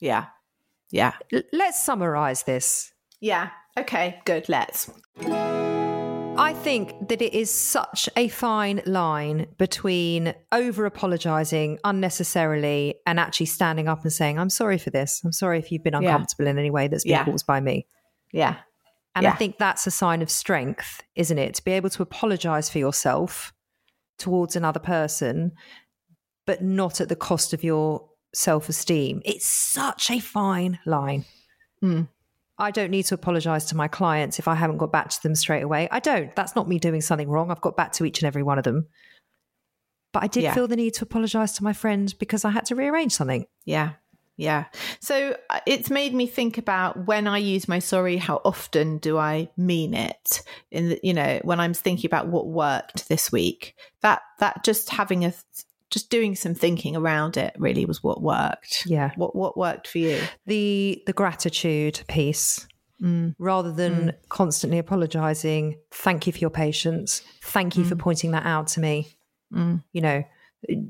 Yeah. 0.00 0.26
Yeah. 0.90 1.12
L- 1.32 1.42
let's 1.52 1.82
summarize 1.82 2.42
this. 2.44 2.92
Yeah. 3.20 3.50
Okay, 3.76 4.20
good. 4.24 4.48
Let's. 4.48 4.90
I 5.20 6.54
think 6.54 7.08
that 7.08 7.20
it 7.20 7.34
is 7.34 7.50
such 7.50 8.08
a 8.16 8.28
fine 8.28 8.80
line 8.86 9.46
between 9.58 10.34
over 10.52 10.86
apologizing 10.86 11.80
unnecessarily 11.82 12.94
and 13.06 13.18
actually 13.18 13.46
standing 13.46 13.88
up 13.88 14.02
and 14.02 14.12
saying, 14.12 14.38
I'm 14.38 14.50
sorry 14.50 14.78
for 14.78 14.90
this. 14.90 15.20
I'm 15.24 15.32
sorry 15.32 15.58
if 15.58 15.72
you've 15.72 15.82
been 15.82 15.94
uncomfortable 15.94 16.44
yeah. 16.44 16.52
in 16.52 16.58
any 16.58 16.70
way 16.70 16.86
that's 16.86 17.02
been 17.02 17.10
yeah. 17.10 17.24
caused 17.24 17.46
by 17.46 17.60
me. 17.60 17.86
Yeah. 18.32 18.56
And 19.18 19.24
yeah. 19.24 19.32
I 19.32 19.34
think 19.34 19.58
that's 19.58 19.84
a 19.84 19.90
sign 19.90 20.22
of 20.22 20.30
strength, 20.30 21.02
isn't 21.16 21.38
it? 21.38 21.56
To 21.56 21.64
be 21.64 21.72
able 21.72 21.90
to 21.90 22.02
apologize 22.02 22.70
for 22.70 22.78
yourself 22.78 23.52
towards 24.16 24.54
another 24.54 24.78
person, 24.78 25.50
but 26.46 26.62
not 26.62 27.00
at 27.00 27.08
the 27.08 27.16
cost 27.16 27.52
of 27.52 27.64
your 27.64 28.08
self 28.32 28.68
esteem. 28.68 29.20
It's 29.24 29.44
such 29.44 30.08
a 30.12 30.20
fine 30.20 30.78
line. 30.86 31.24
Mm. 31.82 32.06
I 32.60 32.70
don't 32.70 32.92
need 32.92 33.06
to 33.06 33.16
apologize 33.16 33.64
to 33.66 33.76
my 33.76 33.88
clients 33.88 34.38
if 34.38 34.46
I 34.46 34.54
haven't 34.54 34.76
got 34.76 34.92
back 34.92 35.08
to 35.08 35.20
them 35.20 35.34
straight 35.34 35.62
away. 35.62 35.88
I 35.90 35.98
don't. 35.98 36.32
That's 36.36 36.54
not 36.54 36.68
me 36.68 36.78
doing 36.78 37.00
something 37.00 37.28
wrong. 37.28 37.50
I've 37.50 37.60
got 37.60 37.76
back 37.76 37.90
to 37.94 38.04
each 38.04 38.22
and 38.22 38.28
every 38.28 38.44
one 38.44 38.58
of 38.58 38.62
them. 38.62 38.86
But 40.12 40.22
I 40.22 40.28
did 40.28 40.44
yeah. 40.44 40.54
feel 40.54 40.68
the 40.68 40.76
need 40.76 40.94
to 40.94 41.04
apologize 41.04 41.54
to 41.54 41.64
my 41.64 41.72
friend 41.72 42.14
because 42.20 42.44
I 42.44 42.50
had 42.50 42.66
to 42.66 42.76
rearrange 42.76 43.14
something. 43.14 43.46
Yeah. 43.64 43.94
Yeah. 44.38 44.66
So 45.00 45.36
uh, 45.50 45.60
it's 45.66 45.90
made 45.90 46.14
me 46.14 46.28
think 46.28 46.58
about 46.58 47.06
when 47.06 47.26
I 47.26 47.38
use 47.38 47.66
my 47.66 47.80
sorry, 47.80 48.16
how 48.16 48.40
often 48.44 48.98
do 48.98 49.18
I 49.18 49.50
mean 49.56 49.94
it? 49.94 50.42
In 50.70 50.90
the, 50.90 51.00
you 51.02 51.12
know, 51.12 51.40
when 51.42 51.58
I'm 51.58 51.74
thinking 51.74 52.08
about 52.08 52.28
what 52.28 52.46
worked 52.46 53.08
this 53.08 53.32
week, 53.32 53.74
that 54.00 54.22
that 54.38 54.64
just 54.64 54.90
having 54.90 55.24
a 55.24 55.34
just 55.90 56.08
doing 56.08 56.36
some 56.36 56.54
thinking 56.54 56.94
around 56.96 57.36
it 57.36 57.54
really 57.58 57.84
was 57.84 58.02
what 58.02 58.22
worked. 58.22 58.86
Yeah. 58.86 59.10
What 59.16 59.34
what 59.34 59.58
worked 59.58 59.88
for 59.88 59.98
you? 59.98 60.20
The 60.46 61.02
the 61.04 61.12
gratitude 61.12 62.00
piece. 62.08 62.66
Mm. 63.02 63.34
Rather 63.38 63.72
than 63.72 64.12
constantly 64.28 64.78
apologizing, 64.78 65.78
thank 65.92 66.26
you 66.26 66.32
for 66.32 66.38
your 66.40 66.50
patience. 66.50 67.22
Thank 67.42 67.76
you 67.76 67.84
for 67.84 67.94
pointing 67.94 68.32
that 68.32 68.44
out 68.44 68.66
to 68.68 68.80
me. 68.80 69.16
Mm. 69.52 69.84
You 69.92 70.00
know, 70.00 70.24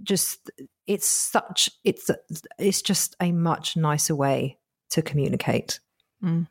just 0.03 0.51
it's 0.89 1.07
such 1.07 1.71
it's 1.85 2.11
it's 2.59 2.83
just 2.83 3.15
a 3.21 3.31
much 3.31 3.77
nicer 3.77 4.17
way 4.17 4.59
to 4.91 5.03
communicate. 5.03 5.79
Mm. 6.25 6.49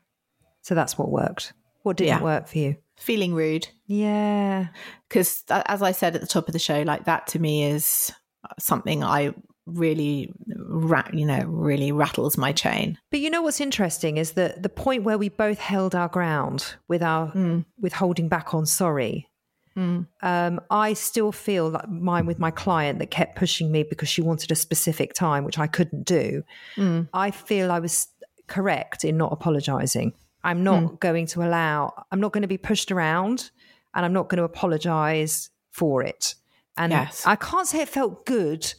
So 0.62 0.74
that's 0.74 0.96
what 0.96 1.10
worked. 1.10 1.52
What 1.82 1.96
didn't 1.98 2.08
Yeah. 2.18 2.22
work 2.22 2.48
for 2.48 2.58
you? 2.58 2.76
Feeling 2.96 3.34
rude. 3.34 3.68
Yeah. 3.86 4.68
because 5.08 5.44
as 5.50 5.82
I 5.82 5.92
said 5.92 6.14
at 6.14 6.20
the 6.20 6.26
top 6.26 6.46
of 6.48 6.52
the 6.52 6.58
show, 6.58 6.82
like 6.82 7.04
that 7.04 7.26
to 7.28 7.38
me 7.38 7.64
is 7.64 8.12
something 8.58 9.02
I 9.04 9.34
really, 9.66 10.32
you 11.12 11.26
know, 11.26 11.44
really 11.46 11.92
rattles 11.92 12.36
my 12.38 12.52
chain. 12.52 12.98
But 13.10 13.20
you 13.20 13.30
know 13.30 13.42
what's 13.42 13.60
interesting 13.60 14.16
is 14.16 14.32
that 14.32 14.62
the 14.62 14.68
point 14.68 15.04
where 15.04 15.18
we 15.18 15.28
both 15.28 15.58
held 15.58 15.94
our 15.94 16.08
ground 16.08 16.74
with 16.88 17.02
our 17.02 17.32
with 17.80 17.92
holding 17.92 18.28
back 18.28 18.54
on 18.54 18.66
sorry. 18.66 19.27
Um, 20.22 20.60
I 20.70 20.92
still 20.94 21.32
feel 21.32 21.70
like 21.70 21.88
mine 21.88 22.26
with 22.26 22.38
my 22.38 22.50
client 22.50 22.98
that 22.98 23.10
kept 23.10 23.36
pushing 23.36 23.70
me 23.70 23.82
because 23.84 24.08
she 24.08 24.22
wanted 24.22 24.50
a 24.50 24.54
specific 24.56 25.14
time, 25.14 25.44
which 25.44 25.58
I 25.58 25.66
couldn't 25.66 26.04
do. 26.04 26.42
I 27.14 27.30
feel 27.30 27.70
I 27.70 27.78
was 27.78 28.08
correct 28.46 29.04
in 29.04 29.16
not 29.16 29.32
apologizing. 29.32 30.12
I'm 30.44 30.62
not 30.64 31.00
going 31.00 31.26
to 31.28 31.42
allow. 31.42 31.92
I'm 32.10 32.20
not 32.20 32.32
going 32.32 32.42
to 32.42 32.48
be 32.48 32.58
pushed 32.58 32.90
around, 32.90 33.50
and 33.94 34.04
I'm 34.04 34.12
not 34.12 34.28
going 34.28 34.38
to 34.38 34.44
apologize 34.44 35.50
for 35.70 36.02
it. 36.02 36.34
And 36.76 36.92
Yes. 36.92 37.24
I 37.26 37.36
can't 37.36 37.66
say 37.66 37.82
it 37.82 37.88
felt 37.88 38.24
good, 38.24 38.72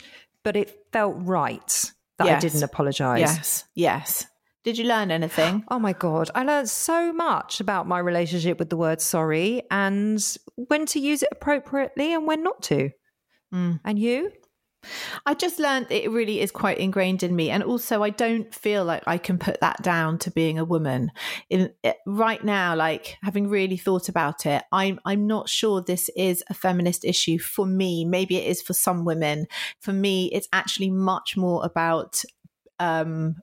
but 0.43 0.55
it 0.55 0.85
felt 0.91 1.15
right 1.19 1.91
that 2.17 2.27
I 2.27 2.39
didn't 2.39 2.63
apologize. 2.63 3.19
Yes, 3.19 3.65
yes. 3.75 4.25
Did 4.63 4.77
you 4.77 4.85
learn 4.85 5.11
anything? 5.11 5.63
Oh 5.71 5.79
my 5.79 5.93
God. 5.93 6.29
I 6.35 6.43
learned 6.43 6.69
so 6.69 7.13
much 7.13 7.59
about 7.59 7.87
my 7.87 7.99
relationship 7.99 8.59
with 8.59 8.69
the 8.69 8.77
word 8.77 9.01
sorry 9.01 9.63
and 9.71 10.19
when 10.55 10.85
to 10.87 10.99
use 10.99 11.23
it 11.23 11.29
appropriately 11.31 12.13
and 12.13 12.25
when 12.27 12.43
not 12.43 12.61
to. 12.63 12.89
Mm. 13.53 13.79
And 13.85 13.99
you? 13.99 14.31
I 15.25 15.33
just 15.33 15.59
learned 15.59 15.87
it 15.89 16.09
really 16.09 16.39
is 16.39 16.51
quite 16.51 16.77
ingrained 16.77 17.21
in 17.23 17.35
me, 17.35 17.49
and 17.49 17.63
also 17.63 18.01
I 18.01 18.09
don't 18.11 18.53
feel 18.53 18.85
like 18.85 19.03
I 19.05 19.17
can 19.17 19.37
put 19.37 19.59
that 19.59 19.81
down 19.81 20.17
to 20.19 20.31
being 20.31 20.57
a 20.57 20.63
woman. 20.63 21.11
In 21.49 21.73
right 22.05 22.43
now, 22.43 22.75
like 22.75 23.17
having 23.21 23.49
really 23.49 23.77
thought 23.77 24.07
about 24.07 24.45
it, 24.45 24.63
I'm 24.71 24.99
I'm 25.05 25.27
not 25.27 25.49
sure 25.49 25.81
this 25.81 26.09
is 26.15 26.43
a 26.49 26.53
feminist 26.53 27.03
issue 27.03 27.39
for 27.39 27.65
me. 27.65 28.05
Maybe 28.05 28.37
it 28.37 28.47
is 28.47 28.61
for 28.61 28.73
some 28.73 29.03
women. 29.03 29.47
For 29.81 29.91
me, 29.91 30.27
it's 30.31 30.47
actually 30.53 30.91
much 30.91 31.35
more 31.35 31.65
about 31.65 32.23
um, 32.79 33.35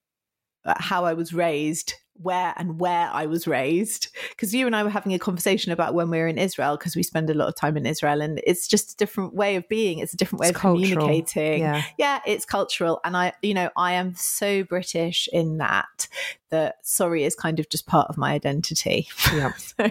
how 0.79 1.05
I 1.05 1.15
was 1.15 1.33
raised. 1.33 1.95
Where 2.23 2.55
and 2.57 2.81
where 2.81 3.11
I 3.13 3.27
was 3.27 3.47
raised, 3.47 4.09
because 4.31 4.55
you 4.55 4.65
and 4.65 4.75
I 4.75 4.83
were 4.83 4.89
having 4.89 5.13
a 5.13 5.19
conversation 5.19 5.71
about 5.71 5.93
when 5.93 6.09
we 6.09 6.17
were 6.17 6.27
in 6.27 6.39
Israel, 6.39 6.79
because 6.79 6.97
we 6.97 7.03
spend 7.03 7.29
a 7.29 7.35
lot 7.35 7.47
of 7.49 7.57
time 7.57 7.77
in 7.77 7.85
Israel, 7.85 8.23
and 8.23 8.41
it's 8.47 8.67
just 8.67 8.95
a 8.95 8.97
different 8.97 9.35
way 9.35 9.57
of 9.57 9.69
being. 9.69 9.99
It's 9.99 10.15
a 10.15 10.17
different 10.17 10.41
way 10.41 10.49
It's 10.49 10.57
of 10.57 10.63
cultural. 10.63 11.05
communicating 11.05 11.61
Yeah. 11.61 11.83
yeah 11.99 12.21
it's 12.25 12.47
cultural 12.47 13.01
and 13.05 13.15
i 13.19 13.35
you 13.43 13.53
know 13.53 13.69
i 13.77 13.93
am 13.93 14.15
so 14.15 14.65
british 14.65 15.29
in 15.31 15.59
that 15.59 16.09
that 16.49 16.77
sorry 16.81 17.25
is 17.25 17.35
kind 17.35 17.61
of 17.61 17.69
just 17.69 17.87
part 17.87 18.09
of 18.09 18.17
my 18.17 18.33
identity 18.33 19.09
Yeah. 19.35 19.53
so 19.59 19.91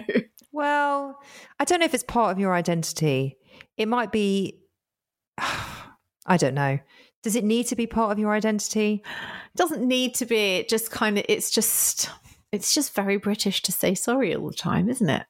Well, 0.50 1.20
I 1.60 1.64
don't 1.64 1.78
know 1.78 1.86
if 1.86 1.94
it's 1.94 2.02
part 2.02 2.32
of 2.32 2.40
your 2.40 2.54
identity. 2.54 3.36
It 3.76 3.86
might 3.86 4.10
be, 4.10 4.58
I 5.38 6.36
don't 6.36 6.54
know. 6.54 6.80
Does 7.26 7.34
it 7.34 7.42
need 7.42 7.66
to 7.66 7.74
be 7.74 7.88
part 7.88 8.12
of 8.12 8.20
your 8.20 8.32
identity? 8.32 9.02
it 9.56 9.56
doesn't 9.56 9.82
need 9.82 10.14
to 10.14 10.24
be 10.24 10.58
it 10.58 10.68
just 10.68 10.92
kind 10.92 11.18
of 11.18 11.24
it's 11.28 11.50
just 11.50 12.08
it's 12.52 12.72
just 12.72 12.94
very 12.94 13.16
british 13.16 13.62
to 13.62 13.72
say 13.72 13.96
sorry 13.96 14.32
all 14.32 14.46
the 14.46 14.54
time 14.54 14.88
isn't 14.88 15.10
it 15.10 15.24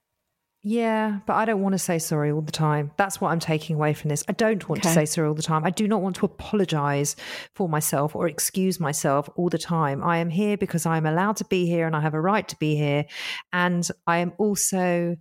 Yeah, 0.61 1.19
but 1.25 1.33
I 1.33 1.45
don't 1.45 1.63
want 1.63 1.73
to 1.73 1.79
say 1.79 1.97
sorry 1.97 2.29
all 2.31 2.41
the 2.41 2.51
time. 2.51 2.91
That's 2.97 3.21
what 3.21 3.31
I'm 3.31 3.39
taking 3.39 3.77
away 3.77 3.93
from 3.93 4.09
this. 4.09 4.23
I 4.27 4.33
don't 4.33 4.67
want 4.67 4.83
to 4.83 4.89
say 4.89 5.05
sorry 5.05 5.27
all 5.27 5.33
the 5.33 5.41
time. 5.41 5.63
I 5.65 5.69
do 5.69 5.87
not 5.87 6.01
want 6.01 6.17
to 6.17 6.25
apologize 6.25 7.15
for 7.55 7.69
myself 7.69 8.15
or 8.15 8.27
excuse 8.27 8.79
myself 8.79 9.29
all 9.37 9.49
the 9.49 9.57
time. 9.57 10.03
I 10.03 10.17
am 10.17 10.29
here 10.29 10.57
because 10.57 10.85
I 10.85 10.97
am 10.97 11.05
allowed 11.05 11.37
to 11.37 11.45
be 11.45 11.67
here 11.67 11.87
and 11.87 11.95
I 11.95 12.01
have 12.01 12.15
a 12.15 12.21
right 12.21 12.47
to 12.49 12.57
be 12.57 12.75
here. 12.75 13.05
And 13.53 13.87
I 14.05 14.17
am 14.17 14.33
also 14.37 15.15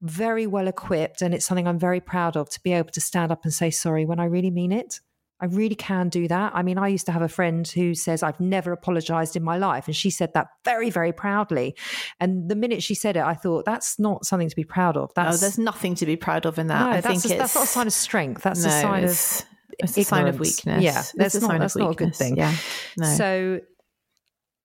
very 0.00 0.46
well 0.46 0.68
equipped, 0.68 1.20
and 1.22 1.34
it's 1.34 1.46
something 1.46 1.68
I'm 1.68 1.78
very 1.78 2.00
proud 2.00 2.36
of 2.36 2.48
to 2.50 2.60
be 2.62 2.72
able 2.72 2.90
to 2.90 3.00
stand 3.00 3.32
up 3.32 3.44
and 3.44 3.52
say 3.52 3.70
sorry 3.70 4.06
when 4.06 4.20
I 4.20 4.24
really 4.24 4.50
mean 4.50 4.72
it. 4.72 5.00
I 5.40 5.46
really 5.46 5.74
can 5.74 6.08
do 6.08 6.28
that. 6.28 6.52
I 6.54 6.62
mean, 6.62 6.78
I 6.78 6.88
used 6.88 7.06
to 7.06 7.12
have 7.12 7.20
a 7.22 7.28
friend 7.28 7.66
who 7.66 7.94
says, 7.94 8.22
I've 8.22 8.38
never 8.40 8.72
apologized 8.72 9.36
in 9.36 9.42
my 9.42 9.58
life. 9.58 9.86
And 9.86 9.94
she 9.94 10.08
said 10.10 10.32
that 10.34 10.46
very, 10.64 10.90
very 10.90 11.12
proudly. 11.12 11.76
And 12.20 12.48
the 12.48 12.54
minute 12.54 12.82
she 12.82 12.94
said 12.94 13.16
it, 13.16 13.22
I 13.24 13.34
thought, 13.34 13.64
that's 13.64 13.98
not 13.98 14.24
something 14.24 14.48
to 14.48 14.56
be 14.56 14.64
proud 14.64 14.96
of. 14.96 15.10
oh 15.10 15.12
That's, 15.16 15.40
there's 15.40 15.58
nothing 15.58 15.96
to 15.96 16.06
be 16.06 16.16
proud 16.16 16.46
of 16.46 16.58
in 16.58 16.68
that 16.68 16.80
no, 16.80 16.90
i 16.90 17.00
think 17.00 17.24
a, 17.24 17.28
it's 17.28 17.36
that's 17.36 17.54
not 17.56 17.64
a 17.64 17.66
sign 17.66 17.86
of 17.88 17.92
strength. 17.92 18.42
That's 18.42 18.62
no, 18.62 18.68
a 18.68 18.80
sign 18.80 19.04
of 19.04 19.10
it's, 19.10 19.98
a 19.98 20.04
sign 20.04 20.28
of 20.28 20.38
weakness 20.38 20.82
Yeah, 20.82 21.02
that's 21.16 21.34
a 21.34 21.40
not- 21.40 21.46
sign 21.48 21.56
of 21.56 21.60
that's 21.62 21.76
not 21.76 21.90
a 21.90 21.94
good 21.94 22.14
thing. 22.14 22.36
yeah 22.36 22.54
no 22.96 23.06
So, 23.16 23.60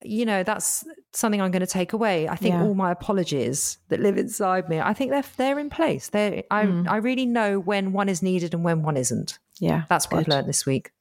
you 0.03 0.25
know, 0.25 0.43
that's 0.43 0.85
something 1.13 1.41
I'm 1.41 1.51
going 1.51 1.59
to 1.61 1.67
take 1.67 1.91
away. 1.93 2.27
I 2.27 2.35
think 2.35 2.53
Yeah. 2.53 2.63
all 2.63 2.73
my 2.73 2.91
apologies 2.91 3.77
that 3.89 3.99
live 3.99 4.17
inside 4.17 4.69
me, 4.69 4.79
I 4.79 4.93
think 4.93 5.11
they're 5.11 5.23
they're 5.37 5.59
in 5.59 5.69
place. 5.69 6.09
They, 6.09 6.43
I, 6.49 6.65
Mm. 6.65 6.87
I 6.89 6.97
really 6.97 7.25
know 7.25 7.59
when 7.59 7.91
one 7.91 8.07
is 8.09 8.21
needed 8.23 8.53
and 8.53 8.63
when 8.63 8.81
one 8.83 8.95
isn't. 8.97 9.39
yeah 9.59 9.83
That's 9.89 10.09
what 10.09 10.19
I've 10.19 10.27
learned 10.27 10.47
this 10.47 10.65
week. 10.65 10.91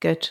good 0.00 0.30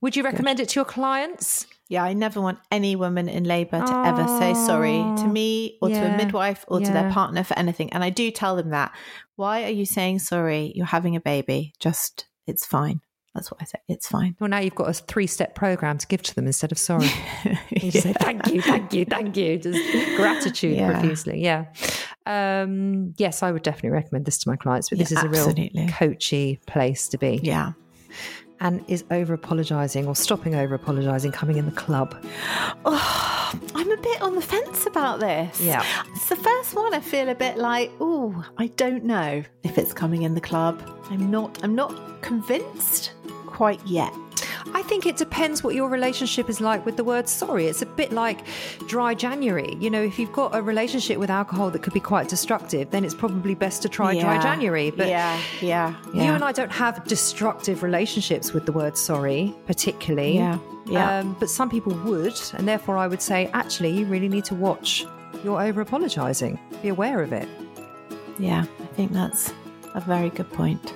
Would 0.00 0.16
you 0.16 0.24
recommend 0.24 0.58
it 0.60 0.68
to 0.70 0.80
your 0.80 0.84
clients? 0.84 1.66
Yeah, 1.88 2.02
I 2.02 2.14
never 2.14 2.40
want 2.40 2.58
any 2.72 2.96
woman 2.96 3.28
in 3.28 3.44
labour 3.44 3.80
to 3.86 3.96
ever 4.06 4.26
say 4.38 4.54
sorry 4.54 4.98
to 5.18 5.26
me 5.28 5.78
or 5.82 5.88
to 5.90 5.94
a 6.14 6.16
midwife 6.16 6.64
or 6.66 6.80
to 6.80 6.90
their 6.90 7.10
partner 7.12 7.44
for 7.44 7.56
anything. 7.58 7.92
And 7.92 8.02
I 8.02 8.10
do 8.10 8.30
tell 8.30 8.56
them 8.56 8.70
that. 8.70 8.90
Why 9.36 9.62
are 9.64 9.70
you 9.70 9.84
saying 9.84 10.20
sorry? 10.20 10.72
You're 10.74 10.86
having 10.86 11.14
a 11.16 11.20
baby. 11.20 11.74
Just, 11.78 12.26
it's 12.46 12.64
fine. 12.66 13.00
That's 13.34 13.50
what 13.50 13.62
I 13.62 13.64
say. 13.64 13.78
It's 13.88 14.06
fine. 14.08 14.36
Well, 14.40 14.50
now 14.50 14.58
you've 14.58 14.74
got 14.74 14.90
a 14.90 14.92
three 14.92 15.26
step 15.26 15.54
program 15.54 15.96
to 15.98 16.06
give 16.06 16.22
to 16.22 16.34
them 16.34 16.46
instead 16.46 16.70
of 16.72 16.78
sorry. 16.78 17.08
You 17.70 17.90
just 17.90 18.04
say 18.04 18.12
thank 18.12 18.46
you, 18.48 18.60
thank 18.62 18.92
you, 18.92 19.04
thank 19.06 19.36
you. 19.36 19.58
Just 19.58 19.80
gratitude 20.16 20.76
Yeah. 20.76 20.92
profusely. 20.92 21.42
Yeah. 21.42 21.64
Um, 22.26 23.14
yes, 23.16 23.42
I 23.42 23.50
would 23.50 23.62
definitely 23.62 23.90
recommend 23.90 24.26
this 24.26 24.38
to 24.38 24.48
my 24.50 24.56
clients, 24.56 24.88
but 24.90 24.98
this 24.98 25.10
Yeah, 25.10 25.18
is 25.18 25.24
a 25.24 25.28
real 25.28 25.88
coachy 25.88 26.60
place 26.66 27.08
to 27.08 27.18
be. 27.18 27.40
Yeah. 27.42 27.72
And 28.60 28.84
is 28.86 29.04
over 29.10 29.34
apologizing 29.34 30.06
or 30.06 30.14
stopping 30.14 30.54
over 30.54 30.74
apologizing 30.76 31.32
coming 31.32 31.56
in 31.56 31.64
the 31.66 31.72
club? 31.72 32.14
Oh, 32.84 33.60
I'm 33.74 33.90
a 33.90 33.96
bit 33.98 34.22
on 34.22 34.34
the 34.34 34.40
fence 34.40 34.86
about 34.86 35.20
this. 35.20 35.60
Yeah. 35.60 35.84
It's 36.14 36.28
the 36.30 36.36
first 36.36 36.74
one 36.74 36.94
I 36.94 37.00
feel 37.00 37.28
a 37.28 37.34
bit 37.34 37.58
like, 37.58 37.90
oh, 38.00 38.42
I 38.56 38.68
don't 38.68 39.04
know 39.04 39.42
if 39.62 39.76
it's 39.76 39.92
coming 39.92 40.22
in 40.22 40.34
the 40.34 40.40
club. 40.40 40.82
I'm 41.10 41.30
not 41.30 41.62
I'm 41.62 41.74
not 41.74 42.22
convinced 42.22 43.12
quite 43.52 43.84
yet. 43.86 44.12
I 44.74 44.82
think 44.82 45.06
it 45.06 45.16
depends 45.16 45.62
what 45.62 45.74
your 45.74 45.88
relationship 45.88 46.48
is 46.48 46.60
like 46.60 46.86
with 46.86 46.96
the 46.96 47.04
word 47.04 47.28
sorry. 47.28 47.66
It's 47.66 47.82
a 47.82 47.86
bit 47.86 48.12
like 48.12 48.44
dry 48.86 49.14
January. 49.14 49.76
You 49.78 49.90
know, 49.90 50.02
if 50.02 50.18
you've 50.18 50.32
got 50.32 50.54
a 50.54 50.62
relationship 50.62 51.18
with 51.18 51.30
alcohol 51.30 51.70
that 51.70 51.82
could 51.82 51.92
be 51.92 52.00
quite 52.00 52.28
destructive, 52.28 52.90
then 52.90 53.04
it's 53.04 53.14
probably 53.14 53.54
best 53.54 53.82
to 53.82 53.88
try 53.88 54.18
dry 54.18 54.40
January. 54.40 54.90
But 54.90 55.08
yeah, 55.08 55.38
yeah, 55.60 55.94
yeah. 56.14 56.24
You 56.24 56.32
and 56.32 56.44
I 56.44 56.52
don't 56.52 56.72
have 56.72 57.04
destructive 57.04 57.82
relationships 57.82 58.52
with 58.52 58.66
the 58.66 58.72
word 58.72 58.96
sorry, 58.96 59.54
particularly. 59.66 60.36
Yeah, 60.36 60.58
yeah. 60.86 61.18
Um, 61.18 61.36
but 61.38 61.50
some 61.50 61.68
people 61.68 61.94
would, 62.04 62.38
and 62.54 62.66
therefore 62.66 62.96
I 62.96 63.06
would 63.06 63.22
say, 63.22 63.50
actually, 63.52 63.90
you 63.90 64.06
really 64.06 64.28
need 64.28 64.44
to 64.46 64.54
watch 64.54 65.04
your 65.44 65.62
over 65.62 65.80
apologizing. 65.80 66.58
Be 66.82 66.88
aware 66.88 67.20
of 67.20 67.32
it. 67.32 67.48
Yeah, 68.38 68.64
I 68.80 68.86
think 68.86 69.12
that's 69.12 69.52
a 69.94 70.00
very 70.00 70.30
good 70.30 70.50
point. 70.52 70.94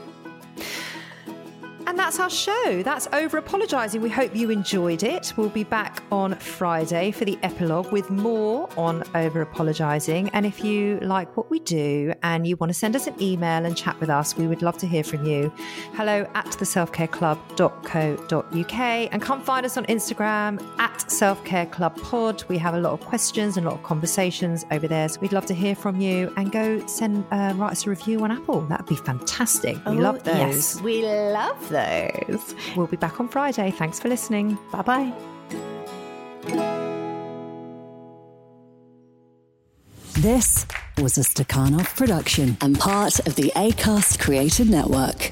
That's 2.06 2.20
our 2.20 2.30
show. 2.30 2.82
That's 2.84 3.08
over 3.12 3.36
apologising. 3.36 4.00
We 4.00 4.10
hope 4.10 4.36
you 4.36 4.50
enjoyed 4.50 5.02
it. 5.02 5.32
We'll 5.36 5.48
be 5.48 5.64
back 5.64 6.04
on 6.12 6.36
Friday 6.36 7.10
for 7.10 7.24
the 7.24 7.36
epilogue 7.42 7.90
with 7.90 8.10
more 8.10 8.68
on 8.76 9.02
over 9.16 9.40
apologising. 9.40 10.28
And 10.28 10.46
if 10.46 10.62
you 10.62 11.00
like 11.00 11.36
what 11.36 11.50
we 11.50 11.58
do 11.58 12.14
and 12.22 12.46
you 12.46 12.54
want 12.58 12.70
to 12.70 12.74
send 12.74 12.94
us 12.94 13.08
an 13.08 13.20
email 13.20 13.64
and 13.64 13.76
chat 13.76 13.98
with 13.98 14.08
us, 14.08 14.36
we 14.36 14.46
would 14.46 14.62
love 14.62 14.78
to 14.78 14.86
hear 14.86 15.02
from 15.02 15.26
you. 15.26 15.52
Hello 15.94 16.30
at 16.36 16.46
theselfcareclub.co.uk 16.46 18.80
and 19.12 19.20
come 19.20 19.42
find 19.42 19.66
us 19.66 19.76
on 19.76 19.84
Instagram 19.86 20.62
at 20.78 20.96
selfcareclubpod. 21.08 22.48
We 22.48 22.56
have 22.58 22.74
a 22.74 22.80
lot 22.80 22.92
of 22.92 23.00
questions 23.00 23.56
and 23.56 23.66
a 23.66 23.70
lot 23.70 23.80
of 23.80 23.84
conversations 23.84 24.64
over 24.70 24.86
there. 24.86 25.08
So 25.08 25.18
we'd 25.22 25.32
love 25.32 25.46
to 25.46 25.54
hear 25.54 25.74
from 25.74 26.00
you 26.00 26.32
and 26.36 26.52
go 26.52 26.86
send 26.86 27.24
uh, 27.32 27.52
write 27.56 27.72
us 27.72 27.84
a 27.84 27.90
review 27.90 28.20
on 28.20 28.30
Apple. 28.30 28.60
That'd 28.60 28.86
be 28.86 28.94
fantastic. 28.94 29.84
We 29.86 29.98
love 29.98 30.22
those. 30.22 30.36
Oh, 30.36 30.38
Yes, 30.38 30.80
we 30.82 31.02
love 31.02 31.68
those. 31.68 31.95
We'll 32.76 32.86
be 32.86 32.96
back 32.96 33.20
on 33.20 33.28
Friday. 33.28 33.70
Thanks 33.70 33.98
for 33.98 34.08
listening. 34.08 34.58
Bye 34.72 34.82
bye. 34.82 35.12
This 40.18 40.66
was 40.98 41.18
a 41.18 41.20
Stakhanov 41.20 41.94
production 41.94 42.56
and 42.62 42.78
part 42.78 43.18
of 43.26 43.36
the 43.36 43.52
ACAST 43.54 44.18
Creator 44.18 44.64
Network. 44.64 45.30